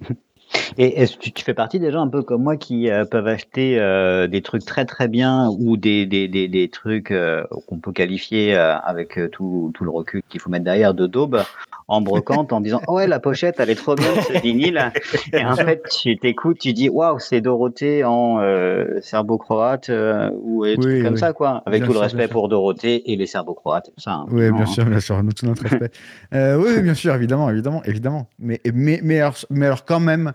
Et 0.76 1.00
est-ce 1.00 1.16
que 1.16 1.30
tu, 1.30 1.44
fais 1.44 1.54
partie 1.54 1.80
des 1.80 1.90
gens 1.90 2.02
un 2.02 2.08
peu 2.08 2.22
comme 2.22 2.42
moi 2.42 2.56
qui 2.56 2.90
euh, 2.90 3.04
peuvent 3.04 3.26
acheter 3.26 3.78
euh, 3.78 4.26
des 4.26 4.42
trucs 4.42 4.64
très 4.64 4.84
très 4.84 5.08
bien 5.08 5.48
ou 5.58 5.76
des, 5.76 6.06
des, 6.06 6.28
des, 6.28 6.48
des 6.48 6.68
trucs 6.68 7.10
euh, 7.10 7.44
qu'on 7.66 7.78
peut 7.78 7.92
qualifier 7.92 8.54
euh, 8.54 8.76
avec 8.78 9.18
tout, 9.32 9.72
tout 9.74 9.84
le 9.84 9.90
recul 9.90 10.22
qu'il 10.28 10.40
faut 10.40 10.50
mettre 10.50 10.64
derrière 10.64 10.94
de 10.94 11.06
daube? 11.06 11.42
En 11.88 12.00
brocante 12.00 12.52
en 12.52 12.60
disant 12.60 12.80
oh 12.88 12.96
ouais 12.96 13.06
la 13.06 13.20
pochette 13.20 13.56
elle 13.58 13.70
est 13.70 13.74
trop 13.74 13.94
bien 13.94 14.08
ce 14.22 14.40
vinyle 14.40 14.92
et 15.32 15.44
en 15.44 15.56
fait 15.56 15.82
tu 15.90 16.16
t'écoutes 16.16 16.58
tu 16.58 16.72
dis 16.72 16.88
waouh 16.88 17.18
c'est 17.18 17.40
Dorothée 17.40 18.04
en 18.04 18.40
euh, 18.40 19.00
serbo-croate 19.00 19.90
euh, 19.90 20.30
ou 20.42 20.64
des 20.64 20.76
trucs 20.76 20.86
Oui, 20.86 21.02
comme 21.02 21.16
ça 21.16 21.32
quoi 21.32 21.62
avec 21.66 21.82
Bien 21.82 21.88
tout 21.88 21.94
le 21.94 22.00
respect 22.00 22.28
pour 22.28 22.48
Dorothée 22.48 23.10
et 23.12 23.16
les 23.16 23.26
serbo-croates 23.26 23.90
ça 23.96 24.12
hein, 24.12 24.26
Oui, 24.30 24.50
bien 24.50 24.66
sûr, 24.66 24.84
bien 24.84 25.00
sûr, 25.00 25.22
nous, 25.22 25.32
tout 25.32 25.46
notre 25.46 25.62
respect. 25.62 25.90
Euh, 26.34 26.56
oui, 26.56 26.82
bien 26.82 26.94
sûr, 26.94 27.14
évidemment, 27.14 27.50
évidemment, 27.50 27.82
évidemment. 27.84 28.28
Mais, 28.38 28.60
mais, 28.72 29.00
mais, 29.02 29.20
alors, 29.20 29.36
mais 29.50 29.66
alors, 29.66 29.84
quand 29.84 30.00
même, 30.00 30.32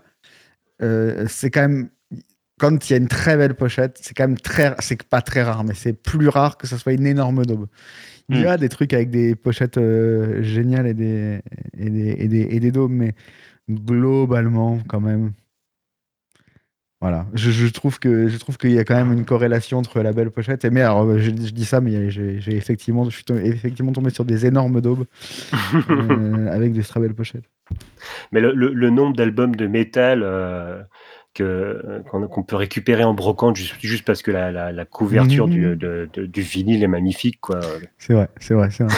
euh, 0.82 1.26
c'est 1.28 1.50
quand 1.50 1.62
même, 1.62 1.90
quand 2.58 2.88
il 2.88 2.92
y 2.92 2.94
a 2.94 2.96
une 2.96 3.08
très 3.08 3.36
belle 3.36 3.54
pochette, 3.54 3.98
c'est 4.00 4.14
quand 4.14 4.28
même 4.28 4.38
très, 4.38 4.74
c'est 4.78 5.02
pas 5.02 5.20
très 5.20 5.42
rare, 5.42 5.64
mais 5.64 5.74
c'est 5.74 5.92
plus 5.92 6.28
rare 6.28 6.56
que 6.56 6.66
ce 6.66 6.76
soit 6.76 6.92
une 6.92 7.06
énorme 7.06 7.44
daube. 7.44 7.66
Il 8.30 8.40
y 8.40 8.46
a 8.46 8.56
des 8.56 8.68
trucs 8.68 8.92
avec 8.92 9.10
des 9.10 9.34
pochettes 9.34 9.78
euh, 9.78 10.42
géniales 10.42 10.86
et 10.86 10.94
des, 10.94 11.40
et 11.78 11.90
des, 11.90 12.16
et 12.18 12.28
des, 12.28 12.40
et 12.50 12.60
des 12.60 12.70
daubes, 12.72 12.90
mais 12.92 13.14
globalement, 13.68 14.78
quand 14.88 15.00
même. 15.00 15.32
Voilà, 17.00 17.26
je, 17.32 17.50
je 17.50 17.66
trouve 17.68 17.98
que 17.98 18.28
je 18.28 18.36
trouve 18.36 18.58
qu'il 18.58 18.72
y 18.72 18.78
a 18.78 18.84
quand 18.84 18.94
même 18.94 19.10
une 19.14 19.24
corrélation 19.24 19.78
entre 19.78 20.02
la 20.02 20.12
belle 20.12 20.30
pochette 20.30 20.66
et 20.66 20.70
mais 20.70 20.82
alors 20.82 21.04
euh, 21.04 21.16
je, 21.18 21.30
je 21.30 21.50
dis 21.50 21.64
ça 21.64 21.80
mais 21.80 22.10
j'ai 22.10 22.36
effectivement 22.54 23.04
je 23.06 23.10
suis 23.16 23.24
tombé- 23.24 23.46
effectivement 23.46 23.92
tombé 23.92 24.10
sur 24.10 24.26
des 24.26 24.44
énormes 24.44 24.82
daubes 24.82 25.06
euh, 25.90 26.52
avec 26.52 26.74
des 26.74 26.82
très 26.82 27.00
belles 27.00 27.14
pochettes. 27.14 27.46
Mais 28.32 28.42
le, 28.42 28.52
le- 28.52 28.74
le 28.74 28.90
nombre 28.90 29.16
d'albums 29.16 29.56
de 29.56 29.66
métal 29.66 30.20
euh, 30.22 30.82
qu'on 31.36 32.26
qu'on 32.28 32.42
peut 32.42 32.56
récupérer 32.56 33.04
en 33.04 33.14
brocante 33.14 33.56
juste, 33.56 33.76
juste 33.80 34.04
parce 34.04 34.22
que 34.22 34.30
la, 34.30 34.50
la- 34.50 34.72
la 34.72 34.84
couverture 34.84 35.46
du, 35.48 35.76
de- 35.76 36.08
de- 36.12 36.26
du 36.26 36.40
vinyle 36.42 36.82
est 36.82 36.88
magnifique. 36.88 37.40
Quoi. 37.40 37.60
C'est 37.98 38.14
vrai, 38.14 38.28
c'est 38.40 38.54
vrai, 38.54 38.70
c'est 38.70 38.84
vrai. 38.84 38.94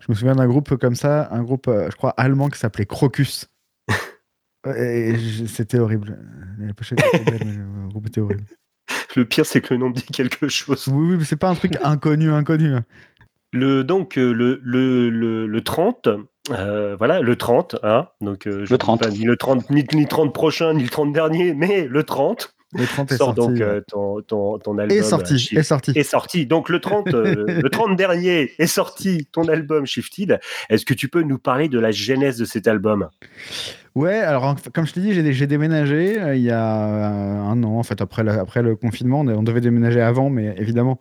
je 0.00 0.06
me 0.08 0.14
souviens 0.14 0.34
d'un 0.34 0.46
groupe 0.48 0.76
comme 0.76 0.94
ça, 0.96 1.28
un 1.30 1.42
groupe 1.42 1.68
euh, 1.68 1.88
je 1.90 1.96
crois 1.96 2.10
allemand 2.16 2.48
qui 2.48 2.58
s'appelait 2.58 2.86
Crocus. 2.86 3.48
Et 4.76 5.16
je- 5.16 5.46
c'était 5.46 5.78
horrible. 5.78 6.18
La 6.58 6.72
pochette 6.74 7.00
le 7.02 7.88
groupe 7.88 8.06
était 8.06 8.20
horrible. 8.20 8.44
Le 9.16 9.24
pire, 9.24 9.44
c'est 9.46 9.60
que 9.60 9.74
le 9.74 9.80
nom 9.80 9.88
me 9.90 9.94
dit 9.94 10.02
quelque 10.04 10.48
chose. 10.48 10.88
Oui, 10.88 11.10
oui, 11.10 11.16
mais 11.18 11.24
c'est 11.24 11.36
pas 11.36 11.48
un 11.50 11.54
truc 11.54 11.76
inconnu, 11.82 12.30
inconnu. 12.30 12.74
hein. 12.74 12.84
Le, 13.52 13.84
donc, 13.84 14.16
euh, 14.18 14.32
le, 14.32 14.60
le, 14.64 15.10
le, 15.10 15.46
le 15.46 15.60
30, 15.62 16.08
euh, 16.50 16.96
voilà, 16.96 17.20
le 17.20 17.36
30, 17.36 17.76
hein, 17.82 18.08
donc, 18.20 18.46
euh, 18.46 18.52
je 18.52 18.58
Le 18.60 18.66
dis 18.66 18.78
30. 18.78 19.00
pas 19.00 19.10
ni 19.10 19.24
le 19.24 19.36
30, 19.36 19.70
ni, 19.70 19.84
ni 19.94 20.06
30 20.06 20.32
prochain, 20.34 20.74
ni 20.74 20.82
le 20.82 20.88
30 20.88 21.12
dernier, 21.12 21.54
mais 21.54 21.86
le 21.88 22.02
30 22.02 22.54
Le 22.74 22.84
30 22.86 23.12
est 23.12 23.16
sort 23.16 23.34
sorti. 23.34 23.40
donc 23.52 23.60
euh, 23.60 23.80
ton, 23.88 24.22
ton, 24.22 24.58
ton 24.58 24.78
album. 24.78 24.96
est 24.98 25.02
sorti, 25.02 25.34
Shift- 25.36 25.58
est 25.58 25.62
sorti. 25.62 25.92
est 25.94 26.02
sorti. 26.02 26.46
Donc 26.46 26.68
le 26.68 26.80
30, 26.80 27.14
euh, 27.14 27.44
le 27.62 27.70
30 27.70 27.96
dernier 27.96 28.52
est 28.58 28.66
sorti 28.66 29.28
ton 29.30 29.46
album 29.48 29.86
Shifted. 29.86 30.40
Est-ce 30.68 30.84
que 30.84 30.94
tu 30.94 31.08
peux 31.08 31.22
nous 31.22 31.38
parler 31.38 31.68
de 31.68 31.78
la 31.78 31.90
genèse 31.92 32.38
de 32.38 32.44
cet 32.44 32.66
album? 32.66 33.08
Ouais, 33.94 34.16
alors 34.20 34.56
comme 34.74 34.86
je 34.86 34.94
te 34.94 35.00
dis, 35.00 35.12
j'ai 35.12 35.32
j'ai 35.34 35.46
déménagé 35.46 36.18
euh, 36.20 36.34
il 36.34 36.42
y 36.42 36.50
a 36.50 37.08
un 37.10 37.62
an, 37.62 37.78
en 37.78 37.82
fait, 37.82 38.00
après, 38.00 38.24
la- 38.24 38.40
après 38.40 38.62
le 38.62 38.74
confinement. 38.74 39.20
On, 39.20 39.28
on 39.28 39.42
devait 39.42 39.60
déménager 39.60 40.00
avant, 40.00 40.28
mais 40.30 40.54
évidemment, 40.56 40.98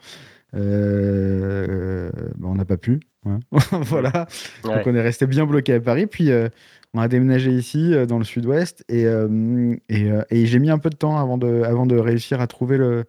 euh, 0.53 2.09
bah, 2.37 2.47
on 2.51 2.55
n'a 2.55 2.65
pas 2.65 2.77
pu. 2.77 2.99
voilà. 3.71 4.27
Ouais. 4.63 4.75
Donc 4.75 4.87
on 4.87 4.95
est 4.95 5.01
resté 5.01 5.27
bien 5.27 5.45
bloqué 5.45 5.73
à 5.73 5.79
Paris. 5.79 6.07
Puis 6.07 6.31
euh, 6.31 6.49
on 6.93 6.99
a 7.01 7.07
déménagé 7.07 7.51
ici, 7.51 7.93
euh, 7.93 8.05
dans 8.05 8.17
le 8.17 8.23
sud-ouest. 8.23 8.83
Et, 8.89 9.05
euh, 9.05 9.75
et, 9.89 10.11
euh, 10.11 10.23
et 10.29 10.45
j'ai 10.45 10.59
mis 10.59 10.69
un 10.69 10.79
peu 10.79 10.89
de 10.89 10.95
temps 10.95 11.17
avant 11.17 11.37
de, 11.37 11.63
avant 11.63 11.85
de 11.85 11.97
réussir 11.97 12.41
à 12.41 12.47
trouver 12.47 12.77
le, 12.77 13.05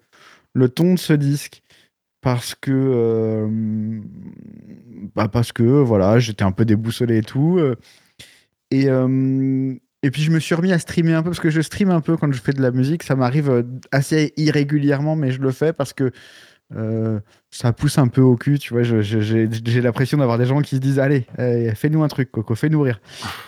le 0.54 0.68
ton 0.68 0.94
de 0.94 0.98
ce 0.98 1.12
disque. 1.12 1.62
Parce 2.20 2.54
que, 2.54 2.70
euh, 2.70 3.48
bah 5.16 5.28
parce 5.28 5.50
que 5.52 5.64
voilà, 5.64 6.18
j'étais 6.20 6.44
un 6.44 6.52
peu 6.52 6.64
déboussolé 6.64 7.18
et 7.18 7.22
tout. 7.22 7.58
euh, 7.58 7.74
et, 8.70 8.88
euh, 8.88 9.74
et 10.04 10.10
puis 10.10 10.22
je 10.22 10.30
me 10.30 10.38
suis 10.38 10.54
remis 10.54 10.72
à 10.72 10.78
streamer 10.78 11.14
un 11.14 11.22
peu 11.22 11.30
parce 11.30 11.40
que 11.40 11.50
je 11.50 11.60
stream 11.60 11.90
un 11.90 12.00
peu 12.00 12.16
quand 12.16 12.32
je 12.32 12.40
fais 12.40 12.52
de 12.52 12.62
la 12.62 12.70
musique. 12.70 13.02
Ça 13.02 13.16
m'arrive 13.16 13.64
assez 13.90 14.32
irrégulièrement, 14.36 15.16
mais 15.16 15.32
je 15.32 15.40
le 15.40 15.50
fais 15.50 15.72
parce 15.72 15.92
que 15.92 16.12
euh, 16.76 17.20
ça 17.50 17.72
pousse 17.72 17.98
un 17.98 18.08
peu 18.08 18.20
au 18.22 18.36
cul. 18.36 18.58
Tu 18.58 18.72
vois, 18.72 18.82
j'ai 18.82 19.80
l'impression 19.82 20.18
d'avoir 20.18 20.38
des 20.38 20.46
gens 20.46 20.60
qui 20.62 20.76
se 20.76 20.80
disent 20.80 20.98
Allez, 20.98 21.26
euh, 21.38 21.72
fais-nous 21.74 22.02
un 22.02 22.08
truc, 22.08 22.30
Coco, 22.30 22.54
fais-nous 22.54 22.80
rire. 22.80 23.00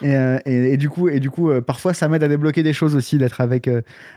Et, 0.02 0.14
euh, 0.16 0.38
et- 0.44 0.72
et 0.72 0.76
du 0.76 0.88
coup, 0.90 1.08
et 1.08 1.20
du 1.20 1.30
coup 1.30 1.50
euh, 1.50 1.60
parfois 1.60 1.94
ça 1.94 2.08
m'aide 2.08 2.22
à 2.22 2.28
débloquer 2.28 2.62
des 2.62 2.72
choses 2.72 2.94
aussi 2.94 3.16
d'être 3.18 3.40
avec, 3.40 3.68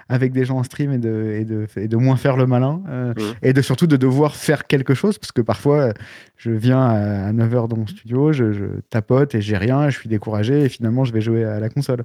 avec 0.10 0.34
des 0.34 0.46
gens 0.46 0.58
en 0.58 0.64
stream 0.64 0.92
et 0.92 0.98
de, 0.98 1.32
et 1.40 1.46
de, 1.46 1.68
et 1.78 1.88
de 1.88 1.98
moins 1.98 2.18
faire 2.18 2.38
le 2.38 2.46
malin. 2.48 2.82
Mhm. 2.88 3.14
Et 3.44 3.54
de 3.54 3.62
surtout 3.62 3.88
de 3.88 3.96
devoir 3.98 4.36
faire 4.36 4.68
quelque 4.68 4.94
chose 4.94 5.18
parce 5.18 5.32
que 5.32 5.42
parfois 5.42 5.94
je 6.36 6.52
viens 6.52 6.82
à 6.82 7.32
9h 7.32 7.68
dans 7.68 7.78
mon 7.78 7.88
studio, 7.88 8.32
je, 8.34 8.52
je 8.52 8.66
tapote 8.90 9.36
et 9.36 9.42
j'ai 9.42 9.58
rien, 9.58 9.90
je 9.90 9.98
suis 10.00 10.10
découragé 10.10 10.64
et 10.66 10.70
finalement 10.70 11.06
je 11.06 11.14
vais 11.14 11.22
jouer 11.22 11.44
à 11.46 11.60
la 11.60 11.70
console. 11.70 12.04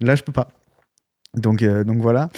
Là, 0.00 0.14
je 0.14 0.22
peux 0.22 0.32
pas. 0.32 0.48
Donc, 1.34 1.62
donc 1.64 1.98
voilà. 1.98 2.30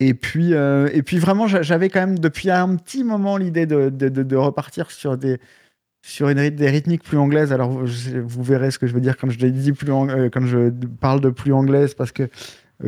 Et 0.00 0.14
puis, 0.14 0.54
euh, 0.54 0.88
et 0.92 1.02
puis 1.02 1.18
vraiment, 1.18 1.46
j'a- 1.46 1.62
j'avais 1.62 1.88
quand 1.88 2.00
même 2.00 2.18
depuis 2.18 2.50
un 2.50 2.76
petit 2.76 3.02
moment 3.04 3.36
l'idée 3.36 3.66
de, 3.66 4.36
repartir 4.36 4.90
sur 4.90 5.16
des 5.16 5.38
sur 6.02 6.28
une, 6.28 6.50
des 6.50 6.70
rythmiques 6.70 7.02
plus 7.02 7.18
anglaises. 7.18 7.52
Alors, 7.52 7.70
vous, 7.70 8.42
verrez 8.42 8.70
ce 8.70 8.78
que 8.78 8.86
je 8.86 8.94
veux 8.94 9.00
dire 9.00 9.16
quand 9.16 9.30
je 9.30 9.38
dis 9.46 9.72
plus 9.72 9.92
euh, 9.92 10.30
quand 10.32 10.46
je 10.46 10.70
parle 11.00 11.20
de 11.20 11.30
plus 11.30 11.52
anglaise 11.52 11.94
parce 11.94 12.12
que 12.12 12.28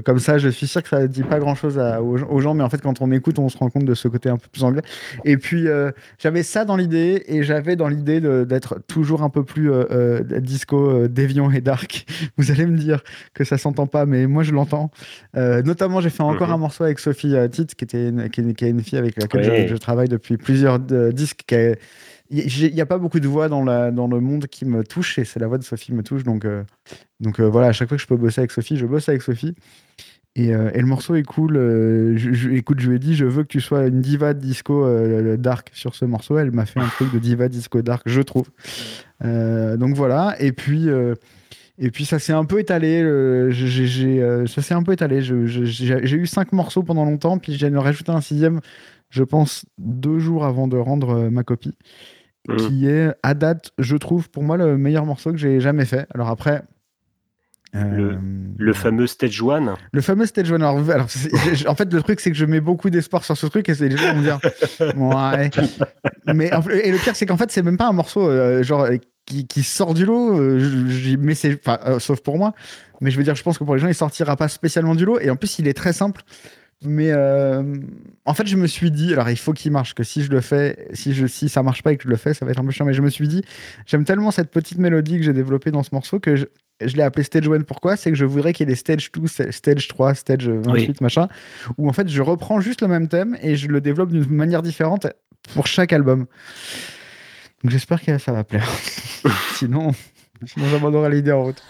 Comme 0.05 0.21
ça, 0.21 0.39
je 0.39 0.49
suis 0.49 0.69
sûr 0.69 0.83
que 0.85 0.89
ça 0.89 1.05
dit 1.09 1.25
pas 1.25 1.41
grand 1.41 1.57
chose 1.57 1.77
aux, 2.01 2.41
gens, 2.41 2.55
mais 2.55 2.63
en 2.63 2.71
fait, 2.71 2.81
quand 2.81 3.01
on 3.03 3.11
écoute, 3.11 3.41
on 3.41 3.49
se 3.49 3.59
rend 3.59 3.71
compte 3.71 3.85
de 3.85 3.95
ce 3.95 4.07
côté 4.07 4.29
un 4.29 4.37
peu 4.37 4.47
plus 4.53 4.63
anglais. 4.63 4.83
Et 5.25 5.37
puis, 5.37 5.67
euh, 5.67 5.91
j'avais 6.21 6.45
ça 6.45 6.65
dans 6.65 6.77
l'idée, 6.77 7.25
et 7.27 7.43
j'avais 7.43 7.75
dans 7.75 7.89
l'idée 7.89 8.21
d'être 8.47 8.79
toujours 8.87 9.23
un 9.23 9.31
peu 9.31 9.43
plus 9.43 9.73
euh, 9.73 9.85
euh, 9.91 10.41
disco, 10.41 10.91
euh, 10.91 11.09
déviant 11.09 11.51
et 11.51 11.61
dark. 11.61 12.07
Vous 12.37 12.53
allez 12.53 12.67
me 12.67 12.77
dire 12.77 13.03
que 13.35 13.43
ça 13.43 13.59
s'entend 13.59 13.89
pas, 13.89 14.07
mais 14.07 14.29
moi, 14.29 14.45
je 14.45 14.53
l'entends. 14.53 14.93
Euh, 15.37 15.61
notamment, 15.63 16.01
j'ai 16.01 16.11
fait 16.11 16.23
encore 16.23 16.49
Mhm. 16.49 16.55
un 16.55 16.59
morceau 16.59 16.85
avec 16.85 17.01
Sophie 17.01 17.35
euh, 17.35 17.49
Tite, 17.49 17.75
qui, 17.75 17.83
était 17.85 18.11
une, 18.11 18.31
qui, 18.31 18.43
est, 18.43 18.55
qui 18.55 18.65
est 18.67 18.71
une 18.71 18.83
fille 18.83 18.99
avec 18.99 19.21
laquelle 19.21 19.67
je, 19.67 19.73
je 19.73 19.77
travaille 19.77 20.09
depuis 20.09 20.37
plusieurs 20.37 20.79
euh, 20.93 21.11
disques. 21.11 21.41
qui 21.47 21.55
est- 21.57 21.79
Il 22.33 22.73
n'y 22.73 22.81
a 22.81 22.87
pas 22.87 22.99
beaucoup 22.99 23.19
de 23.19 23.27
voix 23.27 23.49
dans, 23.49 23.65
le 23.65 24.21
monde 24.21 24.47
qui 24.47 24.65
me 24.65 24.85
touche, 24.85 25.19
et 25.19 25.25
c'est 25.25 25.41
la 25.41 25.49
voix 25.49 25.59
de 25.59 25.65
Sophie 25.65 25.87
qui 25.87 25.95
me 25.95 26.05
touche. 26.05 26.23
Donc, 26.23 26.45
euh, 26.45 26.63
euh, 27.25 27.51
voilà, 27.51 27.69
à 27.69 27.73
chaque 27.73 27.89
fois 27.89 27.97
que 27.97 28.03
je 28.03 28.07
peux 28.07 28.17
bosser 28.17 28.41
avec 28.41 28.53
Sophie, 28.53 28.77
je 28.77 28.87
bosse 28.87 29.09
avec 29.09 29.23
Sophie. 29.23 29.57
Et, 30.37 30.55
euh, 30.55 30.71
le 30.73 30.87
morceau 30.87 31.17
est 31.17 31.25
cool. 31.25 31.57
écoute, 32.53 32.79
je 32.79 32.89
lui 32.89 32.97
ai 32.97 32.99
dit, 33.01 33.17
je 33.17 33.25
veux 33.25 33.43
que 33.43 33.49
tu 33.49 33.61
sois 33.61 33.89
une 33.89 34.01
diva 34.01 34.33
disco 34.33 34.87
dark 35.39 35.71
sur 35.73 35.97
ce 35.97 36.05
morceau. 36.05 36.39
Elle 36.39 36.53
m'a 36.53 36.67
fait 36.67 36.79
un 36.79 36.87
truc 36.87 37.13
de 37.13 37.19
diva 37.19 37.49
disco 37.49 37.83
dark, 37.83 38.05
je 38.07 38.21
trouve. 38.21 38.49
Donc 39.21 39.97
voilà. 39.97 40.37
Et 40.39 40.53
puis, 40.53 40.87
ça 42.05 42.21
s'est 42.21 42.33
un 42.33 42.45
peu 42.45 42.61
étalé. 42.61 43.03
ça 44.47 44.63
s'est 44.63 44.75
un 44.75 44.85
peu 44.85 44.93
étalé. 44.93 45.21
J'ai 45.21 46.17
eu 46.17 46.27
cinq 46.29 46.53
morceaux 46.53 46.85
pendant 46.85 47.05
longtemps, 47.05 47.39
puis 47.39 47.55
j'ai 47.55 47.69
rajouté 47.77 48.13
un 48.13 48.21
sixième, 48.21 48.61
je 49.11 49.25
pense, 49.25 49.67
deux 49.79 50.21
jours 50.21 50.45
avant 50.45 50.69
de 50.69 50.77
rendre 50.77 51.29
ma 51.29 51.43
copie, 51.43 51.75
Mhm. 52.53 52.69
qui 52.69 52.87
est 52.89 53.13
à 53.23 53.35
date, 53.35 53.71
je 53.79 53.97
trouve, 53.97 54.29
pour 54.31 54.43
moi, 54.43 54.57
le 54.57 54.77
meilleur 54.77 55.07
morceau 55.07 55.33
que 55.33 55.39
j'ai 55.39 55.61
jamais 55.61 55.85
fait. 55.85 56.07
Alors 56.15 56.29
après. 56.29 56.63
euh, 57.77 58.17
Le 58.57 58.73
fameux 58.73 59.07
Stage 59.07 59.41
One. 59.43 59.75
le 59.93 60.01
fameux 60.01 60.27
stage 60.27 60.51
one. 60.51 60.63
Alors, 60.63 60.79
en 61.69 61.75
fait, 61.75 61.93
le 61.93 62.03
truc, 62.03 62.21
c'est 62.21 62.31
que 62.31 62.37
je 62.37 62.45
mets 62.45 62.61
beaucoup 62.61 62.91
d'espoir 62.91 63.25
sur 63.25 63.37
ce 63.37 63.47
truc 63.47 63.69
et 63.69 63.75
c'est 63.75 63.89
les 63.89 63.97
gens 63.97 64.13
vont 64.13 64.19
me 64.19 64.23
dire. 64.23 64.39
Ouais. 64.97 65.51
Mais, 66.35 66.51
et 66.83 66.91
le 66.91 66.99
pire, 66.99 67.15
c'est 67.17 67.27
qu'en 67.27 67.37
fait, 67.37 67.51
c'est 67.51 67.63
même 67.63 67.77
pas 67.77 67.87
un 67.89 67.93
morceau 67.93 68.29
euh, 68.29 68.63
genre 68.63 68.83
euh, 68.83 68.97
qui, 69.27 69.47
qui 69.47 69.63
sort 69.63 69.95
du 69.95 70.05
lot. 70.05 70.39
euh, 70.39 71.17
mais 71.21 71.35
c'est. 71.35 71.61
euh, 71.69 71.99
sauf 72.01 72.21
pour 72.23 72.39
moi. 72.39 72.55
Mais 73.01 73.11
je 73.11 73.17
veux 73.17 73.25
dire, 73.25 73.35
je 73.35 73.43
pense 73.43 73.57
que 73.57 73.65
pour 73.65 73.75
les 73.75 73.81
gens, 73.81 73.89
il 73.89 73.95
sortira 73.95 74.37
pas 74.37 74.49
spécialement 74.49 74.95
du 74.95 75.05
lot. 75.05 75.19
Et 75.21 75.31
en 75.31 75.37
plus, 75.37 75.59
il 75.59 75.69
est 75.69 75.75
très 75.75 75.93
simple. 75.93 76.23
Mais 76.83 77.11
euh, 77.11 77.63
en 78.25 78.33
fait, 78.33 78.47
je 78.47 78.57
me 78.57 78.67
suis 78.67 78.91
dit, 78.91 79.13
alors 79.13 79.29
il 79.29 79.37
faut 79.37 79.53
qu'il 79.53 79.71
marche, 79.71 79.95
que 79.95 80.03
si 80.03 80.23
je 80.23 80.31
le 80.31 80.41
fais, 80.41 80.89
si, 80.95 81.13
je, 81.13 81.27
si 81.27 81.51
ça 81.51 81.63
marche 81.63 81.83
pas 81.83 81.93
et 81.93 81.97
que 81.99 82.05
je 82.05 82.09
le 82.09 82.17
fais, 82.17 82.33
ça 82.33 82.47
va 82.47 82.53
être 82.53 82.61
un 82.61 82.65
peu 82.65 82.71
chiant. 82.71 82.87
Mais 82.87 82.95
je 82.95 83.03
me 83.03 83.11
suis 83.11 83.29
dit, 83.29 83.43
j'aime 83.85 84.05
tellement 84.05 84.31
cette 84.31 84.51
petite 84.51 84.79
mélodie 84.79 85.19
que 85.19 85.23
j'ai 85.23 85.35
développée 85.35 85.71
dans 85.71 85.83
ce 85.83 85.91
morceau 85.93 86.21
que 86.21 86.37
je, 86.37 86.47
je 86.81 86.97
l'ai 86.97 87.03
appelé 87.03 87.23
Stage 87.23 87.49
1. 87.49 87.61
Pourquoi? 87.63 87.97
C'est 87.97 88.11
que 88.11 88.17
je 88.17 88.25
voudrais 88.25 88.55
qu'il 88.55 88.67
y 88.67 88.71
ait 88.71 88.73
des 88.73 88.77
Stage 88.77 89.13
2, 89.13 89.51
Stage 89.51 89.89
3, 89.89 90.15
Stage 90.15 90.49
28, 90.49 91.03
machin, 91.03 91.29
où 91.77 91.89
en 91.89 91.93
fait 91.93 92.09
je 92.09 92.23
reprends 92.23 92.61
juste 92.61 92.81
le 92.81 92.89
même 92.89 93.09
thème 93.09 93.37
et 93.43 93.57
je 93.57 93.69
le 93.69 93.83
développe 93.83 94.11
d'une 94.11 94.31
manière 94.31 94.63
différente 94.63 95.07
pour 95.55 95.67
chaque 95.67 95.93
album. 95.93 96.27
Donc 97.63 97.73
j'espère 97.73 98.01
que 98.03 98.17
ça 98.17 98.33
va 98.33 98.45
plaire. 98.45 98.69
sinon, 99.55 99.93
sinon 100.47 100.67
j'abandonnerai 100.71 101.11
l'idée 101.11 101.33
en 101.33 101.45
route. 101.45 101.63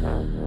Um. 0.00 0.37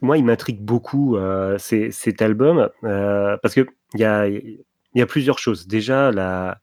Moi, 0.08 0.16
il 0.16 0.24
m'intrigue 0.24 0.62
beaucoup 0.62 1.18
euh, 1.18 1.58
cet 1.58 2.22
album 2.22 2.70
euh, 2.82 3.36
parce 3.42 3.54
que 3.54 3.66
il 3.92 4.00
y 4.00 4.04
a, 4.04 4.26
il 4.26 4.58
y 4.94 5.02
a 5.02 5.06
plusieurs 5.06 5.38
choses. 5.38 5.66
Déjà, 5.66 6.10
la, 6.10 6.62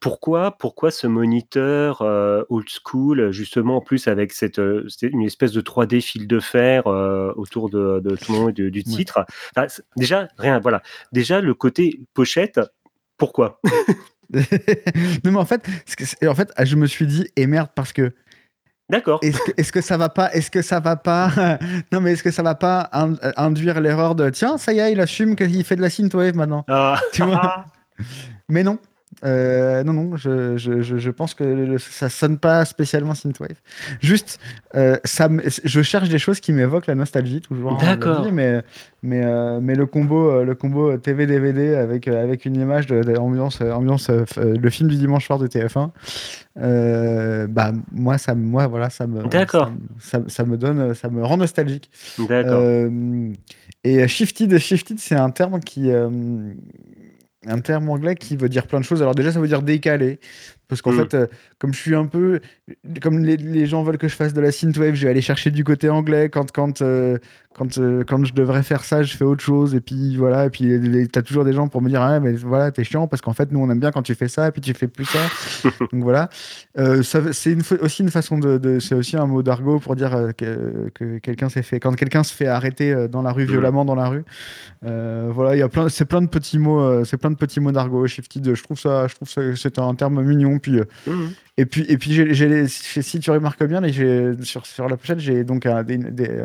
pourquoi, 0.00 0.50
pourquoi 0.58 0.90
ce 0.90 1.06
moniteur 1.06 2.02
euh, 2.02 2.42
old 2.50 2.66
school, 2.68 3.30
justement, 3.30 3.78
en 3.78 3.80
plus 3.80 4.06
avec 4.06 4.32
cette, 4.34 4.60
une 5.02 5.22
espèce 5.22 5.52
de 5.52 5.62
3D 5.62 6.02
fil 6.02 6.28
de 6.28 6.40
fer 6.40 6.86
autour 7.36 7.70
de, 7.70 8.00
de 8.00 8.16
tout 8.16 8.32
le 8.34 8.38
monde 8.38 8.52
du 8.52 8.64
Ouais. 8.66 8.82
titre? 8.82 9.24
Enfin, 9.56 9.66
déjà, 9.96 10.28
rien, 10.36 10.60
voilà. 10.60 10.82
Déjà, 11.12 11.40
le 11.40 11.54
côté 11.54 12.00
pochette, 12.12 12.60
pourquoi? 13.16 13.62
Non, 15.24 15.32
mais 15.32 15.38
en 15.38 15.46
fait, 15.46 15.66
en 16.26 16.34
fait, 16.34 16.52
je 16.62 16.76
me 16.76 16.86
suis 16.86 17.06
dit, 17.06 17.28
et 17.36 17.46
merde, 17.46 17.70
parce 17.74 17.94
que 17.94 18.12
D'accord. 18.90 19.20
est-ce 19.22 19.70
que, 19.70 19.80
ça 19.82 19.96
va 19.98 20.08
pas, 20.08 20.32
est-ce 20.32 20.50
que 20.50 20.62
ça 20.62 20.80
va 20.80 20.96
pas, 20.96 21.30
non, 21.92 22.00
mais 22.00 22.12
est-ce 22.12 22.22
que 22.22 22.30
ça 22.30 22.42
va 22.42 22.54
pas 22.54 22.88
in- 22.92 23.16
induire 23.36 23.80
l'erreur 23.80 24.14
de 24.14 24.30
tiens, 24.30 24.56
ça 24.56 24.72
y 24.72 24.78
est, 24.78 24.92
il 24.92 25.00
assume 25.00 25.36
qu'il 25.36 25.62
fait 25.64 25.76
de 25.76 25.82
la 25.82 25.90
synthwave 25.90 26.34
maintenant, 26.34 26.64
Ah, 26.68 26.98
tu 27.12 27.22
vois? 27.22 27.64
Mais 28.48 28.62
non. 28.62 28.78
Euh, 29.24 29.82
non, 29.84 29.92
non, 29.94 30.16
je, 30.16 30.56
je, 30.58 30.82
je, 30.82 31.10
pense 31.10 31.34
que 31.34 31.42
le- 31.42 31.78
ça 31.78 32.08
sonne 32.08 32.38
pas 32.38 32.64
spécialement 32.66 33.14
synthwave. 33.14 33.56
Juste, 34.00 34.38
euh, 34.74 34.96
ça, 35.04 35.28
je 35.64 35.82
cherche 35.82 36.08
des 36.08 36.18
choses 36.18 36.40
qui 36.40 36.52
m'évoquent 36.52 36.86
la 36.86 36.94
nostalgie 36.94 37.40
toujours. 37.40 37.72
hein, 37.72 37.78
D'accord. 37.80 38.30
mais 38.32 38.62
mais 39.02 39.22
euh, 39.24 39.60
mais 39.62 39.74
le 39.76 39.86
combo 39.86 40.42
le 40.44 40.54
combo 40.54 40.96
TV 40.98 41.26
DVD 41.26 41.74
avec 41.76 42.06
avec 42.08 42.44
une 42.44 42.56
image 42.56 42.86
de, 42.86 43.02
de 43.02 43.16
ambiance 43.16 43.60
le 43.60 44.70
film 44.70 44.88
du 44.90 44.96
dimanche 44.96 45.26
soir 45.26 45.38
de 45.38 45.46
TF1. 45.46 45.90
euh, 46.60 47.46
bah 47.46 47.72
moi 47.92 48.18
ça 48.18 48.34
me- 48.34 48.44
moi 48.44 48.66
voilà 48.66 48.90
ça 48.90 49.06
me 49.06 49.22
D'accord. 49.28 49.72
ça, 50.00 50.18
me- 50.18 50.24
ça, 50.28 50.34
ça 50.34 50.44
me 50.44 50.56
donne 50.56 50.94
ça 50.94 51.08
me 51.08 51.24
rend 51.24 51.36
nostalgique. 51.38 51.90
D'accord. 52.28 52.62
Et 53.84 54.06
shifted, 54.08 54.58
shifted, 54.58 54.98
c'est 54.98 55.14
un 55.14 55.30
terme 55.30 55.60
qui, 55.60 55.90
un 57.46 57.60
terme 57.60 57.88
anglais 57.88 58.14
qui 58.16 58.36
veut 58.36 58.48
dire 58.48 58.66
plein 58.66 58.80
de 58.80 58.84
choses. 58.84 59.02
Alors 59.02 59.14
déjà, 59.14 59.32
ça 59.32 59.40
veut 59.40 59.48
dire 59.48 59.62
décalé, 59.62 60.20
parce 60.68 60.82
qu'en 60.82 60.92
Mm. 60.92 60.96
fait, 60.98 61.14
euh, 61.14 61.26
comme 61.58 61.72
je 61.72 61.78
suis 61.80 61.94
un 61.94 62.06
peu, 62.06 62.40
comme 63.02 63.18
les, 63.24 63.36
les 63.36 63.66
gens 63.66 63.82
veulent 63.82 63.98
que 63.98 64.08
je 64.08 64.14
fasse 64.14 64.34
de 64.34 64.40
la 64.40 64.52
synthwave, 64.52 64.94
je 64.94 65.04
vais 65.04 65.10
aller 65.10 65.20
chercher 65.22 65.50
du 65.50 65.64
côté 65.64 65.88
anglais. 65.88 66.28
Quand 66.28 66.52
quand 66.52 66.82
euh, 66.82 67.18
quand 67.54 67.78
euh, 67.78 68.04
quand 68.04 68.24
je 68.24 68.34
devrais 68.34 68.62
faire 68.62 68.84
ça, 68.84 69.02
je 69.02 69.16
fais 69.16 69.24
autre 69.24 69.42
chose. 69.42 69.74
Et 69.74 69.80
puis 69.80 70.16
voilà. 70.16 70.46
Et 70.46 70.50
puis 70.50 71.08
t'as 71.10 71.22
toujours 71.22 71.44
des 71.44 71.52
gens 71.52 71.68
pour 71.68 71.82
me 71.82 71.88
dire, 71.88 72.02
ah 72.02 72.20
mais 72.20 72.32
voilà, 72.34 72.70
t'es 72.70 72.84
chiant 72.84 73.08
parce 73.08 73.20
qu'en 73.22 73.32
fait, 73.32 73.50
nous 73.50 73.58
on 73.60 73.68
aime 73.70 73.80
bien 73.80 73.90
quand 73.90 74.02
tu 74.02 74.14
fais 74.14 74.28
ça, 74.28 74.46
et 74.48 74.50
puis 74.52 74.60
tu 74.60 74.74
fais 74.74 74.86
plus 74.88 75.06
ça. 75.06 75.18
Donc 75.92 76.02
voilà. 76.02 76.28
C'est 77.02 77.52
une 77.52 77.62
aussi 77.80 78.02
une 78.02 78.10
façon 78.10 78.38
de, 78.38 78.58
de- 78.58 78.78
c'est 78.78 78.94
aussi 78.94 79.16
un 79.16 79.26
mot 79.26 79.42
d'argot 79.42 79.80
pour 79.80 79.96
dire 79.96 80.30
que, 80.36 80.90
que 80.94 81.18
quelqu'un 81.18 81.48
s'est 81.48 81.62
fait 81.62 81.80
quand 81.80 81.94
quelqu'un 81.96 82.22
se 82.22 82.32
fait 82.34 82.46
arrêter 82.46 83.08
dans 83.10 83.22
la 83.22 83.32
rue 83.32 83.44
Mhm. 83.44 83.50
violemment 83.50 83.84
dans 83.84 83.94
la 83.94 84.08
rue. 84.08 84.24
Voilà, 84.82 85.56
il 85.56 85.58
y 85.58 85.62
a 85.62 85.68
plein, 85.68 85.88
c'est 85.88 86.04
plein 86.04 86.22
de 86.22 86.28
petits 86.28 86.58
mots, 86.58 87.04
c'est 87.04 87.16
plein 87.16 87.30
de 87.30 87.36
petits 87.36 87.60
mots 87.60 87.72
d'argot. 87.72 88.06
Shifted, 88.06 88.54
je 88.54 88.62
trouve 88.62 88.78
ça, 88.78 89.06
je 89.08 89.14
trouve 89.14 89.28
ça, 89.28 89.40
c'est 89.56 89.78
un 89.78 89.94
terme 89.94 90.22
mignon. 90.22 90.57
Puis 90.58 90.78
euh, 90.78 90.84
Mhm. 91.06 91.30
et 91.56 91.66
puis 91.66 91.84
et 91.88 91.98
puis 91.98 92.12
j'ai, 92.12 92.66
si 92.68 93.20
tu 93.20 93.30
remarques 93.30 93.62
bien, 93.64 93.80
sur 94.42 94.66
sur 94.66 94.88
la 94.88 94.96
pochette, 94.96 95.18
j'ai 95.20 95.44
donc 95.44 95.66
un, 95.66 95.82
des- 95.82 95.98
des- 95.98 96.40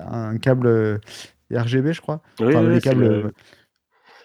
un, 0.00 0.30
un 0.30 0.38
câble 0.38 0.66
euh, 0.66 0.98
RGB, 1.52 1.92
je 1.92 2.00
crois. 2.00 2.20
Oui, 2.40 2.48
Enfin, 2.48 2.64
oui, 2.66 2.80
câbles 2.80 3.04
le- 3.08 3.32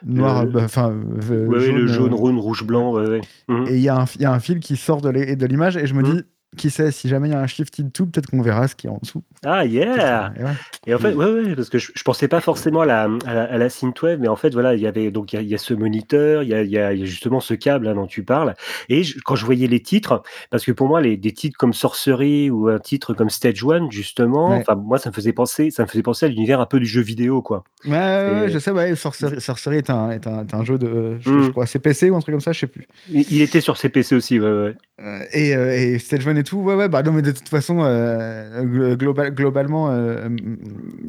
bah, 0.06 0.62
enfin 0.66 0.92
euh, 0.92 1.48
ouais, 1.48 1.72
le 1.72 1.88
jaune, 1.88 2.14
rouge, 2.14 2.64
blanc. 2.66 2.94
Ouais, 2.94 3.08
ouais. 3.08 3.22
Mhm. 3.48 3.68
et 3.70 3.76
il 3.76 3.82
y, 3.82 3.90
a 3.90 3.96
un- 4.02 4.06
il 4.16 4.22
y 4.22 4.26
a 4.26 4.32
un 4.34 4.40
fil 4.40 4.60
qui 4.60 4.76
sort 4.76 5.02
de 5.02 5.10
l'image 5.46 5.78
et 5.78 5.88
je 5.88 5.94
me 5.94 6.02
Mhm. 6.02 6.14
dis, 6.16 6.22
qui 6.58 6.70
sait, 6.70 6.92
si 6.92 7.08
jamais 7.08 7.30
il 7.30 7.32
y 7.32 7.36
a 7.36 7.40
un 7.40 7.48
shifted 7.48 7.92
tout, 7.94 8.06
peut-être 8.08 8.28
qu'on 8.30 8.42
verra 8.42 8.68
ce 8.68 8.76
qui 8.76 8.88
est 8.88 8.90
en 8.90 9.00
dessous. 9.02 9.24
Ah, 9.46 9.66
yeah 9.66 10.32
Et 10.38 10.44
ouais. 10.44 10.50
Et 10.88 10.94
en 10.94 11.00
fait, 11.00 11.14
Mm. 11.14 11.18
ouais, 11.18 11.26
ouais, 11.32 11.56
parce 11.56 11.70
que 11.70 11.78
je, 11.78 11.92
je 11.96 12.04
pensais 12.04 12.28
pas 12.28 12.42
forcément 12.42 12.82
à 12.82 12.86
la, 12.86 13.04
à 13.26 13.34
la, 13.34 13.44
à 13.44 13.58
la 13.58 13.70
synthwave, 13.70 14.20
mais 14.20 14.28
en 14.28 14.36
fait, 14.36 14.50
voilà, 14.54 14.74
il 14.76 14.82
y 14.82 14.88
avait 14.88 15.12
donc 15.12 15.34
il 15.34 15.36
y 15.38 15.40
a, 15.40 15.42
il 15.42 15.48
y 15.50 15.56
a 15.56 15.58
ce 15.58 15.74
moniteur, 15.74 16.44
il 16.44 16.50
y 16.50 16.54
a, 16.54 16.62
il 16.64 16.70
y 16.72 16.78
a- 16.78 16.94
il 16.94 17.00
y 17.00 17.04
a 17.04 17.06
justement 17.06 17.40
ce 17.40 17.54
câble 17.54 17.88
hein, 17.88 17.96
dont 17.96 18.08
tu 18.08 18.24
parles. 18.24 18.54
Et 18.90 19.04
je- 19.04 19.18
quand 19.24 19.36
je 19.36 19.46
voyais 19.46 19.68
les 19.68 19.82
titres, 19.82 20.24
parce 20.50 20.66
que 20.66 20.72
pour 20.72 20.88
moi, 20.88 21.02
les, 21.02 21.18
des 21.18 21.32
titres 21.32 21.58
comme 21.58 21.74
Sorcery 21.74 22.50
ou 22.50 22.68
un 22.68 22.80
titre 22.80 23.14
comme 23.14 23.30
Stage 23.30 23.64
One, 23.64 23.92
justement, 23.92 24.50
Ouais. 24.50 24.64
moi, 24.78 24.98
ça 24.98 25.10
me 25.10 25.14
faisait 25.16 25.34
penser, 25.34 25.72
ça 25.72 25.84
me 25.84 25.88
faisait 25.88 26.04
penser 26.04 26.26
à 26.26 26.30
l'univers 26.30 26.60
un 26.60 26.66
peu 26.66 26.80
du 26.80 26.86
jeu 26.86 27.02
vidéo, 27.02 27.42
quoi. 27.42 27.64
Ouais, 27.86 27.92
ouais, 27.92 27.98
ouais, 27.98 28.42
C'est- 28.48 28.54
je 28.54 28.60
sais, 28.60 28.72
ouais, 28.72 28.96
Sorcery, 28.96 29.40
Sorcery 29.42 29.78
est, 29.78 29.90
un, 29.90 30.12
est, 30.12 30.28
un, 30.28 30.42
est 30.46 30.54
un 30.54 30.64
jeu 30.64 30.78
de, 30.78 31.18
je, 31.20 31.30
Mm. 31.30 31.44
je 31.44 31.50
crois, 31.52 31.66
CPC 31.66 32.10
ou 32.10 32.16
un 32.16 32.20
truc 32.20 32.34
comme 32.34 32.42
ça, 32.42 32.52
je 32.54 32.60
sais 32.60 32.68
plus. 32.68 32.88
Il, 33.10 33.26
il 33.32 33.42
était 33.42 33.62
sur 33.62 33.78
CPC 33.78 34.16
aussi, 34.16 34.40
ouais, 34.40 34.50
ouais. 34.52 34.76
Euh, 35.02 35.20
et, 35.34 35.56
euh, 35.56 35.74
et 35.76 36.00
Stage 36.00 36.26
One 36.28 36.38
et 36.38 36.44
tout, 36.44 36.58
ouais, 36.60 36.76
ouais, 36.76 36.88
bah 36.88 37.02
non, 37.04 37.12
mais 37.12 37.22
de 37.22 37.32
toute 37.32 37.50
façon, 37.50 37.80
euh, 37.84 38.64
glo- 38.64 38.96
global, 38.96 39.33
globalement, 39.34 39.90
euh, 39.90 40.30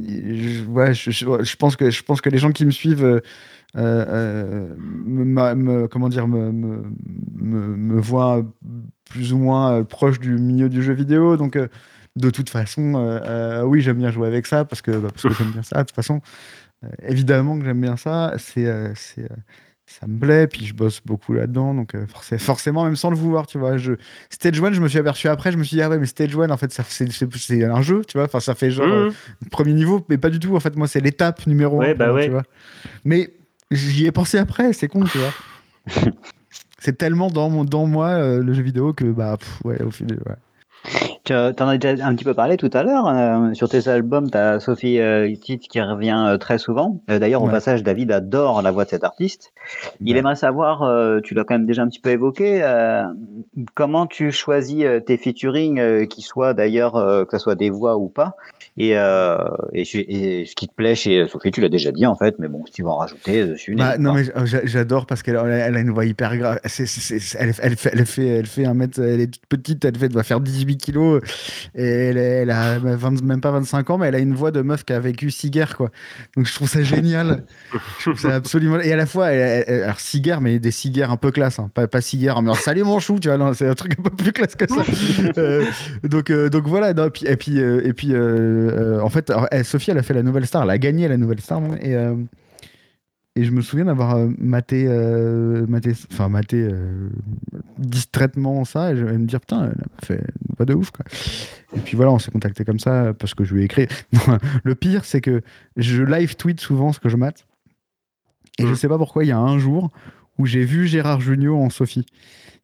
je, 0.03 0.65
ouais, 0.65 0.95
je, 0.95 1.57
pense 1.57 1.77
que, 1.77 2.29
les 2.29 2.39
gens 2.39 2.53
qui 2.53 2.67
me 2.67 2.71
suivent, 2.71 3.05
euh, 3.05 3.21
euh, 3.77 4.69
me, 5.07 5.25
voient 8.01 8.45
plus 9.11 9.33
ou 9.33 9.39
moins 9.39 9.73
euh, 9.73 9.85
proche 9.85 10.21
du 10.21 10.31
milieu 10.37 10.69
du 10.69 10.83
jeu 10.83 10.93
vidéo, 10.93 11.37
donc 11.37 11.57
euh, 11.57 11.69
de 12.17 12.31
toute 12.31 12.51
façon, 12.51 12.95
euh, 12.95 13.21
euh, 13.25 13.63
oui, 13.63 13.81
j'aime 13.81 13.99
bien 13.99 14.11
jouer 14.11 14.29
avec 14.29 14.47
ça 14.47 14.65
parce 14.65 14.83
que, 14.83 14.93
bah, 14.93 15.09
parce 15.11 15.23
que 15.23 15.35
j'aime 15.35 15.51
bien 15.51 15.63
ça. 15.63 15.79
De 15.79 15.83
toute 15.83 15.97
façon, 15.97 16.21
euh, 16.85 16.89
évidemment 17.03 17.59
que 17.59 17.65
j'aime 17.65 17.81
bien 17.81 17.97
ça. 17.97 18.35
C'est, 18.39 18.67
euh, 18.67 18.95
euh, 19.19 19.27
ça 19.87 20.07
me 20.07 20.19
plaît, 20.19 20.47
puis 20.47 20.65
je 20.67 20.75
bosse 20.75 21.01
beaucoup 21.05 21.35
là-dedans, 21.35 21.75
donc 21.75 21.95
euh, 21.95 22.07
forcé- 22.07 22.39
forcément, 22.39 22.85
même 22.85 22.97
sans 22.97 23.11
le 23.11 23.17
vouloir, 23.17 23.47
tu 23.47 23.59
vois. 23.59 23.77
Je... 23.77 23.93
Stage 24.31 24.61
One, 24.61 24.73
je 24.73 24.81
me 24.81 24.89
suis 24.89 24.99
aperçu 24.99 25.29
après, 25.29 25.53
je 25.53 25.59
me 25.59 25.63
suis 25.63 25.77
dit, 25.77 25.83
ah 25.83 25.91
ouais, 25.91 25.99
mais 25.99 26.07
Stage 26.07 26.35
One, 26.35 26.51
en 26.51 26.57
fait, 26.57 26.73
c'est, 26.73 27.63
un 27.65 27.83
jeu, 27.83 28.03
tu 28.07 28.17
vois. 28.17 28.25
Enfin, 28.25 28.41
ça 28.41 28.55
fait 28.55 28.71
genre 28.71 28.87
euh, 28.87 29.05
Mhm. 29.43 29.49
premier 29.51 29.73
niveau, 29.75 30.05
mais 30.09 30.17
pas 30.19 30.31
du 30.31 30.39
tout. 30.39 30.57
En 30.57 30.61
fait, 30.61 30.75
moi, 30.77 30.89
c'est 30.89 31.01
l'étape 31.01 31.47
numéro 31.47 31.79
Ouais, 31.79 31.95
bah 31.95 32.13
ouais. 32.13 32.25
tu 32.25 32.31
vois. 32.31 32.45
Mais 33.05 33.35
j'y 33.71 34.07
ai 34.07 34.13
pensé 34.13 34.39
après, 34.39 34.73
c'est 34.73 34.89
con, 34.89 35.05
tu 35.05 35.19
vois. 35.19 35.33
c'est 36.79 36.97
tellement 36.97 37.31
dans, 37.31 37.51
mon, 37.51 37.65
dans 37.65 37.87
moi, 37.87 38.09
euh, 38.09 38.43
le 38.43 38.55
jeu 38.55 38.63
vidéo, 38.63 38.95
que, 38.95 39.05
bah, 39.05 39.37
pff, 39.39 39.61
ouais, 39.65 39.83
au 39.83 39.91
final, 39.91 40.19
ouais. 40.27 41.14
Tu 41.25 41.33
en 41.33 41.69
as 41.69 41.79
déjà 41.79 42.07
un 42.07 42.15
petit 42.15 42.25
peu 42.25 42.35
parlé 42.35 42.59
tout 42.59 42.69
à 42.75 42.83
l'heure. 42.83 43.09
euh, 43.09 43.55
sur 43.55 43.67
tes 43.69 43.89
albums, 43.89 44.31
tu 44.31 44.37
as 44.37 44.61
Sophie 44.61 44.99
euh, 45.01 45.35
qui 45.43 45.81
revient 45.81 46.23
euh, 46.29 46.37
très 46.37 46.59
souvent. 46.59 47.01
Euh, 47.11 47.19
D'ailleurs, 47.19 47.43
au 47.43 47.47
Ouais. 47.47 47.53
passage, 47.53 47.83
David 47.83 48.13
adore 48.13 48.61
la 48.61 48.71
voix 48.71 48.85
de 48.85 48.91
cet 48.91 49.05
artiste. 49.05 49.55
Il 50.03 50.13
Ouais. 50.13 50.19
aimerait 50.19 50.37
savoir, 50.37 50.83
tu 51.23 51.33
l'as 51.35 51.45
quand 51.45 51.55
même 51.55 51.65
déjà 51.67 51.83
un 51.83 51.89
petit 51.89 52.01
peu 52.01 52.11
évoqué, 52.11 52.63
comment 53.75 54.07
tu 54.07 54.31
choisis 54.33 54.85
tes 55.07 55.17
featuring, 55.17 56.07
qui 56.09 56.21
soient 56.21 56.53
d'ailleurs, 56.53 56.93
que 56.93 57.39
ce 57.39 57.43
soit 57.43 57.55
des 57.55 57.71
voix 57.71 57.97
ou 57.97 58.09
pas. 58.09 58.37
Et, 58.77 58.91
et, 58.91 58.95
ce 59.85 60.55
qui 60.55 60.69
te 60.69 60.75
plaît 60.75 60.95
chez 60.95 61.27
Sophie, 61.29 61.51
tu 61.53 61.61
l'as 61.63 61.69
déjà 61.71 61.91
dit 61.93 62.05
en 62.07 62.17
fait, 62.17 62.35
mais 62.39 62.49
bon, 62.49 62.67
si 62.67 62.73
tu 62.75 62.83
veux 62.83 62.89
en 62.89 62.97
rajouter 62.97 63.47
dessus. 63.47 63.75
Bah, 63.77 63.97
non 63.99 64.13
mais 64.13 64.25
j'adore 64.65 65.07
parce 65.07 65.23
qu'elle 65.23 65.37
elle 65.37 65.77
a 65.77 65.81
une 65.81 65.91
voix 65.91 66.05
hyper 66.05 66.37
grave. 66.37 66.61
Elle, 66.65 67.53
elle 67.61 67.77
fait, 67.77 67.91
elle 67.95 68.07
fait, 68.07 68.27
elle 68.27 68.47
fait 68.47 68.67
un 68.67 68.75
mètre, 68.75 69.01
elle 69.01 69.21
est 69.21 69.33
toute 69.33 69.47
petite, 69.47 69.85
elle 69.85 69.97
fait, 69.97 70.09
doit 70.09 70.23
faire 70.23 70.41
18 70.41 70.77
kilos 70.77 71.14
et 71.75 71.85
elle, 71.85 72.51
a 72.51 72.79
20 72.79 73.23
même 73.23 73.41
pas 73.41 73.51
25 73.51 73.91
ans, 73.91 73.99
mais 73.99 74.09
elle 74.09 74.15
a 74.15 74.19
une 74.19 74.35
voix 74.35 74.51
de 74.51 74.63
meuf 74.63 74.85
qui 74.85 74.93
a 74.93 75.01
vécu 75.01 75.31
six 75.31 75.51
guerres 75.51 75.77
quoi. 75.77 75.91
Donc 76.37 76.47
je 76.47 76.55
trouve 76.55 76.69
ça 76.69 76.83
génial. 76.83 77.45
je 77.99 78.11
trouve 78.11 78.21
ça 78.21 78.37
absolument 78.37 78.81
et 78.81 78.93
à 78.93 78.97
la 78.97 79.07
fois, 79.07 79.29
elle, 79.33 79.83
alors 79.83 80.01
six 80.01 80.21
guerres, 80.21 80.41
mais 80.41 80.59
des 80.59 80.71
six 80.71 80.91
guerres 80.91 81.11
un 81.11 81.17
peu 81.17 81.31
classe, 81.31 81.59
hein. 81.59 81.71
pas, 81.75 81.87
pas 81.87 82.01
six 82.01 82.19
guerres. 82.19 82.43
Mais 82.43 82.51
alors, 82.51 82.59
salut 82.59 82.85
mon 82.85 83.01
chou, 83.01 83.19
tu 83.19 83.29
vois, 83.31 83.55
c'est 83.55 83.69
un 83.69 83.75
truc 83.75 83.97
un 83.99 84.03
peu 84.03 84.11
plus 84.11 84.33
classe 84.33 84.55
que 84.57 84.69
ça. 84.69 84.83
Euh, 85.39 85.65
donc 86.05 86.31
euh, 86.31 86.49
donc 86.49 86.67
voilà. 86.69 86.93
non, 86.95 87.11
puis- 87.11 87.27
et 87.27 87.37
puis 87.37 87.59
et 87.59 87.93
puis 87.93 88.11
euh, 88.13 89.01
en 89.01 89.09
fait, 89.09 89.31
alors, 89.31 89.49
elle, 89.51 89.65
Sophie, 89.65 89.91
elle 89.91 89.99
a 89.99 90.03
fait 90.03 90.15
la 90.15 90.23
nouvelle 90.23 90.47
star, 90.47 90.63
elle 90.63 90.71
a 90.71 90.79
gagné 90.79 91.09
la 91.09 91.17
nouvelle 91.17 91.41
star 91.41 91.61
et 91.81 91.97
et 93.37 93.45
je 93.45 93.51
me 93.51 93.61
souviens 93.63 93.87
d'avoir 93.87 94.17
euh, 94.17 94.29
maté, 94.39 94.87
euh, 94.89 95.67
maté, 95.67 95.93
enfin 96.13 96.29
maté 96.29 96.63
euh, 96.71 97.09
distraitement 97.79 98.65
ça, 98.65 98.93
et 98.93 98.97
je 98.97 99.05
vais 99.05 99.19
me 99.19 99.27
dire 99.27 99.41
putain, 99.41 99.65
elle 99.73 99.83
a 100.03 100.07
fait 100.07 100.25
pas 100.57 100.65
de 100.65 100.75
ouf 100.75 100.91
quoi. 100.91 101.05
Et 101.77 101.81
puis 101.81 101.97
voilà, 101.97 102.13
on 102.13 102.19
s'est 102.19 102.31
contacté 102.31 102.65
comme 102.65 102.79
ça 102.79 103.13
parce 103.19 103.35
que 103.35 103.45
je 103.45 103.55
lui 103.55 103.63
ai 103.63 103.65
écrit. 103.65 103.89
Le 104.65 104.75
pire, 104.75 105.05
c'est 105.05 105.21
que 105.21 105.43
je 105.77 106.03
live 106.03 106.37
tweet 106.37 106.61
souvent 106.61 106.93
ce 106.93 107.01
que 107.01 107.09
je 107.09 107.17
mate, 107.17 107.47
et 108.59 108.63
je 108.67 108.69
Mm. 108.73 108.77
sais 108.77 108.89
pas 108.89 108.99
pourquoi 108.99 109.25
il 109.25 109.29
y 109.29 109.33
a 109.33 109.39
un 109.39 109.59
jour 109.59 109.91
où 110.39 110.47
j'ai 110.47 110.65
vu 110.65 110.87
Gérard 110.87 111.21
Jugnot 111.21 111.57
en 111.61 111.71
Sophie. 111.71 112.07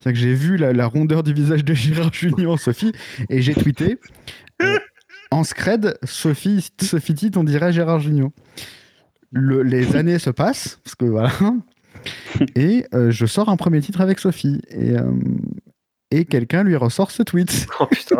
C'est-à-dire 0.01 0.21
que 0.21 0.27
j'ai 0.29 0.35
vu 0.35 0.57
la, 0.57 0.73
la 0.73 0.87
rondeur 0.87 1.23
du 1.23 1.33
visage 1.33 1.65
de 1.65 1.75
Gérard 1.75 2.13
Jugnot 2.13 2.53
en 2.53 2.57
Sophie, 2.57 2.93
et 3.29 3.43
j'ai 3.43 3.55
tweeté. 3.55 3.99
euh, 4.63 4.79
en 5.33 5.45
scred, 5.45 5.97
Sophie, 6.05 6.71
Sophie 6.81 7.15
Tite, 7.15 7.37
on 7.37 7.45
dirait 7.45 7.73
Gérard 7.73 8.01
Jugnot 8.01 8.33
le- 9.33 9.63
les 9.63 9.97
années 9.97 10.19
se 10.19 10.31
passent, 10.31 10.79
parce 10.85 10.95
que 10.95 11.05
voilà, 11.05 11.31
et 12.57 12.87
euh, 12.95 13.11
je 13.11 13.27
sors 13.27 13.49
un 13.49 13.57
premier 13.57 13.81
titre 13.81 14.01
avec 14.01 14.19
Sophie, 14.19 14.61
et, 14.71 14.97
euh, 14.97 15.11
et 16.11 16.25
quelqu'un 16.25 16.63
lui 16.65 16.77
ressort 16.77 17.11
ce 17.11 17.23
tweet. 17.23 17.67
Oh 17.81 17.87
putain. 17.87 18.19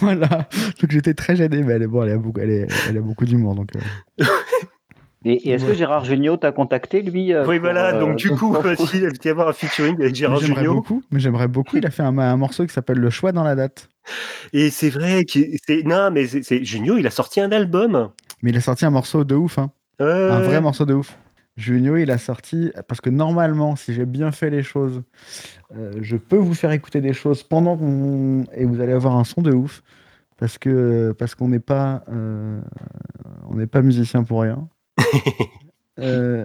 voilà, 0.00 0.48
donc 0.80 0.90
j'étais 0.90 1.14
très 1.14 1.36
gêné, 1.36 1.62
mais 1.62 1.74
elle 1.74 1.82
est, 1.82 1.86
bon, 1.86 2.02
elle, 2.02 2.12
a 2.12 2.16
beaucoup, 2.18 2.40
elle, 2.40 2.50
est- 2.50 2.68
elle 2.88 2.98
a 2.98 3.00
beaucoup 3.00 3.24
d'humour, 3.24 3.54
donc. 3.54 3.70
euh. 3.76 4.24
Et, 5.24 5.48
et 5.48 5.50
est-ce 5.52 5.64
que. 5.64 5.74
Gérard 5.74 6.04
Jugnot 6.04 6.36
t'a 6.36 6.52
contacté, 6.52 7.02
lui 7.02 7.32
euh, 7.34 7.44
Oui, 7.46 7.56
pour, 7.56 7.64
voilà, 7.64 7.96
euh, 7.96 8.00
donc 8.00 8.16
du 8.16 8.30
coup, 8.30 8.54
il 8.56 8.62
va 8.62 9.08
y 9.24 9.28
avoir 9.28 9.48
un 9.48 9.52
featuring 9.52 9.96
avec 10.00 10.14
Gérard 10.14 10.38
J'aimerais 10.40 10.60
Jugnot. 10.62 10.74
beaucoup, 10.74 11.02
mais 11.10 11.18
j'aimerais 11.18 11.48
beaucoup. 11.48 11.76
Il 11.76 11.84
a 11.86 11.90
fait 11.90 12.04
un, 12.04 12.16
un 12.18 12.36
morceau 12.36 12.64
qui 12.66 12.72
s'appelle 12.72 12.98
Le 12.98 13.10
choix 13.10 13.32
dans 13.32 13.42
la 13.42 13.56
date. 13.56 13.88
Et 14.52 14.70
c'est 14.70 14.90
vrai 14.90 15.24
que 15.24 15.40
c'est. 15.66 15.82
Non, 15.84 16.10
mais 16.12 16.26
c'est- 16.28 16.42
c'est 16.44 16.64
Jugnot, 16.64 16.98
il 16.98 17.06
a 17.06 17.10
sorti 17.10 17.40
un 17.40 17.50
album. 17.50 18.10
Mais 18.42 18.50
il 18.50 18.56
a 18.56 18.60
sorti 18.60 18.84
un 18.84 18.90
morceau 18.90 19.24
de 19.24 19.34
ouf, 19.34 19.58
hein. 19.58 19.70
Euh, 20.00 20.32
un 20.32 20.40
vrai 20.40 20.60
morceau 20.60 20.86
de 20.86 20.94
ouf. 20.94 21.18
Junio, 21.56 21.96
il 21.96 22.10
a 22.12 22.18
sorti, 22.18 22.70
parce 22.86 23.00
que 23.00 23.10
normalement, 23.10 23.74
si 23.74 23.92
j'ai 23.92 24.06
bien 24.06 24.30
fait 24.30 24.48
les 24.48 24.62
choses, 24.62 25.02
euh, 25.76 25.92
je 26.00 26.16
peux 26.16 26.36
vous 26.36 26.54
faire 26.54 26.70
écouter 26.70 27.00
des 27.00 27.12
choses 27.12 27.42
pendant 27.42 27.76
qu'on. 27.76 28.44
Et 28.54 28.64
vous 28.64 28.80
allez 28.80 28.92
avoir 28.92 29.16
un 29.16 29.24
son 29.24 29.42
de 29.42 29.52
ouf. 29.52 29.82
Parce 30.36 30.56
que 30.56 31.12
parce 31.18 31.34
qu'on 31.34 31.48
n'est 31.48 31.58
pas 31.58 32.04
euh, 32.12 32.60
on 33.48 33.56
n'est 33.56 33.66
pas 33.66 33.82
musicien 33.82 34.24
pour 34.24 34.42
rien. 34.42 34.68
Euh, 36.00 36.44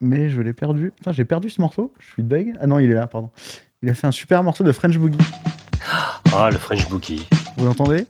mais 0.00 0.30
je 0.30 0.40
l'ai 0.40 0.54
perdu. 0.54 0.90
Putain, 0.96 1.12
j'ai 1.12 1.26
perdu 1.26 1.50
ce 1.50 1.60
morceau. 1.60 1.92
Je 2.00 2.06
suis 2.12 2.22
deg. 2.22 2.54
Ah 2.58 2.66
non, 2.66 2.78
il 2.78 2.90
est 2.90 2.94
là, 2.94 3.06
pardon. 3.06 3.28
Il 3.82 3.90
a 3.90 3.92
fait 3.92 4.06
un 4.06 4.12
super 4.12 4.42
morceau 4.42 4.64
de 4.64 4.72
French 4.72 4.96
Boogie. 4.96 5.18
Ah, 6.34 6.48
le 6.50 6.56
French 6.56 6.88
Bookie. 6.88 7.28
Vous 7.58 7.66
l'entendez? 7.66 8.06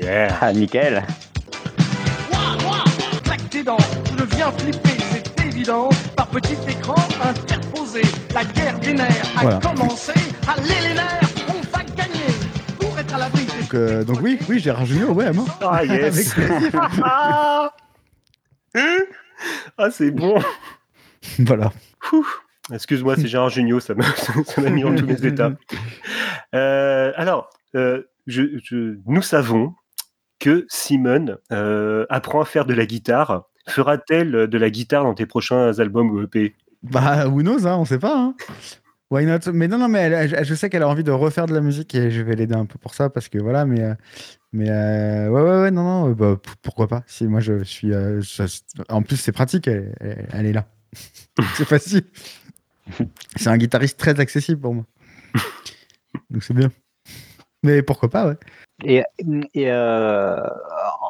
Yeah. 0.00 0.36
Ah, 0.40 0.52
nickel. 0.52 1.04
L'accident, 3.64 3.76
je 4.10 4.16
deviens 4.24 4.50
flippé, 4.50 4.88
c'est 5.12 5.44
évident. 5.46 5.88
Par 6.16 6.26
petit 6.28 6.56
écran 6.68 6.96
interposé, 7.22 8.02
la 8.34 8.44
guerre 8.44 8.76
des 8.80 8.92
nerfs 8.94 9.32
a 9.36 9.42
Voilà. 9.42 9.60
commencé. 9.60 10.12
Allez 10.48 10.88
les 10.88 10.94
nerfs, 10.94 11.20
on 11.48 11.60
va 11.76 11.84
gagner. 11.94 12.26
Pour 12.80 12.98
être 12.98 13.14
à 13.14 13.18
l'abri 13.18 13.46
donc, 13.46 13.74
euh, 13.74 14.02
donc 14.02 14.18
oui, 14.20 14.36
oui, 14.48 14.58
Gérard 14.58 14.84
Junior, 14.84 15.14
ouais, 15.16 15.32
mort. 15.32 15.46
Ah, 15.60 15.84
yes. 15.84 16.34
plaisir. 16.34 16.90
ah, 19.78 19.90
c'est 19.92 20.10
bon. 20.10 20.42
voilà. 21.38 21.70
Excuse-moi, 22.72 23.14
c'est 23.14 23.28
Gérard 23.28 23.50
Jugnot, 23.50 23.78
ça 23.78 23.94
m'a 23.94 24.70
mis 24.70 24.82
dans 24.82 24.92
tous 24.96 25.06
les 25.06 25.24
états. 25.24 25.52
Euh, 26.56 27.12
alors, 27.14 27.48
euh, 27.76 28.02
je, 28.26 28.42
je- 28.64 28.96
nous 29.06 29.22
savons 29.22 29.74
que 30.40 30.66
Simone 30.68 31.38
euh, 31.52 32.04
apprend 32.10 32.40
à 32.40 32.44
faire 32.44 32.64
de 32.64 32.74
la 32.74 32.84
guitare. 32.86 33.44
Fera-t-elle 33.68 34.30
de 34.48 34.58
la 34.58 34.70
guitare 34.70 35.04
dans 35.04 35.14
tes 35.14 35.26
prochains 35.26 35.78
albums 35.78 36.10
ou 36.10 36.22
EP 36.22 36.54
Bah, 36.82 37.26
who 37.28 37.42
knows, 37.42 37.66
hein, 37.66 37.76
on 37.76 37.84
sait 37.84 37.98
pas. 37.98 38.16
Hein. 38.18 38.34
Why 39.10 39.26
not? 39.26 39.52
Mais 39.52 39.68
non, 39.68 39.78
non, 39.78 39.88
mais 39.88 40.00
elle- 40.00 40.34
elle- 40.34 40.44
je 40.44 40.54
sais 40.54 40.70
qu'elle 40.70 40.82
a 40.82 40.88
envie 40.88 41.04
de 41.04 41.10
refaire 41.10 41.46
de 41.46 41.54
la 41.54 41.60
musique 41.60 41.94
et 41.94 42.10
je 42.10 42.22
vais 42.22 42.34
l'aider 42.34 42.54
un 42.54 42.64
peu 42.66 42.78
pour 42.78 42.94
ça 42.94 43.10
parce 43.10 43.28
que 43.28 43.38
voilà, 43.38 43.64
mais. 43.66 43.80
euh, 43.82 43.94
mais 44.52 44.70
euh, 44.70 45.28
ouais, 45.28 45.42
ouais, 45.42 45.60
ouais, 45.62 45.70
non, 45.70 45.82
non, 45.84 46.10
euh, 46.10 46.14
bah, 46.14 46.40
pourquoi 46.62 46.88
pas? 46.88 47.02
Si 47.06 47.26
moi 47.26 47.40
je 47.40 47.62
suis. 47.62 47.92
euh, 47.92 48.20
en 48.88 49.02
plus, 49.02 49.16
c'est 49.16 49.32
pratique, 49.32 49.68
elle, 49.68 49.94
elle- 50.00 50.28
elle 50.32 50.46
est 50.46 50.52
là. 50.52 50.66
c'est 51.56 51.66
facile. 51.66 52.04
c'est 53.36 53.48
un 53.48 53.56
guitariste 53.58 53.98
très 53.98 54.18
accessible 54.18 54.60
pour 54.60 54.74
moi. 54.74 54.84
Donc 56.30 56.42
c'est 56.42 56.54
bien. 56.54 56.70
Mais 57.62 57.82
pourquoi 57.82 58.08
pas, 58.10 58.26
ouais. 58.28 58.36
Et, 58.84 59.02
et, 59.54 59.70
euh, 59.70 60.36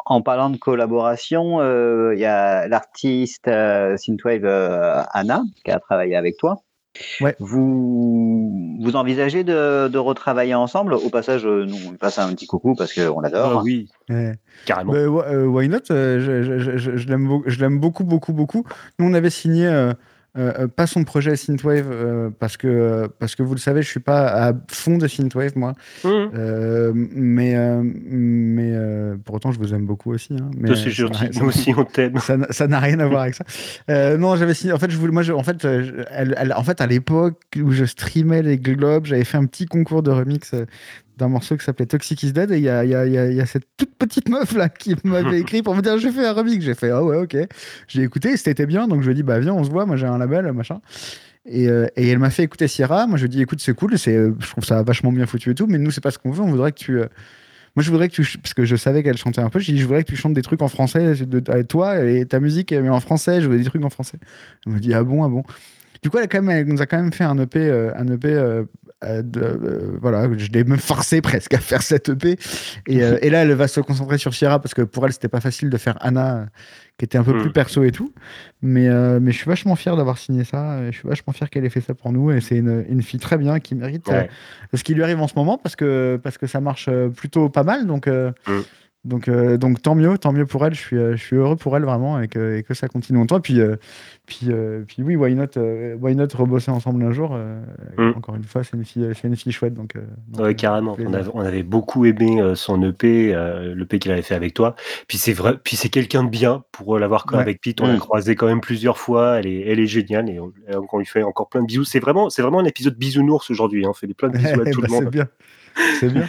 en 0.06 0.20
parlant 0.22 0.50
de 0.50 0.56
collaboration, 0.56 1.60
euh, 1.60 2.14
il 2.14 2.20
y 2.20 2.24
a 2.24 2.68
l'artiste 2.68 3.48
euh, 3.48 3.96
Synthwave 3.96 4.44
euh, 4.44 5.02
Anna 5.12 5.42
qui 5.64 5.70
a 5.70 5.78
travaillé 5.78 6.16
avec 6.16 6.36
toi. 6.36 6.62
Ouais. 7.22 7.34
Vous, 7.38 8.76
vous 8.80 8.96
envisagez 8.96 9.44
de, 9.44 9.88
de 9.88 9.98
retravailler 9.98 10.54
ensemble? 10.54 10.92
Au 10.92 11.08
passage, 11.08 11.46
nous, 11.46 11.76
on 11.86 11.90
lui 11.92 11.98
passe 11.98 12.18
un 12.18 12.28
petit 12.34 12.46
coucou 12.46 12.74
parce 12.74 12.92
qu'on 12.92 13.20
l'adore. 13.20 13.60
Ah 13.60 13.62
Oui, 13.64 13.88
Ouais. 14.10 14.34
carrément. 14.66 14.92
Bah, 14.92 15.06
wh- 15.06 15.46
why 15.46 15.68
not? 15.70 15.78
Je, 15.88 16.20
je- 16.20 16.58
je- 16.58 16.76
je- 16.76 16.96
je 16.96 17.08
l'aime 17.08 17.26
beau- 17.26 17.44
je 17.46 17.58
l'aime 17.60 17.80
beaucoup, 17.80 18.04
beaucoup, 18.04 18.34
beaucoup. 18.34 18.64
Nous, 18.98 19.06
on 19.08 19.14
avait 19.14 19.30
signé 19.30 19.66
euh, 20.38 20.52
euh, 20.60 20.66
pas 20.68 20.86
son 20.86 21.04
projet 21.04 21.36
Synthwave 21.36 21.88
euh, 21.90 22.30
parce 22.38 22.56
que 22.56 23.06
parce 23.18 23.34
que 23.34 23.42
vous 23.42 23.52
le 23.52 23.60
savez, 23.60 23.82
je 23.82 23.88
suis 23.88 24.00
pas 24.00 24.28
à 24.48 24.52
fond 24.70 24.96
de 24.96 25.06
Synthwave 25.06 25.52
moi. 25.56 25.74
Hum. 26.04 26.30
Euh, 26.34 26.92
mais 26.94 27.54
mais 27.84 28.72
pour 29.24 29.34
autant, 29.36 29.52
je 29.52 29.58
vous 29.58 29.74
aime 29.74 29.84
beaucoup 29.86 30.12
aussi. 30.12 30.34
hein. 30.40 30.50
mais 30.56 30.74
gentil. 30.74 31.18
rien- 31.18 31.30
Nous 31.40 31.48
aussi, 31.48 31.74
on 31.76 31.84
t'aime. 31.84 32.18
ça 32.18 32.36
n'a- 32.66 32.80
rien 32.80 32.98
à 33.00 33.06
voir 33.06 33.22
avec 33.22 33.34
ça. 33.34 33.44
Non, 34.16 34.36
j'avais. 34.36 34.54
En 34.72 34.78
fait, 34.78 34.90
je 34.90 34.96
voulais, 34.96 35.12
moi, 35.12 35.22
je- 35.22 35.32
en 35.32 35.42
fait, 35.42 35.62
je- 35.62 36.02
elle- 36.10 36.34
elle- 36.38 36.52
en 36.56 36.62
fait, 36.64 36.80
à 36.80 36.86
l'époque 36.86 37.40
où 37.62 37.70
je 37.72 37.84
streamais 37.84 38.42
les 38.42 38.58
globes, 38.58 39.06
j'avais 39.06 39.24
fait 39.24 39.36
un 39.38 39.44
petit 39.46 39.66
concours 39.66 40.02
de 40.02 40.10
remix 40.10 40.54
d'un 41.18 41.28
morceau 41.28 41.56
qui 41.56 41.64
s'appelait 41.64 41.86
Toxic 41.86 42.22
is 42.22 42.32
Dead. 42.32 42.50
Et 42.50 42.58
il 42.58 42.64
y 42.64 42.66
y, 42.66 42.68
y 42.68 43.34
y 43.36 43.40
a 43.40 43.46
cette 43.46 43.66
toute 43.76 43.94
petite 43.96 44.28
meuf 44.28 44.54
là 44.54 44.68
qui 44.68 44.96
m'avait 45.04 45.40
écrit 45.40 45.62
pour 45.62 45.74
me 45.74 45.82
dire 45.82 45.98
j'ai 45.98 46.10
fait 46.12 46.26
un 46.26 46.32
remix. 46.32 46.64
J'ai 46.64 46.74
fait 46.74 46.90
ah 46.90 47.02
ouais, 47.02 47.16
ok. 47.16 47.36
J'ai 47.88 48.02
écouté, 48.02 48.36
c'était 48.36 48.66
bien. 48.66 48.88
Donc 48.88 49.02
je 49.02 49.06
lui 49.06 49.12
ai 49.12 49.14
dit 49.14 49.22
bah 49.22 49.38
viens, 49.38 49.54
on 49.54 49.64
se 49.64 49.70
voit. 49.70 49.86
Moi, 49.86 49.96
j'ai 49.96 50.06
un 50.06 50.18
label, 50.18 50.50
machin. 50.52 50.80
Et, 51.44 51.68
euh, 51.68 51.86
et 51.96 52.08
elle 52.08 52.18
m'a 52.20 52.30
fait 52.30 52.44
écouter 52.44 52.68
Sierra. 52.68 53.06
Moi, 53.06 53.16
je 53.18 53.24
lui 53.24 53.32
ai 53.32 53.36
dit 53.36 53.42
écoute, 53.42 53.60
c'est 53.60 53.74
cool. 53.74 53.98
C'est, 53.98 54.14
je 54.14 54.50
trouve 54.50 54.64
ça 54.64 54.82
vachement 54.82 55.10
bien 55.12 55.26
foutu 55.26 55.50
et 55.50 55.54
tout. 55.54 55.66
Mais 55.66 55.78
nous, 55.78 55.90
c'est 55.90 56.00
pas 56.00 56.10
ce 56.12 56.18
qu'on 56.18 56.30
veut. 56.30 56.42
On 56.42 56.50
voudrait 56.50 56.72
que 56.72 56.78
tu. 56.78 56.98
euh, 57.00 57.06
moi, 57.74 57.82
je 57.82 57.90
voudrais 57.90 58.08
que 58.08 58.14
tu. 58.14 58.38
Parce 58.38 58.54
que 58.54 58.64
je 58.64 58.76
savais 58.76 59.02
qu'elle 59.02 59.16
chantait 59.16 59.40
un 59.40 59.50
peu. 59.50 59.58
J'ai 59.58 59.72
dit, 59.72 59.80
je 59.80 59.86
voudrais 59.86 60.04
que 60.04 60.10
tu 60.10 60.16
chantes 60.16 60.34
des 60.34 60.42
trucs 60.42 60.62
en 60.62 60.68
français. 60.68 61.14
De, 61.26 61.42
avec 61.50 61.68
toi 61.68 62.04
et 62.04 62.26
ta 62.26 62.38
musique, 62.40 62.72
mais 62.72 62.88
en 62.88 63.00
français. 63.00 63.40
Je 63.40 63.48
veux 63.48 63.58
des 63.58 63.64
trucs 63.64 63.84
en 63.84 63.90
français. 63.90 64.18
Elle 64.66 64.72
me 64.74 64.78
dit, 64.78 64.94
ah 64.94 65.02
bon, 65.04 65.24
ah 65.24 65.28
bon. 65.28 65.42
Du 66.02 66.10
coup, 66.10 66.18
elle, 66.18 66.24
a 66.24 66.26
quand 66.26 66.42
même, 66.42 66.50
elle 66.56 66.66
nous 66.66 66.82
a 66.82 66.86
quand 66.86 66.96
même 67.00 67.12
fait 67.12 67.24
un 67.24 67.38
EP. 67.38 67.58
euh, 67.60 67.92
un 67.96 68.06
EP 68.08 68.28
euh, 68.28 68.64
euh, 69.04 69.22
de, 69.22 69.40
euh, 69.40 69.98
voilà, 70.00 70.28
je 70.36 70.48
l'ai 70.50 70.64
même 70.64 70.78
forcé 70.78 71.20
presque 71.20 71.54
à 71.54 71.58
faire 71.58 71.82
cet 71.82 72.08
EP. 72.08 72.36
Et, 72.86 73.02
euh, 73.02 73.18
et 73.22 73.30
là, 73.30 73.42
elle 73.42 73.52
va 73.52 73.68
se 73.68 73.80
concentrer 73.80 74.18
sur 74.18 74.34
Sierra 74.34 74.60
parce 74.60 74.74
que 74.74 74.82
pour 74.82 75.04
elle, 75.06 75.12
c'était 75.12 75.28
pas 75.28 75.40
facile 75.40 75.70
de 75.70 75.76
faire 75.76 75.96
Anna, 76.00 76.46
qui 76.98 77.04
était 77.04 77.18
un 77.18 77.24
peu 77.24 77.32
Mm. 77.34 77.42
plus 77.42 77.52
perso 77.52 77.82
et 77.84 77.90
tout. 77.92 78.12
Mais, 78.60 78.88
mais 79.20 79.32
je 79.32 79.36
suis 79.38 79.48
vachement 79.48 79.76
fier 79.76 79.96
d'avoir 79.96 80.18
signé 80.18 80.44
ça. 80.44 80.80
et 80.82 80.92
Je 80.92 80.98
suis 80.98 81.08
vachement 81.08 81.32
fier 81.32 81.48
qu'elle 81.50 81.64
ait 81.64 81.70
fait 81.70 81.80
ça 81.80 81.94
pour 81.94 82.12
nous. 82.12 82.30
Et 82.30 82.40
c'est 82.40 82.56
une, 82.56 82.84
une 82.88 83.02
fille 83.02 83.20
très 83.20 83.38
bien 83.38 83.58
qui 83.60 83.74
mérite 83.74 84.06
Ouais. 84.08 84.28
ce 84.74 84.82
qui 84.84 84.94
lui 84.94 85.02
arrive 85.02 85.20
en 85.20 85.28
ce 85.28 85.34
moment 85.36 85.58
parce 85.58 85.74
que, 85.76 86.20
parce 86.22 86.38
que 86.38 86.46
ça 86.46 86.60
marche 86.60 86.88
plutôt 87.16 87.48
pas 87.48 87.64
mal. 87.64 87.86
Donc, 87.86 88.06
euh, 88.08 88.30
Mm. 88.46 88.60
Donc, 89.04 89.26
euh, 89.28 89.56
donc 89.56 89.82
tant 89.82 89.94
mieux, 89.96 90.16
tant 90.16 90.32
mieux 90.32 90.46
pour 90.46 90.64
elle. 90.64 90.74
Je 90.74 90.80
suis, 90.80 90.96
euh, 90.96 91.16
je 91.16 91.22
suis 91.22 91.34
heureux 91.36 91.56
pour 91.56 91.76
elle 91.76 91.82
vraiment 91.84 92.20
et 92.20 92.28
que, 92.28 92.56
et 92.56 92.62
que 92.62 92.72
ça 92.72 92.86
continue 92.88 93.18
longtemps. 93.18 93.40
Puis, 93.40 93.60
euh, 93.60 93.76
puis, 94.26 94.46
euh, 94.50 94.84
puis 94.86 95.02
oui, 95.02 95.16
why 95.16 95.34
not, 95.34 95.46
euh, 95.56 95.96
why 96.00 96.14
not 96.14 96.28
rebosser 96.34 96.70
ensemble 96.70 97.02
un 97.04 97.10
jour. 97.10 97.30
euh, 97.34 97.60
Mm. 97.98 98.12
Encore 98.16 98.36
une 98.36 98.44
fois, 98.44 98.62
c'est 98.62 98.76
une 98.76 98.84
fille, 98.84 99.08
c'est 99.14 99.26
une 99.26 99.36
fille 99.36 99.52
chouette. 99.52 99.74
Donc, 99.74 99.96
donc, 100.28 100.46
Ouais, 100.46 100.54
carrément. 100.54 100.96
On 100.98 101.12
avait, 101.12 101.30
on 101.34 101.40
avait 101.40 101.62
beaucoup 101.64 102.04
aimé 102.06 102.40
euh, 102.40 102.54
son 102.54 102.80
EP, 102.82 103.34
euh, 103.34 103.74
l'EP 103.74 103.98
qu'il 103.98 104.12
avait 104.12 104.22
fait 104.22 104.34
avec 104.36 104.54
toi. 104.54 104.76
Puis 105.08 105.18
c'est 105.18 105.32
vrai, 105.32 105.56
puis 105.62 105.76
c'est 105.76 105.88
quelqu'un 105.88 106.22
de 106.24 106.30
bien 106.30 106.62
pour 106.72 106.98
l'avoir 106.98 107.26
Ouais. 107.32 107.38
avec 107.40 107.60
Pete. 107.60 107.80
On 107.80 107.86
l'a 107.88 107.94
Mm. 107.96 107.98
croisé 107.98 108.36
quand 108.36 108.46
même 108.46 108.60
plusieurs 108.60 108.98
fois. 108.98 109.38
Elle 109.40 109.46
est, 109.48 109.60
elle 109.68 109.80
est 109.80 109.86
géniale 109.86 110.30
et 110.30 110.38
on, 110.38 110.52
et 110.68 110.76
on 110.92 110.98
lui 110.98 111.06
fait 111.06 111.22
encore 111.24 111.48
plein 111.48 111.60
de 111.62 111.66
bisous. 111.66 111.84
C'est 111.84 112.00
vraiment, 112.00 112.30
c'est 112.30 112.42
vraiment 112.42 112.60
un 112.60 112.64
épisode 112.64 112.96
bisounours 112.96 113.50
aujourd'hui. 113.50 113.84
hein. 113.84 113.88
On 113.90 113.94
fait 113.94 114.06
des 114.06 114.14
plein 114.14 114.28
de 114.28 114.38
bisous 114.38 114.60
à 114.60 114.64
tout 114.70 114.80
Bah, 114.80 114.86
le 114.88 114.92
monde. 114.92 115.04
c'est 115.04 115.10
bien. 115.10 115.28
C'est 115.98 116.08
bien. 116.12 116.26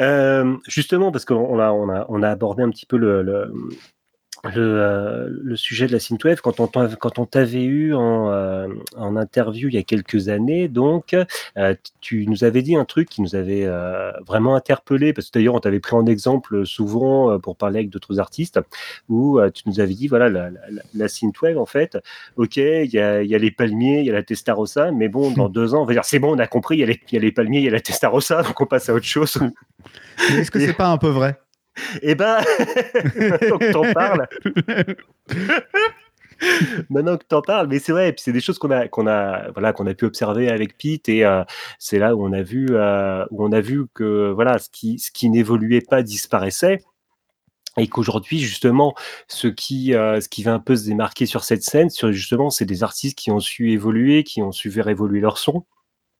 Euh, 0.00 0.56
justement, 0.66 1.10
parce 1.10 1.24
qu'on 1.24 1.58
a, 1.58 1.70
a, 1.92 2.06
a 2.22 2.30
abordé 2.30 2.62
un 2.62 2.70
petit 2.70 2.86
peu 2.86 2.96
le, 2.96 3.22
le, 3.22 3.52
le, 4.44 4.50
euh, 4.56 5.28
le 5.30 5.56
sujet 5.56 5.86
de 5.86 5.92
la 5.92 5.98
synthwave 5.98 6.40
quand 6.40 6.60
on, 6.60 6.66
t'av- 6.66 6.96
quand 6.96 7.18
on 7.18 7.26
t'avait 7.26 7.64
eu 7.64 7.94
en, 7.94 8.30
euh, 8.30 8.68
en 8.96 9.16
interview 9.16 9.68
il 9.68 9.74
y 9.74 9.78
a 9.78 9.82
quelques 9.82 10.28
années. 10.28 10.68
Donc, 10.68 11.14
euh, 11.56 11.74
tu 12.00 12.26
nous 12.26 12.44
avais 12.44 12.62
dit 12.62 12.76
un 12.76 12.84
truc 12.84 13.08
qui 13.08 13.22
nous 13.22 13.34
avait 13.34 13.68
vraiment 14.26 14.54
interpellé, 14.54 15.12
parce 15.12 15.28
que 15.28 15.38
d'ailleurs, 15.38 15.54
on 15.54 15.60
t'avait 15.60 15.80
pris 15.80 15.96
en 15.96 16.06
exemple 16.06 16.64
souvent 16.66 17.38
pour 17.40 17.56
parler 17.56 17.80
avec 17.80 17.90
d'autres 17.90 18.18
artistes, 18.20 18.60
où 19.08 19.40
tu 19.52 19.68
nous 19.68 19.80
avais 19.80 19.94
dit 19.94 20.08
voilà, 20.08 20.28
la, 20.28 20.50
la, 20.94 21.08
synthwave, 21.08 21.58
en 21.58 21.66
fait, 21.66 21.98
ok, 22.36 22.56
il 22.56 22.90
y 22.90 22.98
a, 22.98 23.22
il 23.22 23.30
y 23.30 23.34
a 23.34 23.38
les 23.38 23.50
palmiers, 23.50 24.00
il 24.00 24.06
y 24.06 24.10
a 24.10 24.12
la 24.12 24.22
testarossa, 24.22 24.92
mais 24.92 25.08
bon, 25.08 25.30
dans 25.30 25.48
deux 25.48 25.74
ans, 25.74 25.82
on 25.82 25.84
va 25.84 25.92
dire 25.92 26.04
c'est 26.04 26.18
bon, 26.18 26.34
on 26.34 26.38
a 26.38 26.46
compris, 26.46 26.76
il 26.76 26.80
y, 26.80 26.84
a 26.84 26.86
les, 26.86 27.00
il 27.10 27.14
y 27.14 27.18
a 27.18 27.20
les 27.20 27.32
palmiers, 27.32 27.58
il 27.58 27.64
y 27.64 27.68
a 27.68 27.72
la 27.72 27.80
testarossa, 27.80 28.42
donc 28.42 28.60
on 28.60 28.66
passe 28.66 28.88
à 28.88 28.94
autre 28.94 29.06
chose. 29.06 29.38
Est-ce 30.30 30.50
que 30.50 30.60
c'est 30.60 30.72
pas 30.72 30.88
un 30.88 30.98
peu 30.98 31.08
vrai? 31.08 31.38
Eh 32.02 32.14
ben, 32.14 32.38
maintenant 33.16 33.58
que 33.58 33.72
t'en 33.72 33.92
parles, 33.92 34.28
maintenant 36.90 37.16
que 37.16 37.24
t'en 37.24 37.42
parles, 37.42 37.66
mais 37.68 37.78
c'est 37.78 37.92
vrai, 37.92 38.08
et 38.08 38.12
puis 38.12 38.22
c'est 38.22 38.32
des 38.32 38.40
choses 38.40 38.58
qu'on 38.58 38.70
a, 38.70 38.88
qu'on 38.88 39.06
a, 39.06 39.50
voilà, 39.52 39.72
qu'on 39.72 39.86
a 39.86 39.94
pu 39.94 40.04
observer 40.04 40.48
avec 40.48 40.76
Pete, 40.78 41.08
et 41.08 41.24
euh, 41.24 41.44
c'est 41.78 41.98
là 41.98 42.14
où 42.14 42.24
on 42.24 42.32
a 42.32 42.42
vu, 42.42 42.68
euh, 42.70 43.24
où 43.30 43.44
on 43.44 43.52
a 43.52 43.60
vu 43.60 43.86
que 43.94 44.30
voilà, 44.30 44.58
ce 44.58 44.68
qui, 44.70 44.98
ce 44.98 45.10
qui 45.10 45.28
n'évoluait 45.30 45.80
pas 45.80 46.02
disparaissait. 46.02 46.82
Et 47.76 47.86
qu'aujourd'hui, 47.86 48.40
justement, 48.40 48.94
ce 49.28 49.46
qui, 49.46 49.94
euh, 49.94 50.20
ce 50.20 50.28
qui 50.28 50.42
va 50.42 50.52
un 50.52 50.58
peu 50.58 50.74
se 50.74 50.86
démarquer 50.86 51.26
sur 51.26 51.44
cette 51.44 51.62
scène, 51.62 51.90
sur 51.90 52.10
justement, 52.10 52.50
c'est 52.50 52.64
des 52.64 52.82
artistes 52.82 53.16
qui 53.16 53.30
ont 53.30 53.38
su 53.38 53.70
évoluer, 53.70 54.24
qui 54.24 54.42
ont 54.42 54.50
su 54.50 54.70
faire 54.70 54.88
évoluer 54.88 55.20
leur 55.20 55.38
son, 55.38 55.64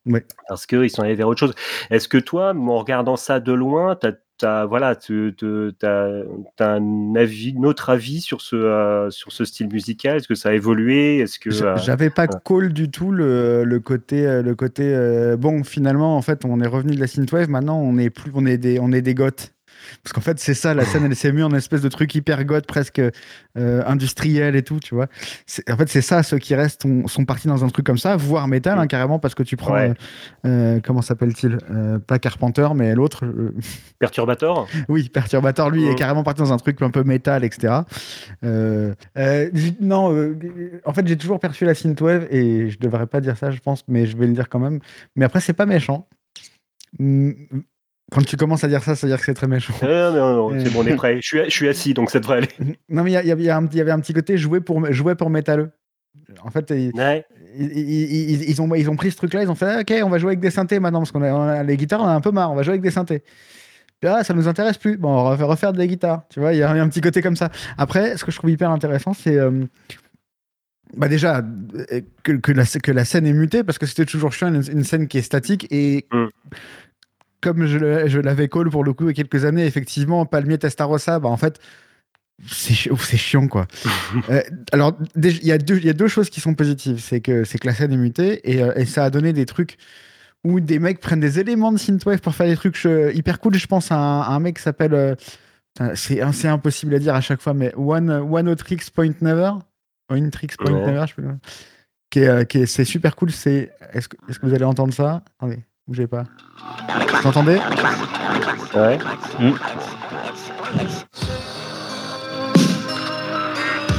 Ouais. 0.05 0.25
parce 0.47 0.65
qu'ils 0.65 0.89
sont 0.89 1.03
allés 1.03 1.15
vers 1.15 1.27
autre 1.27 1.39
chose. 1.39 1.53
Est-ce 1.89 2.07
que 2.07 2.17
toi, 2.17 2.53
en 2.55 2.77
regardant 2.77 3.17
ça 3.17 3.41
de 3.41 3.51
loin, 3.51 3.97
t'as, 3.97 4.13
t'as, 4.39 4.65
voilà, 4.65 4.95
tu 4.95 5.35
as, 5.83 6.23
un 6.59 7.15
avis, 7.15 7.55
autre 7.63 7.89
avis 7.89 8.21
sur 8.21 8.41
ce, 8.41 8.55
euh, 8.55 9.09
sur 9.11 9.31
ce 9.31 9.45
style 9.45 9.67
musical? 9.67 10.17
Est-ce 10.17 10.27
que 10.27 10.35
ça 10.35 10.49
a 10.49 10.53
évolué? 10.53 11.19
Est-ce 11.19 11.37
que 11.37 11.49
euh, 11.49 11.77
J'avais 11.77 12.09
pas 12.09 12.27
call 12.27 12.73
du 12.73 12.89
tout 12.89 13.11
le, 13.11 13.63
le 13.63 13.79
côté 13.79 14.25
euh, 14.25 14.41
le 14.41 14.55
côté 14.55 14.93
euh, 14.93 15.37
bon 15.37 15.63
finalement 15.63 16.17
en 16.17 16.21
fait 16.21 16.45
on 16.45 16.61
est 16.61 16.67
revenu 16.67 16.95
de 16.95 16.99
la 16.99 17.07
synthwave 17.07 17.49
maintenant 17.49 17.79
on 17.79 17.97
est 17.97 18.09
plus 18.09 18.31
on 18.33 18.45
est 18.45 18.57
des 18.57 18.79
on 18.79 18.91
est 18.91 19.01
des 19.01 19.13
goths 19.13 19.53
Parce 20.03 20.13
qu'en 20.13 20.21
fait, 20.21 20.39
c'est 20.39 20.53
ça, 20.53 20.73
la 20.73 20.85
scène, 20.85 21.05
elle 21.05 21.15
s'est 21.15 21.31
mise 21.31 21.43
en 21.43 21.51
espèce 21.53 21.81
de 21.81 21.89
truc 21.89 22.13
hyper 22.15 22.43
goth, 22.45 22.65
presque 22.65 22.99
euh, 22.99 23.83
industriel 23.85 24.55
et 24.55 24.63
tout, 24.63 24.79
tu 24.79 24.95
vois. 24.95 25.07
En 25.69 25.77
fait, 25.77 25.89
c'est 25.89 26.01
ça, 26.01 26.23
ceux 26.23 26.37
qui 26.37 26.55
restent 26.55 26.85
ont- 26.85 27.07
sont 27.07 27.25
partis 27.25 27.47
dans 27.47 27.63
un 27.63 27.69
truc 27.69 27.85
comme 27.85 27.97
ça, 27.97 28.15
voire 28.15 28.47
métal, 28.47 28.77
hein, 28.79 28.87
carrément, 28.87 29.19
parce 29.19 29.35
que 29.35 29.43
tu 29.43 29.55
prends. 29.57 29.73
Ouais. 29.73 29.93
euh, 30.45 30.75
euh, 30.77 30.79
comment 30.83 31.01
s'appelle-t-il 31.01 31.57
Pas 32.07 32.19
Carpenter, 32.19 32.67
mais 32.75 32.95
l'autre. 32.95 33.25
Perturbator 33.99 34.67
oui, 34.87 35.09
Perturbator, 35.09 35.69
lui, 35.69 35.87
est 35.87 35.95
carrément 35.95 36.23
parti 36.23 36.39
dans 36.41 36.53
un 36.53 36.57
truc 36.57 36.81
un 36.81 36.89
peu 36.91 37.03
métal, 37.03 37.43
etc. 37.43 37.79
Non, 39.81 40.35
en 40.85 40.93
fait, 40.93 41.07
j'ai 41.07 41.17
toujours 41.17 41.39
perçu 41.39 41.65
la 41.65 41.73
synthwave, 41.75 42.27
et 42.31 42.69
je 42.69 42.79
devrais 42.79 43.07
pas 43.07 43.21
dire 43.21 43.37
ça, 43.37 43.51
je 43.51 43.59
pense, 43.59 43.83
mais 43.87 44.05
je 44.05 44.15
vais 44.17 44.27
le 44.27 44.33
dire 44.33 44.49
quand 44.49 44.59
même. 44.59 44.79
Mais 45.15 45.25
après, 45.25 45.39
c'est 45.41 45.53
pas 45.53 45.65
méchant. 45.65 46.07
Quand 48.11 48.23
tu 48.23 48.37
commences 48.37 48.63
à 48.63 48.67
dire 48.67 48.81
ça, 48.83 48.95
ça 48.95 49.05
veut 49.05 49.11
dire 49.13 49.19
que 49.19 49.25
c'est 49.25 49.33
très 49.35 49.47
méchant. 49.47 49.73
Non, 49.83 50.11
non, 50.11 50.35
non, 50.35 50.53
Euh. 50.55 50.59
c'est 50.63 50.71
bon, 50.73 50.81
on 50.83 50.87
est 50.87 50.95
prêt. 50.95 51.17
Je 51.21 51.27
suis, 51.27 51.43
je 51.45 51.49
suis 51.49 51.67
assis, 51.69 51.93
donc 51.93 52.09
ça 52.09 52.19
devrait 52.19 52.37
aller. 52.37 52.47
Non, 52.89 53.03
mais 53.03 53.11
il 53.11 53.27
y, 53.27 53.31
avait 53.31 53.49
un 53.91 53.99
petit 53.99 54.13
côté 54.13 54.37
jouer 54.37 54.61
pour, 54.61 54.91
jouer 54.91 55.15
pour 55.15 55.29
métalleux. 55.29 55.69
En 56.43 56.49
fait, 56.51 56.69
ils, 56.71 56.91
Ouais. 56.95 57.25
ils, 57.57 57.71
ils- 57.77 58.31
ils- 58.31 58.49
ils 58.49 58.61
ont, 58.61 58.73
ils 58.75 58.89
ont 58.89 58.95
pris 58.95 59.11
ce 59.11 59.17
truc-là, 59.17 59.43
ils 59.43 59.49
ont 59.49 59.55
fait 59.55 59.65
ah, 59.67 59.79
Ok, 59.81 59.93
on 60.03 60.09
va 60.09 60.17
jouer 60.17 60.29
avec 60.29 60.39
des 60.39 60.49
synthés 60.51 60.79
maintenant, 60.79 60.99
parce 60.99 61.11
qu'on 61.11 61.21
a, 61.23 61.63
les 61.63 61.77
guitares, 61.77 62.01
on 62.01 62.05
a 62.07 62.13
un 62.13 62.21
peu 62.21 62.31
marre, 62.31 62.51
on 62.51 62.55
va 62.55 62.63
jouer 62.63 62.73
avec 62.73 62.81
des 62.81 62.91
synthés. 62.91 63.23
Puis, 63.99 64.09
ah, 64.09 64.23
ça 64.23 64.33
nous 64.33 64.47
intéresse 64.47 64.77
plus. 64.77 64.97
Bon, 64.97 65.09
on 65.09 65.35
va 65.35 65.45
refaire 65.45 65.73
des 65.73 65.87
guitares. 65.87 66.23
Tu 66.29 66.39
vois, 66.39 66.53
il 66.53 66.59
y, 66.59 66.63
a 66.63 66.71
un 66.71 66.87
petit 66.89 67.01
côté 67.01 67.21
comme 67.21 67.35
ça. 67.35 67.49
Après, 67.77 68.15
ce 68.17 68.23
que 68.25 68.31
je 68.31 68.37
trouve 68.37 68.49
hyper 68.49 68.71
intéressant, 68.71 69.13
c'est. 69.13 69.37
euh, 69.37 69.51
bah 70.97 71.07
déjà, 71.07 71.37
euh, 71.91 72.01
que, 72.23 72.31
que 72.33 72.51
la, 72.51 72.63
que 72.65 72.91
la 72.91 73.05
scène 73.05 73.27
est 73.27 73.33
mutée, 73.33 73.63
parce 73.63 73.77
que 73.77 73.85
c'était 73.85 74.05
toujours 74.05 74.31
chiant, 74.33 74.47
une, 74.47 74.63
une 74.71 74.83
scène 74.83 75.07
qui 75.07 75.17
est 75.19 75.21
statique. 75.21 75.67
Et 75.69 76.07
Mm. 76.11 76.25
Comme 77.41 77.65
je, 77.65 78.07
je 78.07 78.19
l'avais 78.19 78.47
call 78.49 78.69
pour 78.69 78.83
le 78.83 78.93
coup 78.93 79.05
il 79.05 79.07
y 79.07 79.09
a 79.11 79.13
quelques 79.23 79.45
années, 79.45 79.65
effectivement, 79.65 80.25
Palmier 80.25 80.57
Testarossa, 80.57 81.19
bah 81.19 81.29
en 81.29 81.37
fait, 81.37 81.59
c'est 82.47 82.73
chi- 82.73 82.89
chiant, 83.17 83.47
quoi. 83.47 83.67
Euh, 84.29 84.41
alors, 84.71 84.97
il 85.15 85.45
y, 85.45 85.51
a 85.51 85.57
deux- 85.57 85.79
y 85.79 85.89
a 85.89 85.93
deux 85.93 86.07
choses 86.07 86.29
qui 86.29 86.39
sont 86.41 86.53
positives. 86.53 86.99
C'est 86.99 87.21
que, 87.21 87.43
que 87.43 87.67
la 87.67 87.73
scène 87.73 87.91
est 87.93 87.97
mutée 87.97 88.49
et, 88.49 88.61
euh, 88.63 88.73
et 88.75 88.85
ça 88.85 89.03
a 89.05 89.09
donné 89.09 89.33
des 89.33 89.45
trucs 89.45 89.77
où 90.45 90.59
des 90.59 90.79
mecs 90.79 90.99
prennent 91.01 91.19
des 91.19 91.39
éléments 91.39 91.71
de 91.71 91.77
synthwave 91.77 92.19
pour 92.21 92.33
faire 92.33 92.47
des 92.47 92.55
trucs 92.55 92.83
euh, 92.85 93.11
hyper 93.13 93.39
cool. 93.39 93.55
Je 93.55 93.67
pense 93.67 93.91
à 93.91 93.97
un, 93.97 94.21
à 94.21 94.29
un 94.29 94.39
mec 94.39 94.55
qui 94.57 94.63
s'appelle. 94.63 94.93
euh, 94.93 95.15
putain, 95.73 95.95
c'est, 95.95 96.21
c'est 96.33 96.47
impossible 96.47 96.95
à 96.95 96.99
dire 96.99 97.13
à 97.13 97.21
chaque 97.21 97.41
fois, 97.41 97.53
mais 97.53 97.73
One, 97.75 98.09
One 98.09 98.55
Tricks 98.55 98.89
Point 98.91 99.13
Never. 99.21 99.51
One 100.09 100.29
Tricks 100.31 100.57
Point. 100.57 100.71
Never, 100.87 101.05
je 101.07 101.21
pas. 101.21 101.35
Qui 102.09 102.19
est, 102.21 102.27
euh, 102.29 102.43
est- 102.49 102.65
c'est 102.65 102.85
super 102.85 103.15
cool. 103.15 103.31
C'est, 103.31 103.71
est-ce, 103.93 104.07
que, 104.07 104.17
est-ce 104.29 104.39
que 104.39 104.45
vous 104.47 104.53
allez 104.53 104.63
entendre 104.65 104.93
ça? 104.93 105.23
Attendez, 105.37 105.59
bougez 105.89 106.07
pas. 106.07 106.23
Vous 107.21 107.27
entendez 107.27 107.59
Ouais. 108.75 108.99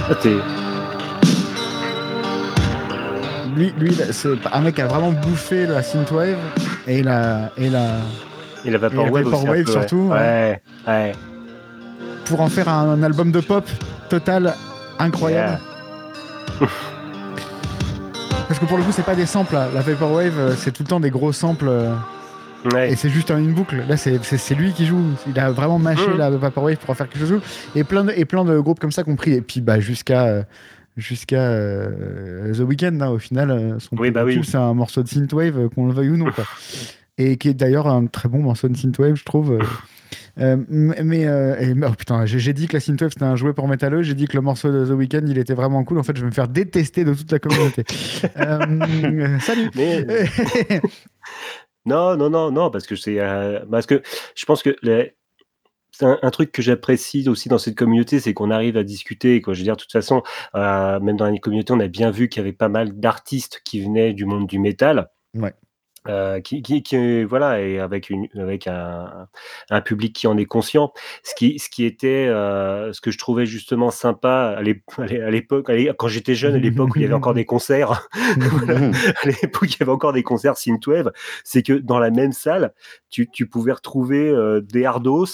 Ah, 0.08 0.14
t'es- 0.14 0.36
Lui, 3.56 3.74
lui 3.78 3.96
c'est 4.12 4.28
un 4.52 4.60
mec 4.60 4.76
qui 4.76 4.82
a 4.82 4.86
vraiment 4.86 5.10
bouffé 5.10 5.66
la 5.66 5.82
synthwave 5.82 6.36
et 6.86 7.02
la, 7.02 7.50
et 7.56 7.68
la, 7.68 7.86
Et 8.64 8.70
la 8.70 8.78
Vaporwave 8.78 9.24
peu, 9.64 9.72
surtout, 9.72 10.10
Ouais. 10.12 10.62
ouais. 10.86 11.12
pour 12.24 12.40
en 12.40 12.48
faire 12.48 12.68
un, 12.68 13.02
album 13.02 13.32
de 13.32 13.40
pop 13.40 13.68
total 14.08 14.54
incroyable. 15.00 15.58
Parce 18.50 18.58
que 18.58 18.64
pour 18.66 18.78
le 18.78 18.82
coup, 18.82 18.90
c'est 18.90 19.04
pas 19.04 19.14
des 19.14 19.26
samples. 19.26 19.54
là. 19.54 19.68
La 19.72 19.80
Vaporwave, 19.80 20.36
euh, 20.36 20.54
c'est 20.56 20.72
tout 20.72 20.82
le 20.82 20.88
temps 20.88 20.98
des 20.98 21.10
gros 21.10 21.30
samples 21.30 21.68
euh, 21.68 21.94
Ouais. 22.74 22.90
et 22.92 22.96
c'est 22.96 23.08
juste 23.08 23.30
une 23.30 23.52
boucle. 23.54 23.84
Là, 23.88 23.96
c'est 23.96 24.54
lui 24.56 24.72
qui 24.72 24.86
joue. 24.86 25.00
Il 25.28 25.38
a 25.38 25.52
vraiment 25.52 25.78
mâché 25.78 26.06
Mhm. 26.08 26.16
la 26.18 26.30
Vaporwave 26.30 26.76
pour 26.78 26.90
en 26.90 26.94
faire 26.94 27.08
quelque 27.08 27.24
chose. 27.26 27.40
Et 27.76 27.84
plein 27.84 28.02
de, 28.02 28.12
et 28.16 28.24
plein 28.24 28.44
de 28.44 28.58
groupes 28.58 28.80
comme 28.80 28.90
ça 28.90 29.04
compris. 29.04 29.34
Et 29.34 29.40
puis, 29.40 29.60
bah, 29.60 29.78
jusqu'à. 29.80 30.24
euh, 30.24 30.42
Jusqu'à 30.96 31.40
euh, 31.40 32.52
The 32.52 32.58
Weeknd, 32.58 33.00
hein, 33.00 33.10
au 33.10 33.18
final, 33.18 33.76
son 33.78 33.96
Oui, 33.96 34.10
bah 34.10 34.24
oui. 34.24 34.40
c'est 34.44 34.56
un 34.58 34.74
morceau 34.74 35.02
de 35.04 35.08
synthwave, 35.08 35.68
qu'on 35.70 35.86
le 35.86 35.94
veuille 35.94 36.10
ou 36.10 36.16
non. 36.16 36.30
quoi. 36.32 36.44
Et 37.16 37.36
qui 37.36 37.48
est 37.48 37.54
d'ailleurs 37.54 37.86
un 37.86 38.06
très 38.06 38.28
bon 38.28 38.40
morceau 38.42 38.68
de 38.68 38.76
synthwave, 38.76 39.14
je 39.14 39.24
trouve. 39.24 39.58
Euh. 40.38 40.56
Mais 40.68 41.26
euh, 41.26 41.56
et- 41.60 41.74
oh, 41.86 41.92
putain, 41.96 42.26
j'ai 42.26 42.52
dit 42.52 42.68
que 42.68 42.74
la 42.74 42.80
synthwave 42.80 43.10
c'était 43.10 43.24
un 43.24 43.36
jouet 43.36 43.52
pour 43.52 43.68
métalleux. 43.68 44.02
J'ai 44.02 44.14
dit 44.14 44.26
que 44.26 44.36
le 44.36 44.42
morceau 44.42 44.70
de 44.70 44.86
The 44.86 44.90
Weeknd 44.90 45.22
il 45.26 45.38
était 45.38 45.54
vraiment 45.54 45.84
cool. 45.84 45.98
En 45.98 46.02
fait, 46.02 46.16
je 46.16 46.20
vais 46.22 46.26
me 46.28 46.32
faire 46.32 46.48
détester 46.48 47.04
de 47.04 47.14
toute 47.14 47.30
la 47.32 47.38
communauté. 47.38 47.84
Euh, 48.36 49.38
salut. 49.40 49.70
Mais 49.74 50.04
non, 51.86 52.16
non, 52.16 52.30
non, 52.30 52.50
non, 52.50 52.70
parce 52.70 52.86
que 52.86 52.96
c'est 52.96 53.18
parce 53.70 53.86
que 53.86 54.02
je 54.34 54.44
pense 54.44 54.62
que 54.62 54.76
les- 54.82 55.14
c'est 55.92 56.04
un, 56.06 56.18
un 56.22 56.30
truc 56.30 56.52
que 56.52 56.62
j'apprécie 56.62 57.28
aussi 57.28 57.48
dans 57.48 57.58
cette 57.58 57.74
communauté, 57.76 58.20
c'est 58.20 58.32
qu'on 58.32 58.50
arrive 58.50 58.76
à 58.78 58.84
discuter. 58.84 59.40
Quoi. 59.42 59.52
Je 59.54 59.58
veux 59.60 59.64
dire, 59.64 59.76
de 59.76 59.82
toute 59.82 59.92
façon, 59.92 60.22
euh, 60.54 60.98
même 61.00 61.16
dans 61.16 61.28
la 61.28 61.36
communauté, 61.38 61.72
on 61.74 61.80
a 61.80 61.88
bien 61.88 62.10
vu 62.10 62.28
qu'il 62.28 62.40
y 62.40 62.44
avait 62.44 62.54
pas 62.54 62.68
mal 62.68 62.98
d'artistes 62.98 63.60
qui 63.64 63.82
venaient 63.82 64.12
du 64.14 64.24
monde 64.24 64.46
du 64.46 64.58
métal. 64.58 65.08
Ouais. 65.34 65.52
Euh, 66.08 66.40
qui, 66.40 66.62
qui, 66.62 66.82
qui- 66.82 67.24
voilà 67.24 67.60
et 67.60 67.78
avec 67.78 68.08
une 68.08 68.26
avec 68.38 68.66
un, 68.66 69.28
un 69.68 69.80
public 69.82 70.14
qui 70.16 70.26
en 70.26 70.38
est 70.38 70.46
conscient. 70.46 70.92
Ce 71.22 71.34
qui 71.34 71.58
ce 71.58 71.68
qui 71.68 71.84
était 71.84 72.26
euh, 72.26 72.90
ce 72.94 73.02
que 73.02 73.10
je 73.10 73.18
trouvais 73.18 73.44
justement 73.44 73.90
sympa 73.90 74.54
à 74.56 74.62
l'ép- 74.62 74.80
à 74.98 75.30
l'époque 75.30 75.70
quand 75.98 76.08
j'étais 76.08 76.34
jeune 76.34 76.54
à 76.54 76.58
l'époque 76.58 76.94
où 76.94 76.98
il 76.98 77.02
y 77.02 77.04
avait 77.04 77.12
encore 77.12 77.34
des 77.34 77.44
concerts 77.44 78.08
à 78.68 79.26
l'époque, 79.26 79.74
il 79.74 79.80
y 79.80 79.82
avait 79.82 79.92
encore 79.92 80.14
des 80.14 80.22
concerts 80.22 80.56
synthwave, 80.56 81.12
c'est 81.44 81.62
que 81.62 81.74
dans 81.74 81.98
la 81.98 82.10
même 82.10 82.32
salle, 82.32 82.72
tu, 83.10 83.28
tu 83.30 83.46
pouvais 83.46 83.72
retrouver 83.72 84.28
euh, 84.30 84.60
des 84.62 84.84
hardos, 84.86 85.26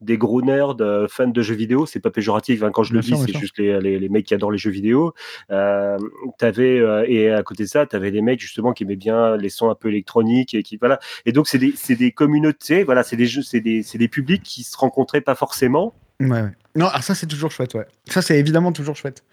des 0.00 0.18
gros 0.18 0.42
nerds 0.42 0.76
euh, 0.80 1.06
fans 1.08 1.28
de 1.28 1.42
jeux 1.42 1.54
vidéo. 1.54 1.86
C'est 1.86 2.00
pas 2.00 2.10
péjoratif 2.10 2.62
hein, 2.62 2.70
quand 2.70 2.82
je 2.82 2.92
le 2.92 3.02
sûr, 3.02 3.16
dis, 3.16 3.32
c'est 3.32 3.38
juste 3.38 3.58
les, 3.58 3.80
les, 3.80 3.98
les 3.98 4.08
mecs 4.08 4.26
qui 4.26 4.34
adorent 4.34 4.52
les 4.52 4.58
jeux 4.58 4.70
vidéo. 4.70 5.14
Euh, 5.50 5.98
euh, 6.42 7.04
et 7.08 7.30
à 7.30 7.42
côté 7.42 7.64
de 7.64 7.68
ça, 7.68 7.86
tu 7.86 7.96
avais 7.96 8.10
des 8.10 8.22
mecs 8.22 8.40
justement 8.40 8.72
qui 8.72 8.84
aimaient 8.84 8.96
bien 8.96 9.36
les 9.36 9.48
sons 9.48 9.70
un 9.70 9.74
peu 9.74 9.88
électroniques 9.88 10.54
et 10.54 10.62
qui 10.62 10.76
voilà. 10.76 10.98
Et 11.24 11.32
donc 11.32 11.48
c'est 11.48 11.58
des, 11.58 11.74
des 11.96 12.12
communautés, 12.12 12.84
voilà, 12.84 13.02
c'est 13.02 13.16
des 13.16 13.26
jeux, 13.26 13.42
c'est 13.42 13.60
des, 13.60 13.82
c'est 13.82 13.98
des 13.98 14.08
publics 14.08 14.42
qui 14.42 14.62
se 14.62 14.76
rencontraient 14.76 15.20
pas 15.20 15.34
forcément. 15.34 15.94
Ouais, 16.20 16.28
ouais. 16.28 16.52
Non, 16.74 16.88
ah, 16.92 17.02
ça 17.02 17.14
c'est 17.14 17.26
toujours 17.26 17.50
chouette, 17.50 17.74
ouais. 17.74 17.86
Ça 18.08 18.22
c'est 18.22 18.38
évidemment 18.38 18.72
toujours 18.72 18.96
chouette. 18.96 19.24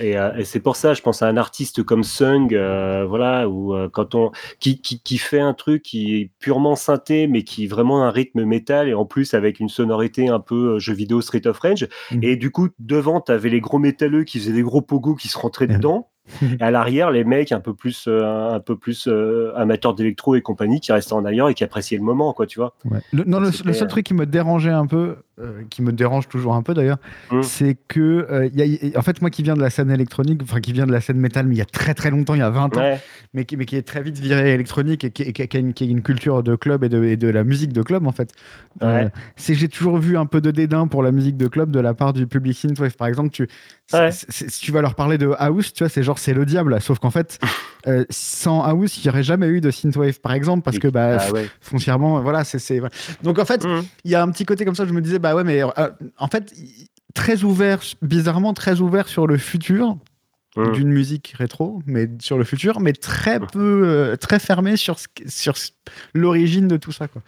Et, 0.00 0.10
et, 0.10 0.18
euh, 0.18 0.34
et 0.36 0.44
c'est 0.44 0.60
pour 0.60 0.76
ça, 0.76 0.94
je 0.94 1.02
pense 1.02 1.22
à 1.22 1.26
un 1.28 1.36
artiste 1.36 1.82
comme 1.82 2.04
Sung, 2.04 2.48
euh, 2.54 3.04
voilà, 3.08 3.48
ou 3.48 3.74
euh, 3.74 3.88
quand 3.88 4.14
on 4.14 4.30
qui, 4.60 4.80
qui, 4.80 5.00
qui 5.00 5.18
fait 5.18 5.40
un 5.40 5.54
truc 5.54 5.82
qui 5.82 6.16
est 6.16 6.30
purement 6.38 6.76
synthé, 6.76 7.26
mais 7.26 7.42
qui 7.42 7.64
est 7.64 7.68
vraiment 7.68 8.04
un 8.04 8.10
rythme 8.10 8.44
métal 8.44 8.88
et 8.88 8.94
en 8.94 9.04
plus 9.04 9.34
avec 9.34 9.60
une 9.60 9.68
sonorité 9.68 10.28
un 10.28 10.40
peu 10.40 10.78
jeu 10.78 10.94
vidéo 10.94 11.20
Street 11.20 11.46
of 11.46 11.58
Rage. 11.58 11.88
Mhm. 12.12 12.20
Et 12.22 12.36
du 12.36 12.50
coup, 12.50 12.68
devant, 12.78 13.20
t'avais 13.20 13.48
les 13.50 13.60
gros 13.60 13.78
métalleux 13.78 14.24
qui 14.24 14.38
faisaient 14.38 14.52
des 14.52 14.62
gros 14.62 14.82
pogos 14.82 15.14
qui 15.14 15.28
se 15.28 15.38
rentraient 15.38 15.66
Mhm. 15.66 15.76
dedans. 15.76 16.08
Et 16.58 16.62
à 16.62 16.70
l'arrière, 16.70 17.10
les 17.10 17.22
mecs 17.22 17.52
un 17.52 17.60
peu 17.60 17.74
plus, 17.74 18.06
euh, 18.08 18.54
un 18.54 18.60
peu 18.60 18.78
plus 18.78 19.08
euh, 19.08 19.52
amateurs 19.56 19.92
d'électro 19.94 20.34
et 20.36 20.40
compagnie 20.40 20.80
qui 20.80 20.90
restaient 20.90 21.12
en 21.12 21.22
arrière 21.26 21.48
et 21.48 21.54
qui 21.54 21.64
appréciaient 21.64 21.98
le 21.98 22.02
moment, 22.02 22.32
quoi, 22.32 22.46
tu 22.46 22.58
vois. 22.58 22.74
Ouais. 22.90 23.00
Le, 23.12 23.24
non, 23.24 23.40
le, 23.40 23.50
le 23.62 23.72
seul 23.74 23.88
truc 23.88 24.06
qui 24.06 24.14
me 24.14 24.24
dérangeait 24.24 24.70
un 24.70 24.86
peu, 24.86 25.16
euh, 25.40 25.62
qui 25.70 25.82
me 25.82 25.92
dérange 25.92 26.28
toujours 26.28 26.54
un 26.54 26.62
peu 26.62 26.74
d'ailleurs, 26.74 26.98
Mm. 27.32 27.42
c'est 27.42 27.76
que, 27.88 28.00
euh, 28.30 28.48
y 28.54 28.62
a- 28.62 28.66
y- 28.66 28.92
en 28.96 29.02
fait, 29.02 29.20
moi 29.20 29.30
qui 29.30 29.42
viens 29.42 29.54
de 29.54 29.60
la 29.60 29.70
scène 29.70 29.90
électronique, 29.90 30.40
enfin 30.42 30.60
qui 30.60 30.72
viient 30.72 30.86
de 30.86 30.92
la 30.92 31.00
scène 31.00 31.18
métal, 31.18 31.46
mais 31.46 31.54
il 31.56 31.58
y 31.58 31.62
a 31.62 31.64
très 31.66 31.94
très 31.94 32.10
longtemps, 32.10 32.34
il 32.34 32.38
y 32.40 32.42
a 32.42 32.50
20 32.50 32.76
ans, 32.76 32.98
mais 33.32 33.44
qui, 33.44 33.56
mais 33.56 33.64
qui 33.66 33.76
est 33.76 33.82
très 33.82 34.02
vite 34.02 34.18
viré 34.18 34.52
électronique 34.54 35.02
et 35.04 35.10
qui, 35.10 35.22
et 35.22 35.32
qui 35.32 35.42
a, 35.56 35.60
une, 35.60 35.72
qui 35.74 35.84
a 35.84 35.86
une 35.88 36.02
culture 36.02 36.42
de 36.42 36.54
club 36.56 36.84
et 36.84 36.88
de, 36.88 37.02
et 37.02 37.16
de 37.16 37.28
la 37.28 37.42
musique 37.44 37.72
de 37.72 37.82
club 37.82 38.06
en 38.06 38.12
fait. 38.12 38.32
Ouais. 38.80 39.08
c'est 39.36 39.54
j'ai 39.54 39.68
toujours 39.68 39.98
vu 39.98 40.16
un 40.16 40.26
peu 40.26 40.40
de 40.40 40.50
dédain 40.50 40.86
pour 40.86 41.02
la 41.02 41.12
musique 41.12 41.36
de 41.36 41.46
club 41.48 41.70
de 41.70 41.80
la 41.80 41.94
part 41.94 42.12
du 42.12 42.26
public 42.26 42.56
synthwave. 42.56 42.94
Par 42.96 43.06
exemple, 43.08 43.30
tu, 43.30 43.48
Ouais. 43.92 44.10
si 44.12 44.46
tu 44.60 44.72
vas 44.72 44.80
leur 44.80 44.94
parler 44.94 45.18
de 45.18 45.30
house, 45.38 45.72
tu 45.74 45.84
vois, 45.84 45.88
c'est 45.90 46.02
genre 46.02 46.18
c'est 46.18 46.32
le 46.32 46.46
diable. 46.46 46.80
Sauf 46.80 46.98
qu'en 46.98 47.10
fait, 47.10 47.38
euh, 47.86 48.04
sans 48.08 48.62
house, 48.62 48.96
il 48.96 49.02
n'y 49.02 49.10
aurait 49.10 49.22
jamais 49.22 49.46
eu 49.48 49.60
de 49.60 49.70
synthwave, 49.70 50.20
par 50.20 50.32
exemple, 50.32 50.62
parce 50.62 50.78
que 50.78 50.88
bah, 50.88 51.18
Ah 51.20 51.38
foncièrement, 51.60 52.20
voilà, 52.22 52.44
c'est 52.44 52.78
voilà. 52.78 52.94
Donc 53.22 53.38
en 53.38 53.44
fait, 53.44 53.64
Mhm. 53.64 53.82
il 54.04 54.10
y 54.10 54.14
a 54.14 54.22
un 54.22 54.30
petit 54.30 54.44
côté 54.44 54.64
comme 54.64 54.74
ça. 54.74 54.86
Je 54.86 54.92
me 54.92 55.00
disais, 55.00 55.18
bah 55.24 55.34
ouais, 55.34 55.42
mais 55.44 55.62
euh, 55.64 55.68
en 56.18 56.28
fait, 56.28 56.52
très 57.14 57.42
ouvert, 57.44 57.80
bizarrement 58.02 58.52
très 58.54 58.80
ouvert 58.80 59.08
sur 59.08 59.26
le 59.26 59.38
futur 59.38 59.96
Mhm. 60.56 60.70
d'une 60.72 60.88
musique 60.92 61.34
rétro, 61.36 61.82
mais 61.84 62.08
sur 62.20 62.38
le 62.38 62.44
futur, 62.44 62.78
mais 62.78 62.92
très 62.92 63.40
peu, 63.40 63.82
euh, 63.86 64.14
très 64.14 64.38
fermé 64.38 64.76
sur, 64.76 65.00
ce, 65.00 65.08
sur 65.26 65.54
l'origine 66.14 66.68
de 66.68 66.76
tout 66.76 66.92
ça. 66.92 67.08
Quoi. 67.08 67.22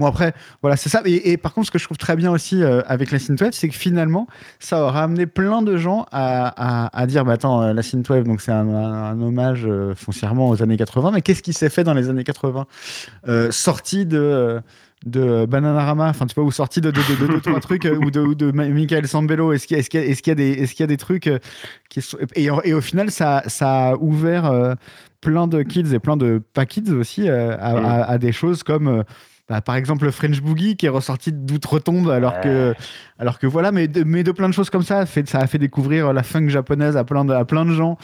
Bon, 0.00 0.06
après, 0.06 0.34
voilà, 0.62 0.76
c'est 0.76 0.88
ça. 0.88 1.00
Et, 1.04 1.30
et 1.30 1.36
par 1.36 1.54
contre, 1.54 1.68
ce 1.68 1.70
que 1.70 1.78
je 1.78 1.84
trouve 1.84 1.96
très 1.96 2.16
bien 2.16 2.32
aussi 2.32 2.60
euh, 2.60 2.82
avec 2.86 3.12
la 3.12 3.20
synthwave, 3.20 3.52
c'est 3.52 3.68
que 3.68 3.76
finalement, 3.76 4.26
ça 4.58 4.82
aura 4.84 5.04
amené 5.04 5.26
plein 5.26 5.62
de 5.62 5.76
gens 5.76 6.06
à, 6.10 6.48
à, 6.88 7.00
à 7.00 7.06
dire, 7.06 7.24
bah 7.24 7.34
attends, 7.34 7.72
la 7.72 7.82
synthwave, 7.82 8.24
donc 8.24 8.40
c'est 8.40 8.50
un, 8.50 8.66
un- 8.68 9.04
un 9.12 9.20
hommage 9.22 9.68
foncièrement 9.94 10.48
aux 10.48 10.60
années 10.60 10.76
80, 10.76 11.12
mais 11.12 11.22
qu'est-ce 11.22 11.44
qui 11.44 11.52
s'est 11.52 11.70
fait 11.70 11.84
dans 11.84 11.94
les 11.94 12.08
années 12.08 12.24
80 12.24 12.66
euh, 13.28 13.52
Sorti 13.52 14.06
de. 14.06 14.60
Euh, 15.06 15.42
de 15.42 15.46
Bananarama, 15.46 16.08
enfin 16.08 16.26
tu 16.26 16.34
vois, 16.34 16.44
ou 16.44 16.50
sorti 16.50 16.80
de, 16.80 16.90
de, 16.90 16.96
de, 17.00 17.26
de 17.26 17.32
deux, 17.34 17.40
trois 17.40 17.60
trucs, 17.60 17.84
euh, 17.86 17.96
ou 17.96 18.10
de, 18.10 18.20
ou 18.20 18.34
de 18.34 18.50
Michael 18.52 19.06
Sambello, 19.08 19.52
est-ce 19.52 19.66
qu'il 19.66 19.76
y, 19.76 19.80
a- 19.80 20.04
y, 20.04 20.12
y 20.30 20.34
des, 20.34 20.50
est-ce 20.52 20.72
qu'il 20.72 20.80
y 20.80 20.84
a 20.84 20.86
des 20.86 20.96
trucs 20.96 21.26
euh, 21.26 21.38
qui 21.88 22.02
sont... 22.02 22.18
et, 22.34 22.48
et 22.64 22.74
au 22.74 22.80
final, 22.80 23.10
ça, 23.10 23.42
ça 23.46 23.90
a 23.90 23.94
ouvert 23.96 24.46
euh, 24.46 24.74
plein 25.20 25.46
de 25.46 25.62
kids 25.62 25.92
et 25.94 25.98
plein 25.98 26.16
de 26.16 26.40
pas 26.54 26.66
kids 26.66 26.90
aussi 26.92 27.28
euh, 27.28 27.56
à, 27.60 27.74
Mm. 27.80 27.84
à- 27.84 28.04
à 28.04 28.18
des 28.18 28.32
choses 28.32 28.62
comme 28.62 28.88
euh, 28.88 29.02
Bah, 29.48 29.60
par 29.60 29.74
exemple, 29.76 30.04
le 30.04 30.12
French 30.12 30.40
Boogie 30.40 30.76
qui 30.76 30.86
est 30.86 30.88
ressorti 30.88 31.32
d'outre-tombe, 31.32 32.08
alors 32.10 32.40
que, 32.40 32.74
alors 33.18 33.38
que 33.38 33.46
voilà, 33.46 33.72
mais 33.72 33.88
de, 33.88 34.04
mais 34.04 34.22
de 34.22 34.30
plein 34.32 34.48
de 34.48 34.54
choses 34.54 34.70
comme 34.70 34.82
ça, 34.82 34.94
ça 34.94 35.00
a 35.00 35.06
fait, 35.06 35.28
ça 35.28 35.38
a 35.40 35.46
fait 35.46 35.58
découvrir 35.58 36.12
la 36.12 36.22
funk 36.22 36.48
japonaise 36.48 36.96
à 36.96 37.04
plein 37.04 37.24
de, 37.24 37.32
à 37.34 37.44
plein 37.44 37.64
de 37.64 37.72
gens. 37.72 37.98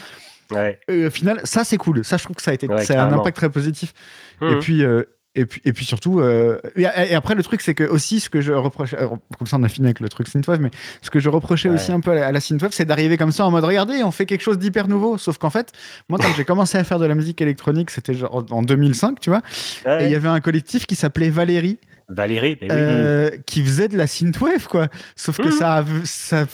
Ouais. 0.51 0.79
Au 0.89 1.09
final, 1.09 1.39
ça 1.45 1.63
c'est 1.63 1.77
cool. 1.77 2.03
Ça, 2.03 2.17
je 2.17 2.23
trouve 2.23 2.35
que 2.35 2.41
ça 2.41 2.51
a 2.51 2.53
été, 2.55 2.67
Ouais, 2.67 2.83
ça 2.83 3.01
a 3.01 3.05
un 3.05 3.13
impact 3.13 3.37
très 3.37 3.49
positif. 3.49 3.93
Et 4.41 4.45
Mhm. 4.55 4.59
puis, 4.59 4.83
euh, 4.83 5.03
et 5.35 5.45
puis, 5.45 5.61
et 5.63 5.73
puis 5.73 5.85
surtout, 5.85 6.19
euh, 6.19 6.59
et, 6.75 6.81
et 6.81 7.15
après 7.15 7.35
le 7.35 7.43
truc, 7.43 7.61
c'est 7.61 7.75
que 7.75 7.83
aussi 7.83 8.19
ce 8.19 8.29
que 8.29 8.41
je 8.41 8.51
reproche, 8.51 8.93
euh, 8.93 9.07
comme 9.37 9.47
ça 9.47 9.57
on 9.57 9.63
a 9.63 9.69
fini 9.69 9.87
avec 9.87 9.99
le 9.99 10.09
truc 10.09 10.27
synthwave, 10.27 10.59
mais 10.59 10.71
ce 11.01 11.09
que 11.11 11.19
je 11.19 11.29
reprochais 11.29 11.69
Ouais. 11.69 11.75
aussi 11.75 11.91
un 11.91 11.99
peu 11.99 12.11
à 12.11 12.15
la, 12.15 12.27
à 12.27 12.31
la 12.31 12.39
synthwave, 12.41 12.71
c'est 12.73 12.85
d'arriver 12.85 13.15
comme 13.17 13.31
ça 13.31 13.45
en 13.45 13.51
mode 13.51 13.63
regardez, 13.63 14.03
on 14.03 14.11
fait 14.11 14.25
quelque 14.25 14.41
chose 14.41 14.57
d'hyper 14.57 14.87
nouveau. 14.87 15.17
Sauf 15.17 15.37
qu'en 15.37 15.49
fait, 15.51 15.71
moi 16.09 16.17
quand 16.19 16.33
j'ai 16.35 16.45
commencé 16.45 16.77
à 16.77 16.83
faire 16.83 16.99
de 16.99 17.05
la 17.05 17.15
musique 17.15 17.41
électronique, 17.41 17.91
c'était 17.91 18.13
genre 18.15 18.43
en 18.49 18.63
2005, 18.63 19.19
tu 19.19 19.29
vois, 19.29 19.41
Ouais. 19.85 20.03
et 20.03 20.05
il 20.07 20.11
y 20.11 20.15
avait 20.15 20.27
un 20.29 20.39
collectif 20.41 20.85
qui 20.87 20.95
s'appelait 20.95 21.29
Valérie. 21.29 21.77
Valérie, 22.11 22.57
mais 22.59 22.67
oui. 22.71 22.75
Euh, 22.75 23.29
qui 23.45 23.63
faisait 23.63 23.87
de 23.87 23.95
la 23.95 24.07
synthwave 24.07 24.65
quoi 24.67 24.87
sauf 25.15 25.37
que 25.37 25.43
Mhm. 25.49 25.51
ça, 25.51 25.85
ça 26.05 26.45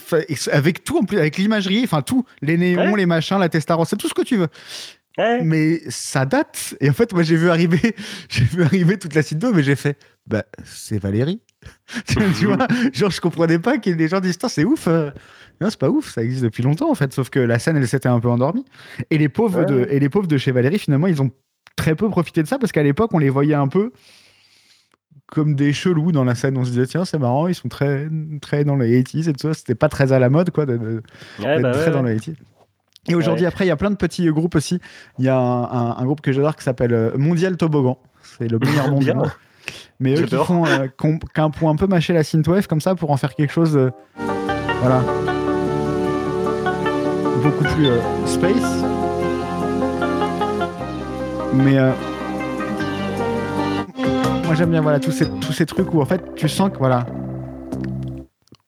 avec 0.51 0.83
tout 0.83 0.97
en 0.97 1.03
plus 1.05 1.17
avec 1.17 1.37
l'imagerie 1.37 1.79
enfin 1.85 2.01
tout 2.01 2.25
les 2.41 2.57
néons 2.57 2.91
Ouais. 2.91 2.97
les 2.97 3.05
machins 3.05 3.39
la 3.39 3.47
testarossa 3.47 3.91
c'est 3.91 3.95
tout 3.95 4.09
ce 4.09 4.13
que 4.13 4.21
tu 4.23 4.35
veux 4.35 4.49
Ouais. 5.17 5.41
mais 5.43 5.79
ça 5.89 6.25
date 6.25 6.75
et 6.81 6.89
en 6.89 6.93
fait 6.93 7.13
moi 7.13 7.23
j'ai 7.23 7.37
vu 7.37 7.49
arriver 7.49 7.95
j'ai 8.29 8.43
vu 8.43 8.63
arriver 8.63 8.97
toute 8.99 9.13
la 9.15 9.23
synthwave 9.23 9.55
mais 9.55 9.63
j'ai 9.63 9.75
fait 9.77 9.97
bah 10.27 10.43
c'est 10.65 10.97
Valérie 10.99 11.41
tu 12.05 12.19
vois 12.47 12.67
genre 12.91 13.11
je 13.11 13.21
comprenais 13.21 13.59
pas 13.59 13.77
que 13.77 13.89
les 13.89 14.07
gens 14.09 14.19
disent 14.19 14.37
c'est 14.49 14.65
ouf 14.65 14.87
euh. 14.87 15.11
non 15.61 15.69
c'est 15.69 15.79
pas 15.79 15.89
ouf 15.89 16.11
ça 16.11 16.21
existe 16.21 16.43
depuis 16.43 16.63
longtemps 16.63 16.91
en 16.91 16.95
fait 16.95 17.13
sauf 17.13 17.29
que 17.29 17.39
la 17.39 17.59
scène 17.59 17.77
elle 17.77 17.87
s'était 17.87 18.09
un 18.09 18.19
peu 18.19 18.27
endormie 18.27 18.65
et 19.09 19.17
les 19.17 19.29
pauvres 19.29 19.59
Ouais. 19.59 19.65
de 19.65 19.87
et 19.89 19.99
les 19.99 20.09
pauvres 20.09 20.27
de 20.27 20.37
chez 20.37 20.51
Valérie 20.51 20.79
finalement 20.79 21.07
ils 21.07 21.21
ont 21.21 21.31
très 21.77 21.95
peu 21.95 22.09
profité 22.09 22.43
de 22.43 22.47
ça 22.47 22.59
parce 22.59 22.73
qu'à 22.73 22.83
l'époque 22.83 23.11
on 23.13 23.19
les 23.19 23.29
voyait 23.29 23.53
un 23.55 23.69
peu 23.69 23.91
comme 25.27 25.55
des 25.55 25.71
chelous 25.73 26.11
dans 26.11 26.23
la 26.25 26.35
scène 26.35 26.57
on 26.57 26.65
se 26.65 26.71
disait 26.71 26.87
tiens 26.87 27.05
c'est 27.05 27.17
marrant 27.19 27.47
ils 27.47 27.55
sont 27.55 27.69
très 27.69 28.09
très 28.41 28.63
dans 28.65 28.75
les 28.75 29.01
80s 29.01 29.29
et 29.29 29.33
tout 29.33 29.47
ça 29.47 29.53
c'était 29.53 29.75
pas 29.75 29.87
très 29.89 30.11
à 30.11 30.19
la 30.19 30.29
mode 30.29 30.51
quoi 30.51 30.65
Ouais, 30.65 30.77
d'être 30.77 31.61
bah 31.61 31.71
très 31.71 31.91
dans 31.91 32.03
ouais. 32.03 32.13
le 32.15 32.19
80s. 32.19 32.35
Et 33.07 33.15
aujourd'hui, 33.15 33.43
Ouais. 33.43 33.47
après, 33.47 33.65
il 33.65 33.67
y 33.67 33.71
a 33.71 33.75
plein 33.75 33.91
de 33.91 33.95
petits 33.95 34.25
groupes 34.31 34.55
aussi. 34.55 34.79
Il 35.19 35.25
y 35.25 35.29
a 35.29 35.37
un, 35.37 35.63
un- 35.63 35.95
un 35.97 36.05
groupe 36.05 36.21
que 36.21 36.31
j'adore 36.31 36.55
qui 36.55 36.63
s'appelle 36.63 36.93
euh, 36.93 37.11
Mondial 37.17 37.55
Toboggan. 37.57 37.97
C'est 38.37 38.47
le 38.49 38.57
meilleur 38.59 38.89
nom 38.89 38.97
du 38.99 39.05
Bien. 39.05 39.13
monde. 39.15 39.31
Mais 39.99 40.15
eux 40.19 40.23
qui 40.25 40.35
font, 40.35 40.65
euh, 40.65 40.87
qui 40.87 41.39
ont 41.41 41.51
pour 41.51 41.69
un 41.69 41.75
peu 41.75 41.87
mâcher 41.87 42.13
la 42.13 42.23
synthwave 42.23 42.67
comme 42.67 42.81
ça 42.81 42.95
pour 42.95 43.11
en 43.11 43.17
faire 43.17 43.33
quelque 43.35 43.51
chose, 43.53 43.77
euh, 43.77 43.91
voilà, 44.81 45.01
beaucoup 47.43 47.63
plus 47.63 47.87
euh, 47.87 47.99
space. 48.25 48.83
Mais 51.53 51.77
euh, 51.77 51.91
moi 54.45 54.55
j'aime 54.55 54.71
bien 54.71 54.81
voilà 54.81 54.99
tous 54.99 55.11
ces 55.11 55.29
tous 55.29 55.53
ces 55.53 55.65
trucs 55.65 55.93
où 55.93 56.01
en 56.01 56.05
fait 56.05 56.21
tu 56.35 56.49
sens 56.49 56.69
que 56.69 56.77
voilà 56.77 57.05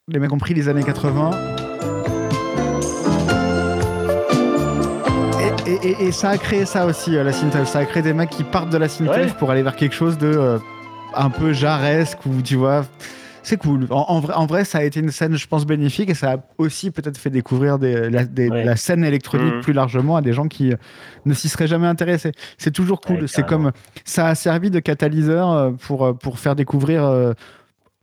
les 0.07 0.19
mecs 0.19 0.31
ont 0.31 0.37
pris 0.37 0.53
les 0.53 0.69
années 0.69 0.83
80 0.83 1.31
Et, 5.67 5.73
et- 5.73 5.87
et- 6.03 6.07
et 6.07 6.11
ça 6.11 6.29
a 6.29 6.37
créé 6.37 6.65
ça 6.65 6.85
aussi, 6.85 7.15
euh, 7.17 7.23
la 7.23 7.33
synthwave. 7.33 7.65
Ça 7.67 7.79
a 7.79 7.85
créé 7.85 8.01
des 8.01 8.13
mecs 8.13 8.29
qui 8.29 8.43
partent 8.43 8.69
de 8.69 8.77
la 8.77 8.87
synthwave 8.89 9.25
Ouais. 9.27 9.33
pour 9.37 9.51
aller 9.51 9.63
vers 9.63 9.75
quelque 9.75 9.95
chose 9.95 10.17
de 10.17 10.27
euh, 10.27 10.59
un 11.13 11.29
peu 11.29 11.51
jarresque 11.53 12.25
ou 12.25 12.41
tu 12.41 12.55
vois. 12.55 12.85
C'est 13.43 13.57
cool. 13.57 13.87
En, 13.89 14.05
en 14.09 14.19
vrai, 14.19 14.33
en 14.33 14.45
vrai, 14.45 14.65
ça 14.65 14.79
a 14.79 14.83
été 14.83 14.99
une 14.99 15.09
scène, 15.09 15.35
je 15.37 15.47
pense, 15.47 15.65
bénéfique 15.65 16.09
et 16.09 16.13
ça 16.13 16.33
a 16.33 16.37
aussi 16.57 16.91
peut-être 16.91 17.17
fait 17.17 17.29
découvrir 17.29 17.79
des- 17.79 18.09
la, 18.09 18.25
des- 18.25 18.49
Ouais. 18.49 18.65
la 18.65 18.75
scène 18.75 19.05
électronique 19.05 19.55
Mhm. 19.55 19.61
plus 19.61 19.71
largement 19.71 20.17
à 20.17 20.21
des 20.21 20.33
gens 20.33 20.47
qui 20.49 20.73
euh, 20.73 20.77
ne 21.25 21.33
s'y 21.33 21.47
seraient 21.47 21.67
jamais 21.67 21.87
intéressés. 21.87 22.33
C'est 22.57 22.71
toujours 22.71 22.99
cool. 22.99 23.21
Ouais, 23.21 23.27
c'est 23.27 23.45
comme 23.45 23.71
ça 24.03 24.27
a 24.27 24.35
servi 24.35 24.69
de 24.69 24.79
catalyseur 24.79 25.73
pour, 25.85 26.17
pour 26.17 26.39
faire 26.39 26.55
découvrir 26.55 27.03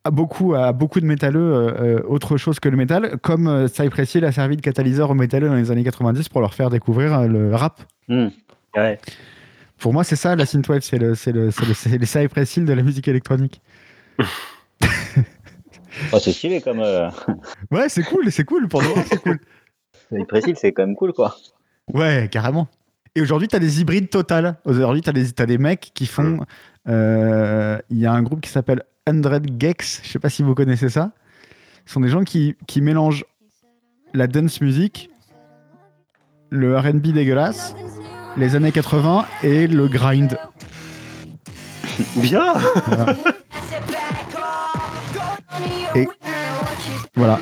à 0.04 0.10
beaucoup, 0.10 0.54
à 0.54 0.72
beaucoup 0.72 1.00
de 1.00 1.06
métalleux 1.06 1.40
euh, 1.54 1.98
euh, 1.98 2.02
autre 2.06 2.36
chose 2.36 2.60
que 2.60 2.68
le 2.68 2.76
métal, 2.76 3.18
comme 3.22 3.46
euh, 3.48 3.68
Cypress 3.68 4.14
Hill 4.14 4.24
a 4.24 4.32
servi 4.32 4.56
de 4.56 4.60
catalyseur 4.62 5.10
aux 5.10 5.14
métalleux 5.14 5.48
dans 5.48 5.54
les 5.54 5.70
années 5.70 5.84
90 5.84 6.28
pour 6.28 6.40
leur 6.42 6.52
faire 6.54 6.68
découvrir 6.70 7.18
euh, 7.18 7.26
le 7.26 7.54
rap. 7.54 7.80
Hmm. 8.08 8.28
Ouais. 8.76 8.98
Pour 9.78 9.92
moi, 9.92 10.04
c'est 10.04 10.16
ça 10.16 10.36
la 10.36 10.46
synthwave, 10.46 10.80
c'est 10.82 10.98
le, 10.98 11.14
c'est 11.14 11.32
le, 11.32 11.50
c'est 11.50 11.64
le, 11.90 11.96
les 11.98 12.06
Cypress 12.06 12.56
Hill 12.56 12.64
de 12.64 12.72
la 12.72 12.82
musique 12.82 13.08
électronique. 13.08 13.60
Oh, 16.12 16.18
c'est 16.18 16.32
stylé 16.32 16.60
comme. 16.60 16.80
Euh... 16.80 17.08
Ouais, 17.70 17.88
c'est 17.88 18.02
cool, 18.02 18.30
c'est 18.32 18.44
cool 18.44 18.66
pour 18.68 18.82
nous, 18.82 18.88
c'est 19.08 19.22
cool. 19.22 19.38
précis, 20.26 20.54
c'est 20.56 20.72
quand 20.72 20.84
même 20.86 20.96
cool 20.96 21.12
quoi. 21.12 21.36
Ouais, 21.92 22.28
carrément. 22.30 22.66
Et 23.14 23.20
aujourd'hui, 23.20 23.46
tu 23.46 23.54
as 23.54 23.60
des 23.60 23.80
hybrides 23.80 24.10
total. 24.10 24.56
Aujourd'hui, 24.64 25.02
tu 25.02 25.10
as, 25.10 25.12
des- 25.12 25.30
t'as 25.30 25.46
des 25.46 25.58
mecs 25.58 25.92
qui 25.94 26.06
font. 26.06 26.40
euh, 26.88 27.78
Il 27.90 27.98
y 27.98 28.06
a 28.06 28.12
un 28.12 28.22
groupe 28.24 28.40
qui 28.40 28.50
s'appelle 28.50 28.82
100 29.06 29.58
Gex. 29.58 30.00
Je 30.02 30.08
sais 30.08 30.18
pas 30.18 30.30
si 30.30 30.42
vous 30.42 30.54
connaissez 30.54 30.88
ça. 30.88 31.10
Ce 31.84 31.92
sont 31.92 32.00
des 32.00 32.08
gens 32.08 32.24
qui, 32.24 32.56
qui 32.66 32.80
mélangent 32.80 33.26
la 34.14 34.26
dance 34.26 34.60
music, 34.62 35.10
le 36.48 36.78
RB 36.78 37.08
dégueulasse, 37.12 37.74
les 38.36 38.56
années 38.56 38.72
80 38.72 39.26
et 39.42 39.66
le 39.66 39.88
grind. 39.88 40.38
Bien 42.16 42.54
Voilà. 42.86 43.16
Et 45.94 46.08
voilà. 47.14 47.38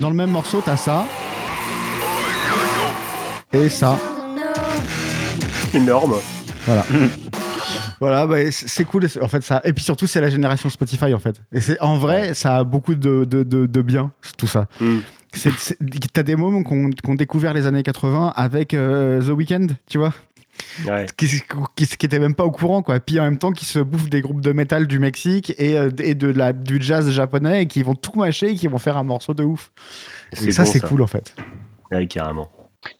Dans 0.00 0.10
le 0.10 0.16
même 0.16 0.30
morceau, 0.30 0.62
t'as 0.64 0.76
ça. 0.76 1.06
Et 3.52 3.68
ça. 3.68 3.98
Énorme. 5.72 6.16
Voilà. 6.66 6.84
voilà, 8.00 8.26
bah, 8.26 8.50
c'est 8.50 8.84
cool. 8.84 9.06
En 9.20 9.28
fait, 9.28 9.42
ça. 9.42 9.60
Et 9.64 9.72
puis 9.72 9.84
surtout, 9.84 10.06
c'est 10.06 10.20
la 10.20 10.30
génération 10.30 10.68
Spotify, 10.70 11.12
en 11.14 11.18
fait. 11.18 11.40
Et 11.52 11.60
c'est 11.60 11.78
en 11.80 11.98
vrai, 11.98 12.34
ça 12.34 12.56
a 12.56 12.64
beaucoup 12.64 12.94
de, 12.94 13.24
de, 13.24 13.42
de, 13.42 13.66
de 13.66 13.82
bien, 13.82 14.12
tout 14.38 14.46
ça. 14.46 14.66
Mm. 14.80 14.98
T'as 16.12 16.22
des 16.24 16.34
moments 16.34 16.62
qu'on 16.64 16.90
qu'on 17.04 17.14
découvert 17.14 17.54
les 17.54 17.66
années 17.66 17.84
80 17.84 18.32
avec 18.34 18.74
euh, 18.74 19.22
The 19.22 19.30
Weeknd, 19.30 19.66
tu 19.86 19.98
vois, 19.98 20.12
Ouais. 20.86 21.06
qui, 21.16 21.26
qui, 21.76 21.86
qui 21.86 22.18
même 22.18 22.34
pas 22.34 22.44
au 22.44 22.50
courant, 22.50 22.82
quoi. 22.82 22.98
Puis 23.00 23.20
en 23.20 23.24
même 23.24 23.38
temps, 23.38 23.52
qui 23.52 23.64
se 23.64 23.78
bouffent 23.78 24.10
des 24.10 24.20
groupes 24.22 24.40
de 24.40 24.52
métal 24.52 24.86
du 24.86 24.98
Mexique 24.98 25.54
et, 25.58 25.78
euh, 25.78 25.90
et 25.98 26.14
de 26.14 26.28
la, 26.28 26.52
du 26.52 26.82
jazz 26.82 27.08
japonais 27.10 27.62
et 27.62 27.66
qui 27.66 27.82
vont 27.82 27.94
tout 27.94 28.18
mâcher 28.18 28.50
et 28.50 28.54
qui 28.54 28.66
vont 28.66 28.78
faire 28.78 28.96
un 28.96 29.04
morceau 29.04 29.32
de 29.34 29.44
ouf. 29.44 29.70
Et 30.32 30.52
ça, 30.52 30.64
bon, 30.64 30.70
c'est 30.70 30.80
cool, 30.80 31.02
en 31.02 31.06
fait. 31.06 31.34
Ouais, 31.90 32.06
carrément. 32.06 32.50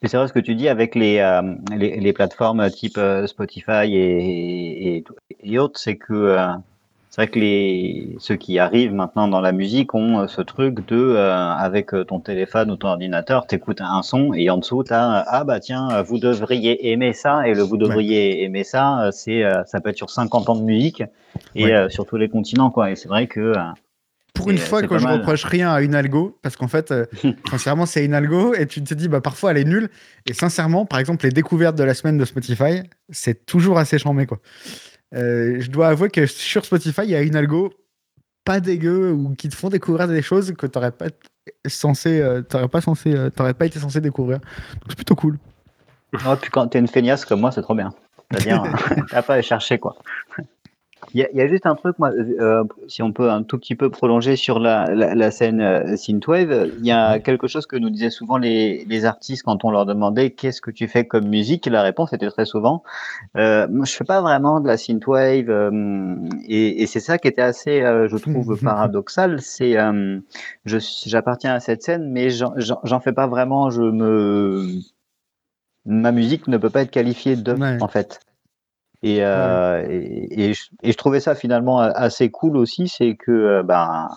Et 0.02 0.08
c'est 0.08 0.16
vrai 0.16 0.28
ce 0.28 0.32
que 0.32 0.40
tu 0.40 0.54
dis 0.54 0.68
avec 0.68 0.94
les, 0.94 1.18
euh, 1.18 1.54
les, 1.76 1.98
les 2.00 2.12
plateformes 2.12 2.70
type 2.70 2.98
euh, 2.98 3.26
Spotify 3.26 3.86
et, 3.94 4.96
et, 4.96 5.04
et 5.42 5.58
autres, 5.58 5.78
c'est 5.80 5.96
que 5.96 6.12
euh, 6.12 6.48
c'est 7.08 7.22
vrai 7.22 7.28
que 7.28 7.38
les, 7.38 8.14
ceux 8.18 8.36
qui 8.36 8.58
arrivent 8.58 8.92
maintenant 8.94 9.26
dans 9.26 9.40
la 9.40 9.52
musique 9.52 9.94
ont 9.94 10.20
euh, 10.20 10.26
ce 10.26 10.42
truc 10.42 10.86
de, 10.86 10.96
euh, 10.96 11.34
avec 11.34 11.88
ton 12.06 12.20
téléphone 12.20 12.70
ou 12.70 12.76
ton 12.76 12.88
ordinateur, 12.88 13.46
t'écoutes 13.46 13.80
un 13.80 14.02
son 14.02 14.32
et 14.34 14.48
en 14.50 14.58
dessous, 14.58 14.84
t'as, 14.84 15.24
ah 15.26 15.44
bah 15.44 15.60
tiens, 15.60 16.02
vous 16.02 16.18
devriez 16.18 16.90
aimer 16.92 17.12
ça, 17.14 17.48
et 17.48 17.54
le 17.54 17.62
vous 17.62 17.76
devriez 17.78 18.44
aimer 18.44 18.64
ça, 18.64 19.08
c'est, 19.12 19.42
euh, 19.44 19.64
ça 19.64 19.80
peut 19.80 19.90
être 19.90 19.96
sur 19.96 20.10
50 20.10 20.48
ans 20.50 20.56
de 20.56 20.62
musique 20.62 21.02
et 21.54 21.64
Ouais. 21.64 21.72
euh, 21.72 21.88
sur 21.88 22.06
tous 22.06 22.16
les 22.16 22.28
continents, 22.28 22.70
quoi. 22.70 22.90
Et 22.90 22.96
c'est 22.96 23.08
vrai 23.08 23.26
que, 23.26 23.40
euh, 23.40 23.54
Pour 24.40 24.50
une 24.50 24.58
fois 24.58 24.82
que 24.82 24.98
je 24.98 25.04
mal. 25.04 25.18
reproche 25.18 25.44
rien 25.44 25.72
à 25.72 25.80
une 25.80 25.94
algo, 25.94 26.38
parce 26.42 26.56
qu'en 26.56 26.68
fait, 26.68 26.90
euh, 26.90 27.06
sincèrement, 27.50 27.86
c'est 27.86 28.04
une 28.04 28.14
algo, 28.14 28.54
et 28.54 28.66
tu 28.66 28.82
te 28.82 28.94
dis, 28.94 29.08
bah, 29.08 29.20
parfois, 29.20 29.52
elle 29.52 29.58
est 29.58 29.64
nulle. 29.64 29.88
Et 30.26 30.32
sincèrement, 30.32 30.86
par 30.86 30.98
exemple, 30.98 31.24
les 31.24 31.32
découvertes 31.32 31.76
de 31.76 31.84
la 31.84 31.94
semaine 31.94 32.18
de 32.18 32.24
Spotify, 32.24 32.82
c'est 33.10 33.46
toujours 33.46 33.78
assez 33.78 33.98
chambé, 33.98 34.26
quoi. 34.26 34.38
Euh, 35.14 35.56
je 35.60 35.70
dois 35.70 35.88
avouer 35.88 36.08
que 36.08 36.26
sur 36.26 36.64
Spotify, 36.64 37.02
il 37.04 37.10
y 37.10 37.16
a 37.16 37.22
une 37.22 37.36
algo 37.36 37.72
pas 38.44 38.60
dégueu 38.60 39.12
ou 39.12 39.34
qui 39.34 39.48
te 39.48 39.56
font 39.56 39.68
découvrir 39.68 40.08
des 40.08 40.22
choses 40.22 40.52
que 40.56 40.66
t'aurais 40.66 40.92
pas 40.92 41.06
censé, 41.66 42.20
euh, 42.20 42.42
t'aurais 42.42 42.68
pas 42.68 42.80
censé, 42.80 43.14
t'aurais 43.34 43.54
pas 43.54 43.66
été 43.66 43.78
censé 43.78 44.00
découvrir. 44.00 44.38
Donc 44.38 44.84
c'est 44.88 44.96
plutôt 44.96 45.16
cool. 45.16 45.38
Oh, 46.14 46.36
puis 46.40 46.50
quand 46.50 46.68
t'es 46.68 46.78
une 46.78 46.88
feignasse 46.88 47.24
comme 47.24 47.40
moi, 47.40 47.52
c'est 47.52 47.62
trop 47.62 47.74
bien. 47.74 47.92
C'est-à-dire, 48.30 48.62
t'as 49.10 49.22
pas 49.22 49.34
à 49.34 49.42
chercher, 49.42 49.78
quoi. 49.78 49.96
Il 51.14 51.20
y, 51.20 51.36
y 51.36 51.40
a 51.40 51.48
juste 51.48 51.66
un 51.66 51.74
truc, 51.74 51.98
moi, 51.98 52.10
euh, 52.10 52.64
si 52.88 53.02
on 53.02 53.12
peut 53.12 53.30
un 53.30 53.42
tout 53.42 53.58
petit 53.58 53.74
peu 53.74 53.90
prolonger 53.90 54.36
sur 54.36 54.58
la, 54.58 54.86
la, 54.94 55.14
la 55.14 55.30
scène 55.30 55.60
euh, 55.60 55.96
synthwave, 55.96 56.70
il 56.78 56.86
y 56.86 56.90
a 56.92 57.18
quelque 57.18 57.48
chose 57.48 57.66
que 57.66 57.76
nous 57.76 57.90
disaient 57.90 58.10
souvent 58.10 58.38
les, 58.38 58.84
les 58.86 59.04
artistes 59.04 59.42
quand 59.42 59.64
on 59.64 59.70
leur 59.70 59.86
demandait 59.86 60.30
qu'est-ce 60.30 60.60
que 60.60 60.70
tu 60.70 60.86
fais 60.88 61.04
comme 61.06 61.26
musique? 61.28 61.66
La 61.66 61.82
réponse 61.82 62.12
était 62.12 62.28
très 62.30 62.44
souvent, 62.44 62.82
euh, 63.36 63.66
je 63.84 63.92
fais 63.92 64.04
pas 64.04 64.20
vraiment 64.20 64.60
de 64.60 64.68
la 64.68 64.76
synthwave, 64.76 65.50
euh, 65.50 66.16
et, 66.46 66.82
et 66.82 66.86
c'est 66.86 67.00
ça 67.00 67.18
qui 67.18 67.28
était 67.28 67.42
assez, 67.42 67.80
euh, 67.82 68.08
je 68.08 68.16
trouve, 68.16 68.58
paradoxal. 68.62 69.40
C'est, 69.40 69.76
euh, 69.78 70.18
je, 70.64 70.78
j'appartiens 71.06 71.54
à 71.54 71.60
cette 71.60 71.82
scène, 71.82 72.10
mais 72.10 72.30
j'en, 72.30 73.00
fais 73.00 73.12
pas 73.12 73.26
vraiment. 73.26 73.70
Je 73.70 73.82
me, 73.82 74.66
ma 75.86 76.12
musique 76.12 76.46
ne 76.48 76.56
peut 76.58 76.70
pas 76.70 76.82
être 76.82 76.90
qualifiée 76.90 77.36
de, 77.36 77.52
Ouais. 77.52 77.76
en 77.80 77.88
fait. 77.88 78.20
Et, 79.02 79.18
euh, 79.22 79.86
et, 79.88 80.52
je, 80.52 80.92
trouvais 80.92 81.20
ça 81.20 81.34
finalement 81.34 81.78
assez 81.78 82.30
cool 82.30 82.56
aussi, 82.56 82.88
c'est 82.88 83.16
que, 83.16 83.30
euh, 83.30 83.62
ben, 83.62 84.10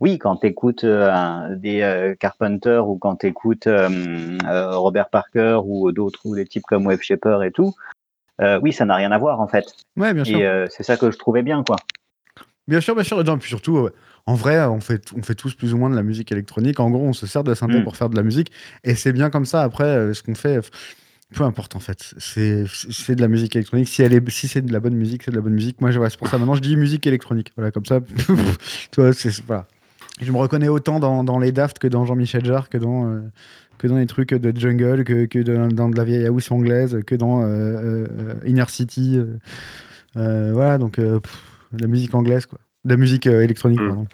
oui, 0.00 0.18
quand 0.18 0.36
tu 0.36 0.46
écoutes 0.48 0.84
euh, 0.84 1.54
des 1.56 1.80
euh, 1.80 2.14
Carpenter 2.14 2.82
ou 2.86 2.98
quand 2.98 3.16
tu 3.16 3.26
écoutes 3.26 3.66
Robert 3.66 5.08
Parker 5.08 5.60
ou 5.64 5.90
d'autres, 5.92 6.20
ou 6.24 6.36
des 6.36 6.46
types 6.46 6.64
comme 6.64 6.86
Web 6.86 7.00
Shaper 7.00 7.42
et 7.42 7.52
tout, 7.52 7.74
oui, 8.62 8.72
ça 8.72 8.84
n'a 8.84 8.96
rien 8.96 9.12
à 9.12 9.18
voir 9.18 9.40
en 9.40 9.48
fait. 9.48 9.64
Ouais, 9.96 10.12
bien 10.12 10.24
sûr. 10.24 10.38
Et 10.38 10.66
c'est 10.70 10.82
ça 10.82 10.96
que 10.96 11.10
je 11.10 11.18
trouvais 11.18 11.42
bien, 11.42 11.64
quoi. 11.64 11.76
Bien 12.68 12.82
sûr, 12.82 12.94
bien 12.94 13.04
sûr. 13.04 13.18
Et 13.18 13.24
puis 13.38 13.48
surtout, 13.48 13.88
en 14.26 14.34
vrai, 14.34 14.62
on 14.66 14.80
fait, 14.80 15.10
on 15.16 15.22
fait 15.22 15.34
tous 15.34 15.54
plus 15.54 15.72
ou 15.72 15.78
moins 15.78 15.88
de 15.88 15.96
la 15.96 16.02
musique 16.02 16.30
électronique. 16.30 16.78
En 16.80 16.90
gros, 16.90 17.02
on 17.02 17.14
se 17.14 17.26
sert 17.26 17.42
de 17.42 17.48
la 17.48 17.56
synthé 17.56 17.80
mm. 17.80 17.84
pour 17.84 17.96
faire 17.96 18.10
de 18.10 18.16
la 18.16 18.22
musique. 18.22 18.52
Et 18.84 18.94
c'est 18.94 19.12
bien 19.12 19.30
comme 19.30 19.46
ça. 19.46 19.62
Après, 19.62 20.12
ce 20.12 20.22
qu'on 20.22 20.34
fait, 20.34 20.60
peu 21.34 21.44
importe 21.44 21.76
en 21.76 21.80
fait. 21.80 22.14
C'est 22.18 23.14
de 23.14 23.20
la 23.20 23.28
musique 23.28 23.54
électronique. 23.54 23.88
Si, 23.88 24.02
elle 24.02 24.14
est, 24.14 24.30
si 24.30 24.48
c'est 24.48 24.62
de 24.62 24.72
la 24.72 24.80
bonne 24.80 24.94
musique, 24.94 25.22
c'est 25.24 25.30
de 25.30 25.36
la 25.36 25.42
bonne 25.42 25.54
musique. 25.54 25.80
Moi, 25.80 25.90
c'est 25.92 26.18
pour 26.18 26.28
ça 26.28 26.38
maintenant 26.38 26.54
je 26.54 26.60
dis 26.60 26.76
musique 26.76 27.06
électronique. 27.06 27.52
Voilà, 27.56 27.70
comme 27.70 27.84
ça, 27.84 28.00
tu 28.90 29.00
vois, 29.00 29.10
voilà. 29.46 29.66
Je 30.20 30.32
me 30.32 30.38
reconnais 30.38 30.68
autant 30.68 30.98
dans, 30.98 31.22
dans 31.22 31.38
les 31.38 31.52
Daft 31.52 31.78
que 31.78 31.86
dans 31.86 32.04
Jean-Michel 32.04 32.44
Jarre, 32.44 32.68
que 32.68 32.78
dans, 32.78 33.08
euh, 33.08 33.20
que 33.76 33.86
dans 33.86 33.98
les 33.98 34.06
trucs 34.06 34.34
de 34.34 34.58
jungle, 34.58 35.04
que, 35.04 35.26
que 35.26 35.38
de, 35.38 35.68
dans 35.68 35.88
de 35.88 35.96
la 35.96 36.04
vieille 36.04 36.26
house 36.26 36.50
anglaise, 36.50 36.98
que 37.06 37.14
dans 37.14 37.42
euh, 37.42 38.06
euh 38.10 38.34
Inner 38.44 38.64
City. 38.68 39.20
Euh, 40.16 40.50
voilà, 40.52 40.78
donc 40.78 40.96
pff, 40.96 41.42
la 41.78 41.86
musique 41.86 42.14
anglaise, 42.14 42.46
quoi. 42.46 42.58
La 42.84 42.96
musique 42.96 43.26
électronique, 43.26 43.80
mmh. 43.80 43.86
pardon. 43.86 44.06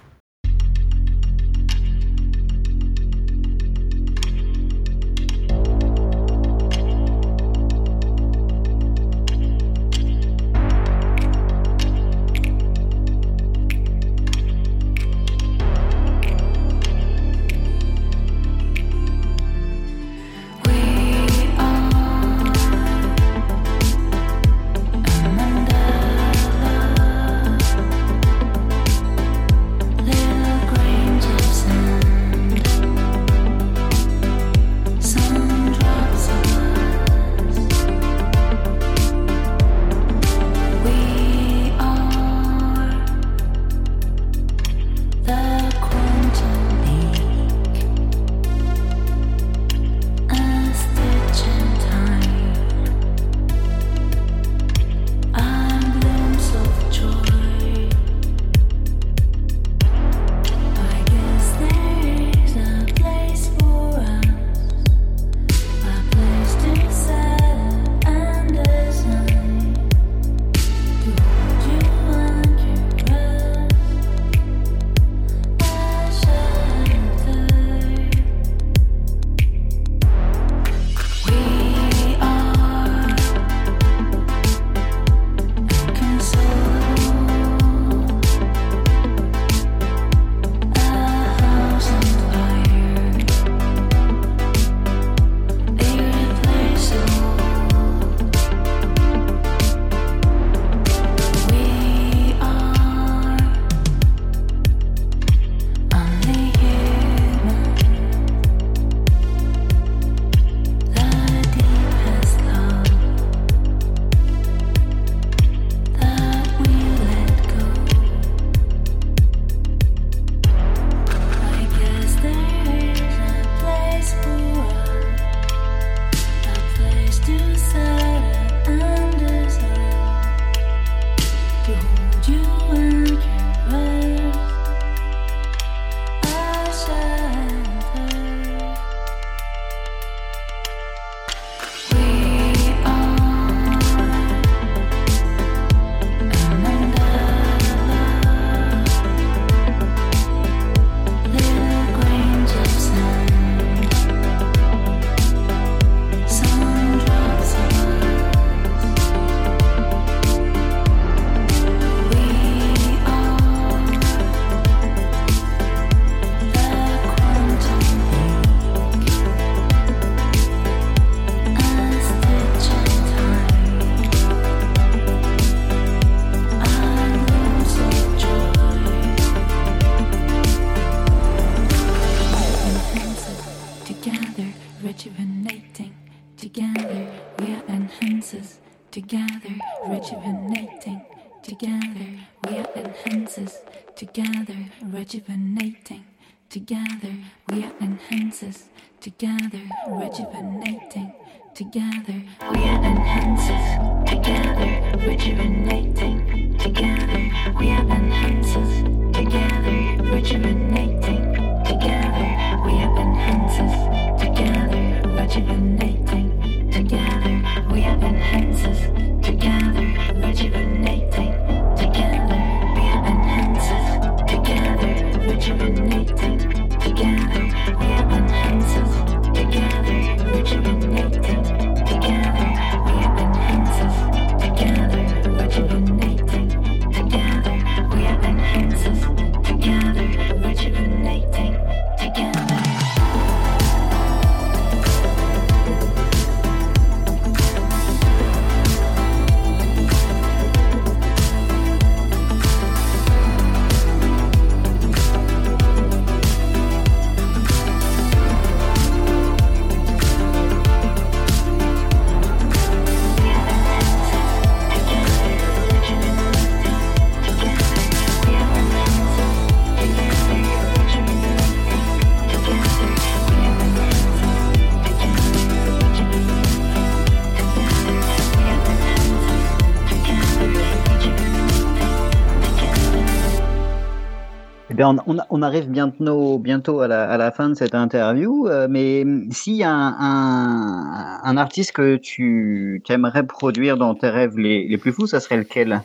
Arrive 285.42 285.68
bientôt, 285.68 286.38
bientôt 286.38 286.80
à, 286.80 286.88
la, 286.88 287.08
à 287.10 287.16
la 287.16 287.30
fin 287.32 287.48
de 287.48 287.54
cette 287.54 287.74
interview, 287.74 288.48
euh, 288.48 288.66
mais 288.70 289.04
s'il 289.30 289.54
y 289.56 289.64
a 289.64 289.70
un, 289.70 289.94
un, 289.98 291.20
un 291.24 291.36
artiste 291.36 291.72
que 291.72 291.96
tu 291.96 292.82
aimerais 292.88 293.26
produire 293.26 293.76
dans 293.76 293.94
tes 293.94 294.08
rêves 294.10 294.36
les, 294.38 294.66
les 294.68 294.78
plus 294.78 294.92
fous, 294.92 295.06
ça 295.06 295.20
serait 295.20 295.36
lequel? 295.38 295.80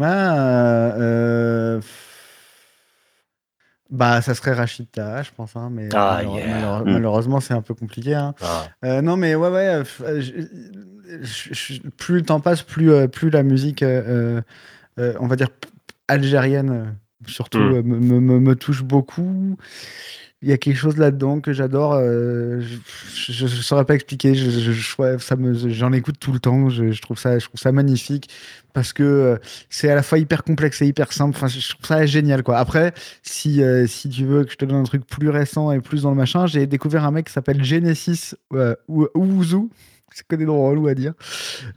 Ah, 0.00 0.36
euh, 0.98 1.80
Bah, 3.90 4.22
ça 4.22 4.34
serait 4.34 4.54
Rachida, 4.54 5.22
je 5.22 5.30
pense, 5.36 5.54
hein, 5.54 5.68
mais 5.70 5.90
Ah, 5.92 6.16
malheure- 6.22 6.38
yeah. 6.38 6.46
malheure- 6.48 6.86
Mm. 6.86 6.92
malheureusement, 6.92 7.40
c'est 7.40 7.52
un 7.52 7.60
peu 7.60 7.74
compliqué. 7.74 8.14
hein. 8.14 8.34
Ah. 8.40 8.62
Euh, 8.84 9.02
non, 9.02 9.16
mais 9.18 9.34
ouais, 9.34 9.50
ouais. 9.50 9.66
euh, 9.68 9.82
f- 9.82 10.02
euh, 10.02 10.20
je- 10.22 10.32
je- 11.20 11.52
je- 11.74 11.82
plus 11.98 12.14
le 12.14 12.22
temps 12.22 12.40
passe, 12.40 12.62
plus, 12.62 12.90
euh, 12.90 13.06
plus 13.06 13.28
la 13.28 13.42
musique, 13.42 13.82
euh, 13.82 14.40
euh, 14.98 15.12
on 15.20 15.26
va 15.26 15.36
dire, 15.36 15.48
algérienne, 16.08 16.70
euh, 16.70 16.84
surtout, 17.26 17.58
Mm. 17.58 17.72
euh, 17.74 17.82
me, 17.82 18.20
me- 18.40 18.54
touche 18.56 18.82
beaucoup. 18.82 19.56
Il 20.44 20.48
y 20.48 20.52
a 20.52 20.58
quelque 20.58 20.76
chose 20.76 20.96
là-dedans 20.96 21.40
que 21.40 21.52
j'adore. 21.52 21.92
euh, 21.94 22.60
je 23.14 23.44
ne 23.44 23.48
saurais 23.48 23.84
pas 23.84 23.94
expliquer. 23.94 24.34
Je, 24.34 24.50
je- 24.50 24.96
ouais, 25.00 25.16
ça 25.20 25.36
me, 25.36 25.54
j'en 25.70 25.92
écoute 25.92 26.16
tout 26.18 26.32
le 26.32 26.40
temps. 26.40 26.68
Je, 26.68 26.90
je 26.90 27.00
trouve 27.00 27.16
ça, 27.16 27.38
je 27.38 27.46
trouve 27.46 27.60
ça 27.60 27.70
magnifique 27.70 28.28
parce 28.72 28.92
que 28.92 29.04
euh, 29.04 29.36
c'est 29.70 29.88
à 29.88 29.94
la 29.94 30.02
fois 30.02 30.18
hyper 30.18 30.42
complexe 30.42 30.82
et 30.82 30.86
hyper 30.86 31.12
simple. 31.12 31.36
Enfin, 31.36 31.46
je 31.46 31.60
trouve 31.68 31.86
ça 31.86 32.04
génial, 32.06 32.42
quoi. 32.42 32.58
Après, 32.58 32.92
si, 33.22 33.62
euh, 33.62 33.86
si 33.86 34.08
tu 34.08 34.24
veux 34.24 34.42
que 34.44 34.50
je 34.50 34.56
te 34.56 34.64
donne 34.64 34.78
un 34.78 34.82
truc 34.82 35.06
plus 35.06 35.28
récent 35.28 35.70
et 35.70 35.80
plus 35.80 36.02
dans 36.02 36.10
le 36.10 36.16
machin, 36.16 36.46
j'ai 36.46 36.66
découvert 36.66 37.04
un 37.04 37.12
mec 37.12 37.26
qui 37.28 37.32
s'appelle 37.32 37.62
Genesis 37.62 38.34
ou 38.88 39.06
Ouzou. 39.14 39.70
C'est 40.14 40.26
que 40.26 40.36
des 40.36 40.44
noms 40.46 40.62
relous 40.68 40.88
à 40.88 40.94
dire. 40.94 41.12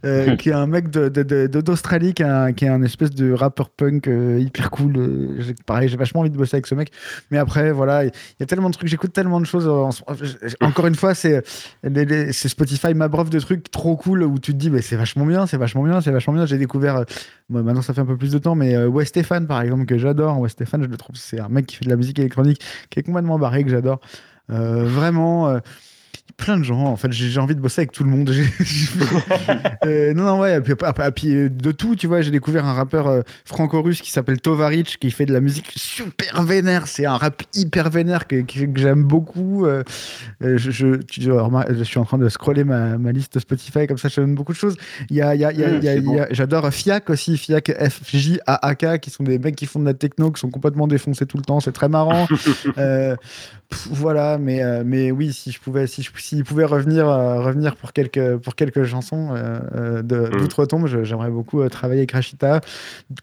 Euh, 0.04 0.36
qui 0.36 0.50
est 0.50 0.52
un 0.54 0.66
mec 0.66 0.90
de- 0.90 1.08
de- 1.08 1.22
de- 1.22 1.46
de- 1.46 1.60
d'Australie, 1.60 2.14
qui, 2.14 2.22
est 2.22 2.26
un- 2.26 2.52
qui 2.52 2.64
est 2.64 2.68
un 2.68 2.82
espèce 2.82 3.10
de 3.10 3.32
rappeur 3.32 3.70
punk 3.70 4.08
euh, 4.08 4.38
hyper 4.40 4.70
cool. 4.70 4.96
Euh, 4.96 5.42
pareil, 5.66 5.88
j'ai 5.88 5.96
vachement 5.96 6.20
envie 6.20 6.30
de 6.30 6.36
bosser 6.36 6.56
avec 6.56 6.66
ce 6.66 6.74
mec. 6.74 6.90
Mais 7.30 7.38
après, 7.38 7.72
voilà, 7.72 8.04
il 8.04 8.12
y 8.40 8.42
a 8.42 8.46
tellement 8.46 8.68
de 8.70 8.74
trucs, 8.74 8.88
j'écoute 8.88 9.12
tellement 9.12 9.40
de 9.40 9.46
choses. 9.46 9.66
en 9.68 9.90
encore 10.60 10.86
une 10.86 10.94
fois, 10.94 11.14
c'est 11.14 11.42
Spotify 12.32 12.94
m'abreuve 12.94 13.30
de 13.30 13.40
trucs 13.40 13.70
trop 13.70 13.96
cool 13.96 14.22
où 14.22 14.38
tu 14.38 14.52
te 14.52 14.56
dis, 14.56 14.70
mais 14.70 14.82
c'est 14.82 14.96
vachement 14.96 15.26
bien, 15.26 15.46
c'est 15.46 15.56
vachement 15.56 15.82
bien, 15.82 16.00
c'est 16.00 16.10
vachement 16.10 16.34
bien. 16.34 16.46
J'ai 16.46 16.58
découvert, 16.58 16.96
euh, 16.96 17.04
bon, 17.48 17.62
maintenant 17.62 17.82
ça 17.82 17.94
fait 17.94 18.00
un 18.00 18.06
peu 18.06 18.16
plus 18.16 18.32
de 18.32 18.38
temps, 18.38 18.54
mais 18.54 18.76
euh, 18.76 18.86
Wes 18.88 19.08
Stefan, 19.08 19.46
par 19.46 19.60
exemple, 19.62 19.86
que 19.86 19.98
j'adore. 19.98 20.38
Wes 20.40 20.50
Stefan, 20.52 20.82
je 20.82 20.88
le 20.88 20.96
trouve, 20.96 21.16
c'est 21.16 21.40
un 21.40 21.48
mec 21.48 21.66
qui 21.66 21.76
fait 21.76 21.84
de 21.84 21.90
la 21.90 21.96
musique 21.96 22.18
électronique 22.18 22.60
qui 22.90 23.00
est 23.00 23.02
complètement 23.02 23.38
barré, 23.38 23.64
que 23.64 23.70
j'adore. 23.70 24.00
Vraiment. 24.48 25.58
Plein 26.36 26.58
de 26.58 26.64
gens 26.64 26.80
en 26.84 26.96
fait 26.96 27.10
j'ai 27.12 27.40
envie 27.40 27.54
de 27.54 27.60
bosser 27.60 27.80
avec 27.82 27.92
tout 27.92 28.04
le 28.04 28.10
monde. 28.10 28.30
Euh, 29.84 30.14
non 30.14 30.24
non 30.24 30.40
ouais 30.40 30.56
et 30.56 30.60
puis, 30.60 30.74
puis, 31.14 31.34
euh, 31.34 31.48
de 31.48 31.70
tout 31.70 31.94
tu 31.94 32.06
vois 32.08 32.20
j'ai 32.20 32.30
découvert 32.32 32.64
un 32.64 32.72
rappeur 32.72 33.06
euh, 33.06 33.20
franco-russe 33.44 34.00
qui 34.02 34.10
s'appelle 34.10 34.40
Tovarich 34.40 34.98
qui 34.98 35.10
fait 35.10 35.26
de 35.26 35.32
la 35.32 35.40
musique 35.40 35.72
super 35.76 36.42
vénère. 36.42 36.86
C'est 36.88 37.06
un 37.06 37.16
rap 37.16 37.42
hyper 37.54 37.90
vénère 37.90 38.26
que, 38.26 38.40
que- 38.42 38.64
que 38.66 38.80
j'aime 38.80 39.04
beaucoup. 39.04 39.64
Euh, 39.66 39.84
je, 40.40 40.56
je, 40.70 40.96
tu 40.96 41.20
je 41.22 41.84
suis 41.84 41.98
en 41.98 42.04
train 42.04 42.18
de 42.18 42.28
scroller 42.28 42.64
ma, 42.64 42.98
ma 42.98 43.12
liste 43.12 43.38
Spotify 43.38 43.86
comme 43.86 43.98
ça 43.98 44.08
je 44.08 44.16
te 44.16 44.20
donne 44.20 44.34
beaucoup 44.34 44.52
de 44.52 44.58
choses. 44.58 44.76
Il 45.10 45.16
y 45.16 45.22
a, 45.22 45.34
il 45.34 45.40
y 45.40 45.44
a, 45.44 45.48
a- 45.48 46.22
a- 46.22 46.26
j'adore 46.32 46.68
Fiac 46.72 47.08
aussi 47.10 47.36
Fiac 47.36 47.70
FJAAK 47.78 49.00
qui 49.00 49.10
sont 49.10 49.24
des 49.24 49.38
mecs 49.38 49.56
qui 49.56 49.66
font 49.66 49.78
de 49.80 49.84
la 49.86 49.94
techno 49.94 50.30
qui 50.30 50.40
sont 50.40 50.50
complètement 50.50 50.86
défoncés 50.88 51.26
tout 51.26 51.36
le 51.36 51.44
temps. 51.44 51.60
C'est 51.60 51.72
très 51.72 51.88
marrant. 51.88 52.26
Euh, 52.78 53.16
pff, 53.70 53.88
voilà, 53.90 54.38
mais, 54.38 54.62
euh, 54.62 54.82
mais 54.84 55.10
oui, 55.10 55.32
si 55.32 55.50
je 55.52 55.60
pouvais, 55.60 55.86
si 55.86 56.02
je, 56.02 56.10
s'il 56.26 56.42
pouvait 56.42 56.64
revenir, 56.64 57.08
euh, 57.08 57.40
revenir 57.40 57.76
pour 57.76 57.92
quelques, 57.92 58.36
pour 58.38 58.56
quelques 58.56 58.84
chansons 58.84 59.34
euh, 59.34 59.60
euh, 59.76 60.02
Mm. 60.02 60.38
d'outre-tombe, 60.38 60.86
j'aimerais 61.04 61.30
beaucoup 61.30 61.66
travailler 61.68 62.00
avec 62.00 62.12
Rachita, 62.12 62.60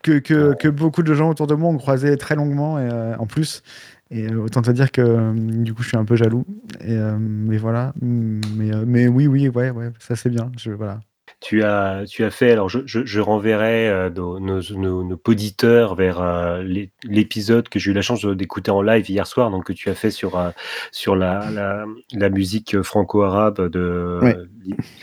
que, 0.01 0.19
que, 0.19 0.53
que 0.53 0.69
beaucoup 0.69 1.03
de 1.03 1.13
gens 1.13 1.29
autour 1.29 1.47
de 1.47 1.53
moi 1.55 1.69
ont 1.69 1.77
croisé 1.77 2.15
très 2.17 2.35
longuement 2.35 2.79
et, 2.79 2.89
en 3.19 3.25
plus. 3.25 3.61
Et 4.09 4.33
autant 4.33 4.61
te 4.61 4.71
dire 4.71 4.91
que 4.91 5.33
du 5.63 5.73
coup, 5.73 5.81
je 5.83 5.89
suis 5.89 5.97
un 5.97 6.05
peu 6.05 6.15
jaloux. 6.15 6.45
Et, 6.81 6.97
mais 7.19 7.57
voilà, 7.57 7.93
Mm, 8.01 8.41
mais, 8.55 8.71
mais 8.85 9.07
oui, 9.07 9.27
oui, 9.27 9.49
ouais, 9.49 9.71
ouais, 9.71 9.91
ça 9.99 10.15
c'est 10.15 10.29
bien. 10.29 10.51
Je, 10.57 10.71
voilà. 10.71 10.99
Tu 11.43 11.61
as, 11.61 12.05
tu 12.07 12.23
as 12.23 12.31
fait, 12.31 12.51
alors 12.51 12.69
je, 12.69 12.79
je, 12.85 13.03
je 13.05 13.19
renverrai 13.19 13.89
euh, 13.89 14.09
nos, 14.09 14.39
nos, 14.39 14.61
nos, 14.77 15.03
nos 15.03 15.19
auditeurs 15.27 15.93
vers 15.93 16.21
euh, 16.21 16.63
l'é- 16.63 16.91
l'épisode 17.03 17.67
que 17.67 17.79
j'ai 17.79 17.91
eu 17.91 17.93
la 17.93 18.01
chance 18.01 18.25
d'écouter 18.25 18.71
en 18.71 18.81
live 18.81 19.09
hier 19.09 19.27
soir, 19.27 19.51
donc 19.51 19.65
que 19.65 19.73
tu 19.73 19.89
as 19.89 19.93
fait 19.93 20.09
sur, 20.09 20.39
euh, 20.39 20.51
sur 20.93 21.17
la, 21.17 21.51
la, 21.51 21.85
la 22.13 22.29
musique 22.29 22.81
franco-arabe 22.81 23.67
de 23.69 24.19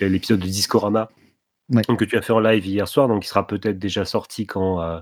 l'épisode 0.01 0.41
de 0.41 0.47
Discorama. 0.47 1.11
Ouais. 1.71 1.83
Donc, 1.89 2.01
que 2.01 2.05
tu 2.05 2.17
as 2.17 2.23
fait 2.23 2.33
en 2.33 2.41
live 2.41 2.67
hier 2.67 2.89
soir, 2.89 3.07
donc 3.07 3.25
il 3.25 3.29
sera 3.29 3.47
peut-être 3.47 3.79
déjà 3.79 4.05
sorti 4.05 4.45
quand, 4.45 4.83
euh, 4.83 4.99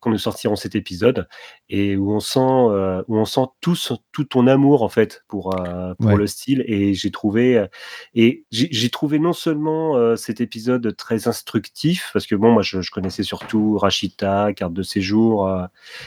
quand 0.00 0.10
nous 0.10 0.18
sortirons 0.18 0.54
cet 0.54 0.74
épisode, 0.76 1.26
et 1.68 1.96
où 1.96 2.12
on 2.12 2.20
sent, 2.20 2.38
euh, 2.40 3.02
où 3.08 3.18
on 3.18 3.24
sent 3.24 3.46
tous, 3.60 3.92
tout 4.12 4.24
ton 4.24 4.46
amour 4.46 4.82
en 4.82 4.88
fait 4.88 5.24
pour, 5.26 5.58
euh, 5.58 5.94
pour 5.98 6.06
Ouais. 6.12 6.16
le 6.16 6.26
style. 6.28 6.64
Et 6.68 6.94
j'ai 6.94 7.10
trouvé, 7.10 7.58
euh, 7.58 7.66
et 8.14 8.44
j'ai 8.52 8.90
trouvé 8.90 9.18
non 9.18 9.32
seulement 9.32 9.96
euh, 9.96 10.14
cet 10.14 10.40
épisode 10.40 10.94
très 10.96 11.26
instructif, 11.26 12.10
parce 12.12 12.26
que 12.26 12.36
bon, 12.36 12.52
moi 12.52 12.62
je, 12.62 12.80
je 12.80 12.90
connaissais 12.92 13.24
surtout 13.24 13.76
Rachita, 13.78 14.52
carte 14.54 14.72
de 14.72 14.82
séjour, 14.82 15.48
euh, 15.48 15.66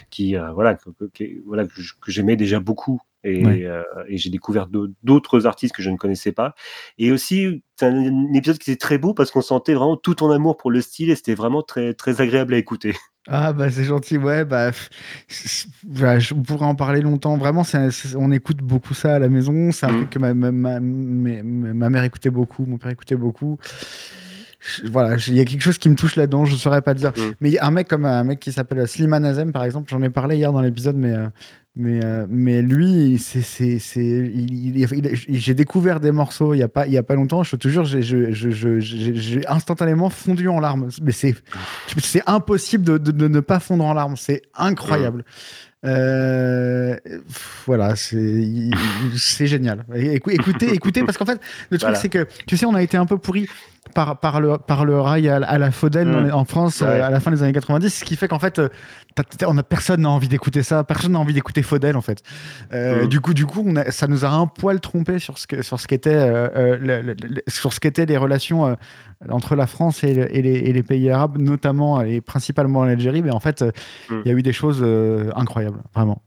qui 0.09 0.38
euh, 0.38 0.51
voilà, 0.53 0.75
que, 0.75 0.89
que- 0.91 1.09
que- 1.13 1.43
voilà 1.45 1.65
que 1.65 1.81
j'aimais 2.11 2.35
déjà 2.38 2.59
beaucoup. 2.61 3.01
Et, 3.23 3.45
Ouais. 3.45 3.65
euh, 3.65 3.84
et 4.07 4.18
j'ai 4.18 4.30
découvert 4.30 4.68
d'au- 4.68 4.88
d'autres 5.03 5.45
artistes 5.48 5.76
que 5.76 5.81
je 5.81 5.89
ne 5.89 5.98
connaissais 5.98 6.31
pas. 6.31 6.53
Et 6.98 7.11
aussi, 7.11 7.64
c'est 7.76 7.85
un, 7.88 7.95
un 7.95 8.34
épisode 8.34 8.57
qui 8.60 8.72
était 8.72 8.77
très 8.80 8.98
beau 8.98 9.14
parce 9.14 9.31
qu'on 9.31 9.41
sentait 9.41 9.73
vraiment 9.73 9.98
tout 9.98 10.15
ton 10.15 10.31
amour 10.31 10.56
pour 10.57 10.72
le 10.72 10.81
style 10.81 11.10
et 11.10 11.15
c'était 11.15 11.35
vraiment 11.35 11.61
très, 11.64 11.94
très 11.94 12.22
agréable 12.22 12.53
à 12.53 12.57
écouter. 12.57 12.94
Ah 13.30 13.52
bah 13.52 13.69
c'est 13.69 13.84
gentil, 13.84 14.18
ouais, 14.18 14.45
bah, 14.45 14.72
bah, 15.84 16.18
je 16.18 16.34
pourrais 16.34 16.65
en 16.65 16.76
parler 16.76 17.02
longtemps. 17.02 17.35
Vraiment, 17.38 17.64
on 18.15 18.31
écoute 18.31 18.60
beaucoup 18.60 18.94
ça 18.94 19.15
à 19.15 19.19
la 19.19 19.27
maison. 19.27 19.72
C'est 19.73 19.85
un 19.85 19.89
Mhm. 19.89 19.98
truc 19.98 20.10
que 20.11 20.19
ma, 20.19 20.34
ma, 20.34 20.52
ma, 20.52 20.80
ma- 20.80 21.44
ma 21.44 21.89
mère 21.89 22.06
écoutait 22.06 22.30
beaucoup, 22.30 22.65
mon 22.65 22.77
père 22.77 22.91
écoutait 22.91 23.18
beaucoup. 23.18 23.57
Voilà, 24.85 25.18
il 25.27 25.35
y 25.35 25.39
a 25.39 25.45
quelque 25.45 25.61
chose 25.61 25.77
qui 25.77 25.89
me 25.89 25.95
touche 25.95 26.15
là-dedans, 26.15 26.45
je 26.45 26.53
ne 26.53 26.57
saurais 26.57 26.81
pas 26.81 26.94
dire. 26.94 27.11
Mhm. 27.18 27.34
Mais 27.41 27.49
il 27.49 27.53
y 27.53 27.57
a 27.60 27.65
un 27.65 27.72
mec 27.72 27.88
comme 27.88 28.06
un 28.06 28.23
mec 28.23 28.39
qui 28.39 28.52
s'appelle 28.52 28.88
Slimane 28.88 29.26
Azem, 29.26 29.52
par 29.52 29.64
exemple, 29.64 29.89
j'en 29.89 30.02
ai 30.02 30.10
parlé 30.10 30.38
hier 30.38 30.52
dans 30.52 30.61
l'épisode, 30.61 30.95
mais, 30.95 31.11
euh, 31.14 31.27
mais, 31.76 31.99
euh, 32.03 32.26
mais 32.30 32.61
lui, 32.61 33.18
c'est, 33.19 33.41
c'est, 33.41 33.77
c'est, 33.80 34.02
il- 34.02 34.77
il- 34.77 34.88
il- 35.27 35.39
j'ai 35.39 35.53
découvert 35.53 35.99
des 35.99 36.11
morceaux 36.11 36.53
il 36.53 36.57
n'y 36.57 36.64
a, 36.64 36.68
pas- 36.68 36.88
il 36.88 36.94
y 36.94 36.98
a 36.98 37.03
pas 37.03 37.14
longtemps, 37.15 37.44
je 37.44 37.56
te 37.56 37.68
jure, 37.68 37.85
j'ai, 37.85 39.48
instantanément 39.48 40.10
fondu 40.10 40.48
en 40.49 40.60
larmes. 40.60 40.89
Mais 41.03 41.11
c'est, 41.11 41.35
c'est 42.02 42.23
impossible 42.26 42.84
de, 42.84 42.98
de- 42.98 43.11
de 43.11 43.27
ne 43.27 43.39
pas 43.41 43.60
fondre 43.60 43.85
en 43.85 43.94
larmes, 43.94 44.15
c'est 44.18 44.41
incroyable. 44.56 45.23
Euh, 45.85 46.95
pff, 47.06 47.64
voilà, 47.68 47.95
c'est 47.95 49.48
génial. 49.48 49.85
Écou- 49.95 50.31
Écoutez, 50.31 50.73
écoutez, 50.73 51.03
parce 51.03 51.18
qu'en 51.18 51.26
fait, 51.26 51.39
le 51.69 51.77
truc 51.77 51.81
Voilà. 51.89 51.95
c'est 51.99 52.10
que 52.10 52.27
tu 52.48 52.57
sais, 52.57 52.65
on 52.65 52.73
a 52.73 52.81
été 52.81 52.98
un 52.98 53.06
peu 53.06 53.18
pourri 53.18 53.48
par, 53.97 54.19
par 54.19 54.39
le 54.41 54.59
par 54.59 54.85
le 54.85 55.01
rail 55.01 55.27
à, 55.27 55.37
à 55.37 55.57
la 55.57 55.71
Faudel 55.71 56.11
dans 56.11 56.21
Mm. 56.21 56.31
en 56.31 56.45
France 56.45 56.81
Ouais. 56.81 56.87
euh, 56.87 57.07
à 57.07 57.09
la 57.09 57.19
fin 57.19 57.31
des 57.31 57.41
années 57.41 57.51
90, 57.51 57.89
ce 57.89 58.05
qui 58.05 58.15
fait 58.15 58.27
qu'en 58.27 58.37
fait, 58.37 58.59
euh, 58.59 58.69
on 59.47 59.57
a 59.57 59.63
personne 59.63 60.01
n'a 60.01 60.09
envie 60.11 60.27
d'écouter 60.27 60.61
ça, 60.61 60.83
personne 60.83 61.13
n'a 61.13 61.19
envie 61.19 61.33
d'écouter 61.33 61.63
Faudel 61.63 61.97
en 61.97 62.01
fait. 62.01 62.21
Euh, 62.73 63.05
Mm. 63.05 63.07
Du 63.07 63.21
coup, 63.21 63.33
du 63.33 63.47
coup, 63.47 63.63
on 63.65 63.75
a- 63.75 63.89
ça 63.89 64.05
nous 64.07 64.23
a 64.23 64.29
un 64.29 64.45
poil 64.45 64.79
trompé 64.81 65.17
sur 65.17 65.39
ce 65.39 65.47
que 65.47 65.63
sur 65.63 65.79
ce 65.79 65.87
qu'étaient 65.87 66.11
euh, 66.13 66.77
le- 66.79 67.01
le- 67.01 67.13
le- 67.13 67.41
sur 67.47 67.73
ce 67.73 67.79
qu'étaient 67.79 68.05
les 68.05 68.17
relations 68.17 68.67
euh, 68.67 68.75
entre 69.29 69.55
la 69.55 69.65
France 69.65 70.03
et, 70.03 70.13
le- 70.13 70.35
et 70.35 70.43
les, 70.43 70.57
et 70.57 70.73
les 70.73 70.83
pays 70.83 71.09
arabes, 71.09 71.39
notamment 71.39 71.99
et 72.01 72.21
principalement 72.21 72.85
l'Algérie. 72.85 73.23
Mais 73.23 73.31
en 73.31 73.39
fait, 73.39 73.63
euh, 73.63 73.71
il 74.11 74.15
Mm. 74.17 74.21
y 74.25 74.29
a 74.29 74.33
eu 74.33 74.43
des 74.43 74.53
choses 74.53 74.85
incroyables, 75.35 75.81
vraiment. 75.95 76.21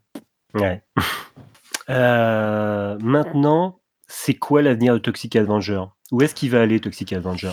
Ouais. 0.54 0.82
Maintenant, 3.00 3.78
c'est 4.08 4.34
quoi 4.34 4.62
l'avenir 4.62 4.94
de 4.94 4.98
Toxic 4.98 5.36
Avenger? 5.36 5.82
Où 6.12 6.22
est-ce 6.22 6.34
qu'il 6.34 6.50
va 6.50 6.62
aller, 6.62 6.80
Toxic 6.80 7.12
Avenger? 7.12 7.52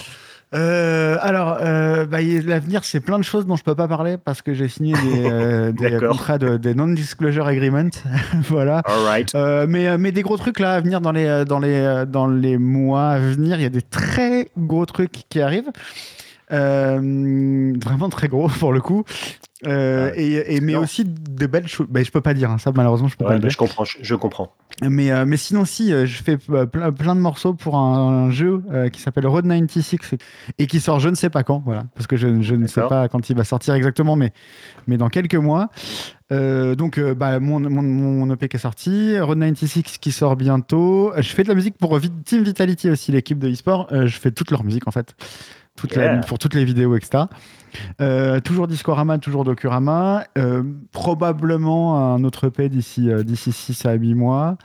Euh, 0.55 1.17
alors, 1.21 1.57
euh, 1.61 2.05
bah, 2.05 2.19
l'avenir, 2.21 2.83
c'est 2.85 3.01
plein 3.01 3.19
de 3.19 3.23
choses 3.23 3.45
dont 3.45 3.57
je 3.57 3.63
peux 3.63 3.75
pas 3.75 3.87
parler 3.87 4.17
parce 4.17 4.41
que 4.41 4.53
j'ai 4.53 4.69
signé 4.69 4.93
des, 4.93 5.29
euh, 5.29 5.71
des 5.77 5.97
contrats 5.97 6.37
de 6.37 6.55
des 6.55 6.73
non-disclosure 6.73 7.47
agreement. 7.47 7.89
voilà. 8.47 8.79
All 8.85 9.03
right. 9.03 9.35
Mais, 9.67 9.97
mais 9.97 10.11
des 10.11 10.21
gros 10.21 10.37
trucs 10.37 10.59
là 10.59 10.73
à 10.73 10.79
venir 10.79 11.01
dans 11.01 11.11
les, 11.11 11.43
dans 11.45 11.59
les, 11.59 12.05
dans 12.07 12.27
les 12.27 12.57
mois 12.57 13.09
à 13.09 13.19
venir. 13.19 13.57
Il 13.59 13.63
y 13.63 13.65
a 13.65 13.69
des 13.69 13.81
très 13.81 14.49
gros 14.57 14.85
trucs 14.85 15.23
qui 15.29 15.41
arrivent. 15.41 15.71
Euh, 16.51 17.73
vraiment 17.83 18.09
très 18.09 18.27
gros 18.27 18.47
pour 18.47 18.71
le 18.71 18.79
coup. 18.79 19.03
Euh, 19.65 20.11
Ouais. 20.11 20.21
et, 20.21 20.55
et- 20.55 20.61
mais 20.61 20.73
Non. 20.73 20.81
aussi 20.81 21.03
des 21.03 21.47
belles 21.47 21.67
choses. 21.67 21.87
Bah, 21.89 22.03
je 22.03 22.11
peux 22.11 22.21
pas 22.21 22.35
dire 22.35 22.51
hein, 22.51 22.59
ça 22.59 22.71
malheureusement 22.75 23.07
je 23.07 23.15
peux 23.17 23.23
pas 23.25 23.31
Ouais, 23.31 23.35
bah, 23.37 23.41
dire. 23.41 23.49
je 23.49 23.57
comprends, 23.57 23.85
je, 23.85 23.97
je 24.01 24.13
comprends. 24.15 24.53
Mais, 24.83 25.09
euh, 25.09 25.25
mais 25.25 25.37
sinon, 25.37 25.65
si, 25.65 25.91
euh, 25.91 26.05
je 26.05 26.21
fais 26.21 26.37
plein, 26.37 26.91
plein 26.91 27.15
de 27.15 27.19
morceaux 27.21 27.55
pour 27.55 27.75
un, 27.77 28.25
un 28.25 28.29
jeu 28.29 28.61
euh, 28.71 28.89
qui 28.89 29.01
s'appelle 29.01 29.25
Road 29.25 29.45
96 29.47 29.95
et 30.59 30.67
qui 30.67 30.79
sort 30.79 30.99
je 30.99 31.09
ne 31.09 31.15
sais 31.15 31.31
pas 31.31 31.41
quand, 31.41 31.63
voilà, 31.65 31.85
parce 31.95 32.05
que 32.05 32.17
je, 32.17 32.43
je 32.43 32.53
ne 32.53 32.67
sais 32.67 32.81
pas 32.87 33.07
quand 33.09 33.31
il 33.31 33.35
va 33.35 33.43
sortir 33.43 33.73
exactement, 33.73 34.15
mais, 34.15 34.31
mais 34.85 34.97
dans 34.97 35.09
quelques 35.09 35.33
mois. 35.35 35.69
Donc, 36.29 36.99
bah, 36.99 37.39
mon, 37.39 37.59
mon, 37.59 37.81
mon 37.81 38.33
EP 38.33 38.49
qui 38.49 38.57
est 38.57 38.59
sorti, 38.59 39.17
Road 39.19 39.39
96 39.39 39.81
qui 39.99 40.11
sort 40.11 40.35
bientôt. 40.35 41.11
Je 41.17 41.29
fais 41.29 41.41
de 41.43 41.47
la 41.47 41.55
musique 41.55 41.77
pour 41.77 41.99
Team 42.25 42.43
Vitality 42.43 42.89
aussi, 42.91 43.11
l'équipe 43.11 43.39
de 43.39 43.49
e-sport. 43.49 43.87
Je 43.91 44.19
fais 44.19 44.29
toute 44.31 44.51
leur 44.51 44.63
musique 44.63 44.87
en 44.87 44.91
fait. 44.91 45.15
Toute 45.77 45.95
Yeah. 45.95 46.15
la, 46.15 46.17
pour 46.19 46.37
toutes 46.39 46.53
les 46.53 46.65
vidéos, 46.65 46.95
etc. 46.95 47.23
Euh, 48.01 48.39
toujours 48.41 48.67
Discorama, 48.67 49.17
toujours 49.19 49.43
Docurama. 49.45 50.25
Euh, 50.37 50.63
probablement 50.91 52.13
un 52.15 52.23
autre 52.23 52.47
EP 52.47 52.67
d'ici 52.67 53.09
euh, 53.09 53.23
d'ici 53.23 53.51
6 53.53 53.85
à 53.85 53.93
8 53.93 54.13
mois. 54.15 54.57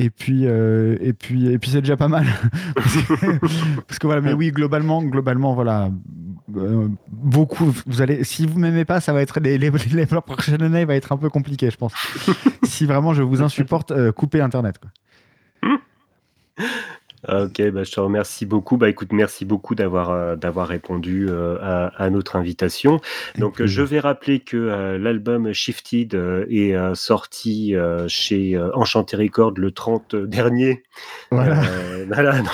Et 0.00 0.10
puis, 0.10 0.46
euh, 0.46 0.96
et 1.00 1.12
puis, 1.12 1.50
et 1.50 1.58
puis 1.58 1.70
c'est 1.70 1.80
déjà 1.80 1.96
pas 1.96 2.06
mal. 2.06 2.24
parce, 2.76 3.98
que, 3.98 4.06
voilà, 4.06 4.20
mais 4.20 4.32
oui, 4.32 4.52
globalement, 4.52 5.02
globalement, 5.02 5.54
voilà, 5.54 5.90
euh, 6.56 6.86
beaucoup. 7.08 7.74
Vous 7.84 8.00
allez, 8.00 8.22
si 8.22 8.46
vous 8.46 8.60
m'aimez 8.60 8.84
pas, 8.84 9.00
ça 9.00 9.12
va 9.12 9.22
être 9.22 9.40
les, 9.40 9.58
les, 9.58 9.70
les, 9.70 10.06
la 10.06 10.20
prochaine 10.20 10.62
année 10.62 10.84
va 10.84 10.94
être 10.94 11.10
un 11.10 11.16
peu 11.16 11.28
compliqué, 11.30 11.68
je 11.68 11.76
pense. 11.76 11.92
si 12.62 12.86
vraiment 12.86 13.12
je 13.12 13.24
vous 13.24 13.42
insupporte, 13.42 13.90
euh, 13.90 14.12
coupez 14.12 14.40
Internet. 14.40 14.76
Quoi. 14.78 14.90
Ok, 17.30 17.60
bah, 17.70 17.84
je 17.84 17.92
te 17.92 18.00
remercie 18.00 18.46
beaucoup. 18.46 18.76
Bah, 18.78 18.88
écoute, 18.88 19.12
merci 19.12 19.44
beaucoup 19.44 19.74
d'avoir 19.74 20.10
euh, 20.10 20.36
d'avoir 20.36 20.66
répondu 20.68 21.26
euh, 21.28 21.58
à, 21.60 21.88
à 22.02 22.10
notre 22.10 22.36
invitation. 22.36 23.00
Donc, 23.38 23.62
je 23.64 23.82
vais 23.82 24.00
rappeler 24.00 24.40
que 24.40 24.56
euh, 24.56 24.98
l'album 24.98 25.52
Shifted 25.52 26.14
euh, 26.14 26.46
est 26.48 26.74
euh, 26.74 26.94
sorti 26.94 27.74
euh, 27.76 28.06
chez 28.08 28.56
euh, 28.56 28.70
Enchanté 28.74 29.16
Records 29.16 29.54
le 29.58 29.70
30 29.72 30.16
dernier. 30.16 30.82
Voilà. 31.30 31.62
Euh, 31.64 32.06
voilà, 32.08 32.40
dans, 32.42 32.50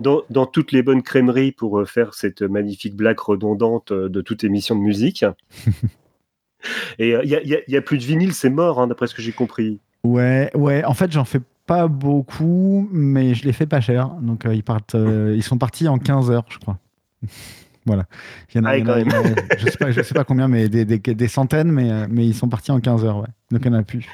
dans, 0.00 0.22
dans 0.30 0.46
toutes 0.46 0.72
les 0.72 0.82
bonnes 0.82 1.02
crèmeries 1.02 1.52
pour 1.52 1.78
euh, 1.80 1.84
faire 1.84 2.14
cette 2.14 2.40
magnifique 2.42 2.96
blague 2.96 3.20
redondante 3.20 3.92
euh, 3.92 4.08
de 4.08 4.20
toute 4.22 4.42
émission 4.44 4.74
de 4.74 4.80
musique. 4.80 5.24
Et 6.98 7.10
il 7.10 7.28
n'y 7.28 7.34
a, 7.36 7.42
y 7.42 7.54
a- 7.54 7.60
y 7.68 7.76
a 7.76 7.80
plus 7.82 7.98
de 7.98 8.04
vinyle, 8.04 8.32
c'est 8.34 8.50
mort, 8.50 8.80
hein, 8.80 8.88
d'après 8.88 9.06
ce 9.06 9.14
que 9.14 9.22
j'ai 9.22 9.32
compris. 9.32 9.78
Ouais, 10.02 10.50
ouais. 10.54 10.84
En 10.84 10.94
fait, 10.94 11.10
j'en 11.12 11.24
fais 11.24 11.40
pas 11.68 11.86
beaucoup, 11.86 12.88
mais 12.90 13.34
je 13.34 13.44
les 13.44 13.52
fais 13.52 13.66
pas 13.66 13.80
cher. 13.80 14.08
Donc, 14.20 14.44
euh, 14.46 14.54
ils 14.54 14.64
partent, 14.64 14.96
euh, 14.96 15.34
ils 15.36 15.42
sont 15.44 15.58
partis 15.58 15.86
en 15.86 15.98
15 15.98 16.30
heures, 16.32 16.46
je 16.48 16.58
crois. 16.58 16.78
voilà. 17.86 18.06
Il 18.52 18.56
y 18.58 18.60
en 18.60 18.64
a, 18.64 18.70
Ah, 18.70 18.78
y 18.78 18.82
en 18.82 18.84
a- 18.84 18.86
quand 18.88 18.96
même. 18.96 19.06
il 19.08 19.12
y 19.12 19.16
en 19.16 19.34
a- 19.36 19.56
je 19.58 19.66
sais 19.68 19.76
pas, 19.78 19.90
je 19.92 20.02
sais 20.02 20.14
pas 20.14 20.24
combien, 20.24 20.48
mais 20.48 20.68
des, 20.68 20.84
des, 20.84 20.98
des 20.98 21.28
centaines, 21.28 21.70
mais, 21.70 21.90
euh, 21.92 22.06
mais 22.10 22.26
ils 22.26 22.34
sont 22.34 22.48
partis 22.48 22.72
en 22.72 22.80
15 22.80 23.04
heures, 23.04 23.18
ouais. 23.18 23.28
Donc, 23.52 23.60
il 23.64 23.66
y 23.66 23.70
en 23.70 23.78
a 23.78 23.82
plus. 23.82 24.06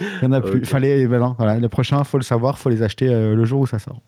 Il 0.00 0.22
y 0.22 0.26
en 0.26 0.32
a 0.32 0.40
plus. 0.40 0.64
Fallait, 0.64 1.06
ben 1.06 1.18
non, 1.20 1.34
voilà. 1.38 1.58
Le 1.58 1.68
prochain, 1.68 2.02
faut 2.04 2.18
le 2.18 2.24
savoir, 2.24 2.58
faut 2.58 2.68
les 2.68 2.82
acheter 2.82 3.08
euh, 3.08 3.34
le 3.34 3.44
jour 3.44 3.60
où 3.62 3.66
ça 3.66 3.78
sort. 3.78 4.00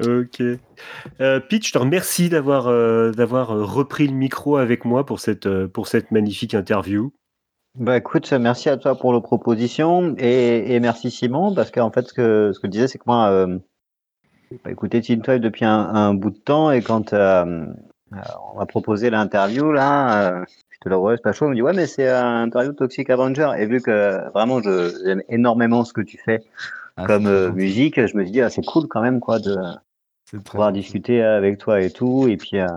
Ok. 0.00 0.40
Euh, 1.20 1.40
Pete, 1.40 1.66
je 1.66 1.72
te 1.72 1.78
remercie 1.78 2.28
d'avoir 2.28 2.66
euh, 2.66 3.12
d'avoir 3.12 3.48
repris 3.48 4.06
le 4.08 4.12
micro 4.14 4.56
avec 4.56 4.84
moi 4.84 5.06
pour 5.06 5.20
cette, 5.20 5.48
pour 5.68 5.86
cette 5.86 6.10
magnifique 6.10 6.54
interview. 6.54 7.12
Bah 7.76 7.96
écoute, 7.96 8.32
merci 8.32 8.68
à 8.68 8.76
toi 8.76 8.96
pour 8.96 9.12
la 9.12 9.20
proposition 9.20 10.14
et, 10.16 10.74
et 10.74 10.80
merci 10.80 11.10
Simon 11.10 11.52
parce 11.54 11.72
qu'en 11.72 11.90
fait 11.90 12.06
ce 12.06 12.12
que 12.12 12.52
ce 12.54 12.60
que 12.60 12.68
je 12.68 12.70
disais 12.70 12.86
c'est 12.86 12.98
que 12.98 13.04
moi 13.06 13.30
euh, 13.30 13.58
bah, 14.62 14.70
écoutez 14.70 15.00
Twelve 15.00 15.40
depuis 15.40 15.64
un, 15.64 15.72
un 15.72 16.14
bout 16.14 16.30
de 16.30 16.38
temps 16.38 16.70
et 16.70 16.82
quand 16.82 17.12
euh, 17.12 17.66
euh, 18.12 18.16
on 18.52 18.58
m'a 18.58 18.66
proposé 18.66 19.10
l'interview 19.10 19.72
là, 19.72 20.30
euh, 20.30 20.44
je 20.70 20.78
te 20.80 20.88
le 20.88 20.96
c'est 21.16 21.22
pas 21.22 21.32
chaud, 21.32 21.46
on 21.46 21.48
me 21.48 21.54
dit 21.56 21.62
ouais 21.62 21.72
mais 21.72 21.86
c'est 21.86 22.08
un 22.08 22.42
interview 22.44 22.72
de 22.72 22.76
Toxic 22.76 23.10
Avenger. 23.10 23.50
Et 23.58 23.66
vu 23.66 23.80
que 23.80 24.30
vraiment 24.32 24.62
j'aime 24.62 25.22
énormément 25.28 25.84
ce 25.84 25.92
que 25.92 26.00
tu 26.00 26.18
fais 26.18 26.44
Ah, 26.96 27.06
comme 27.06 27.26
euh, 27.26 27.50
musique, 27.50 27.96
je 28.06 28.16
me 28.16 28.22
suis 28.22 28.30
dit 28.30 28.40
ah, 28.40 28.50
c'est 28.50 28.64
cool 28.64 28.86
quand 28.86 29.02
même 29.02 29.18
quoi 29.18 29.40
de 29.40 29.56
pouvoir 30.44 30.72
discuter 30.72 31.22
avec 31.22 31.58
toi 31.58 31.80
et 31.80 31.90
tout 31.90 32.28
et 32.28 32.36
puis 32.36 32.58
euh, 32.58 32.68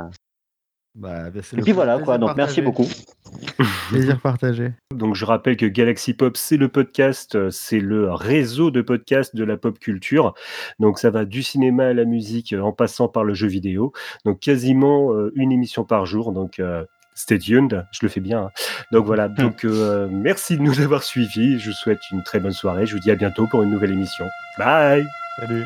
Bah, 0.98 1.30
ben, 1.30 1.44
c'est 1.44 1.60
et 1.60 1.62
puis 1.62 1.74
voilà 1.74 2.00
quoi 2.00 2.18
donc 2.18 2.36
merci 2.36 2.60
beaucoup. 2.62 2.88
Plaisir 3.90 4.20
partagé. 4.20 4.72
Donc 4.96 5.14
je 5.14 5.26
rappelle 5.26 5.56
que 5.56 5.68
Galaxy 5.68 6.14
Pop, 6.16 6.36
c'est 6.36 6.58
le 6.58 6.70
podcast, 6.70 7.36
euh, 7.36 7.52
c'est 7.52 7.80
le 7.80 8.12
réseau 8.12 8.72
de 8.72 8.82
podcasts 8.82 9.36
de 9.36 9.44
la 9.44 9.58
pop 9.58 9.78
culture. 9.78 10.34
Donc 10.80 10.98
ça 10.98 11.12
va 11.12 11.26
du 11.26 11.44
cinéma 11.44 11.86
à 11.88 11.94
la 11.94 12.06
musique 12.06 12.52
euh, 12.54 12.62
en 12.62 12.72
passant 12.72 13.10
par 13.10 13.24
le 13.24 13.36
jeu 13.36 13.48
vidéo. 13.48 13.94
Donc 14.26 14.40
quasiment 14.40 15.14
euh, 15.14 15.32
une 15.36 15.52
émission 15.52 15.84
par 15.84 16.08
jour. 16.08 16.32
Donc 16.32 16.60
euh, 16.60 16.84
stay 17.14 17.38
tuned, 17.38 17.86
je 17.92 18.00
le 18.02 18.08
fais 18.10 18.22
bien. 18.22 18.46
hein. 18.46 18.52
Donc 18.92 19.06
voilà, 19.06 19.28
donc 19.28 19.66
euh, 19.66 20.08
merci 20.12 20.58
de 20.58 20.64
nous 20.64 20.80
avoir 20.80 21.04
suivis. 21.04 21.60
Je 21.60 21.70
vous 21.70 21.76
souhaite 21.76 22.00
une 22.12 22.24
très 22.24 22.40
bonne 22.40 22.54
soirée. 22.54 22.88
Je 22.88 22.96
vous 22.96 23.02
dis 23.02 23.12
à 23.12 23.16
bientôt 23.16 23.46
pour 23.46 23.62
une 23.62 23.70
nouvelle 23.70 23.92
émission. 23.92 24.26
Bye 24.58 25.06
Salut. 25.40 25.66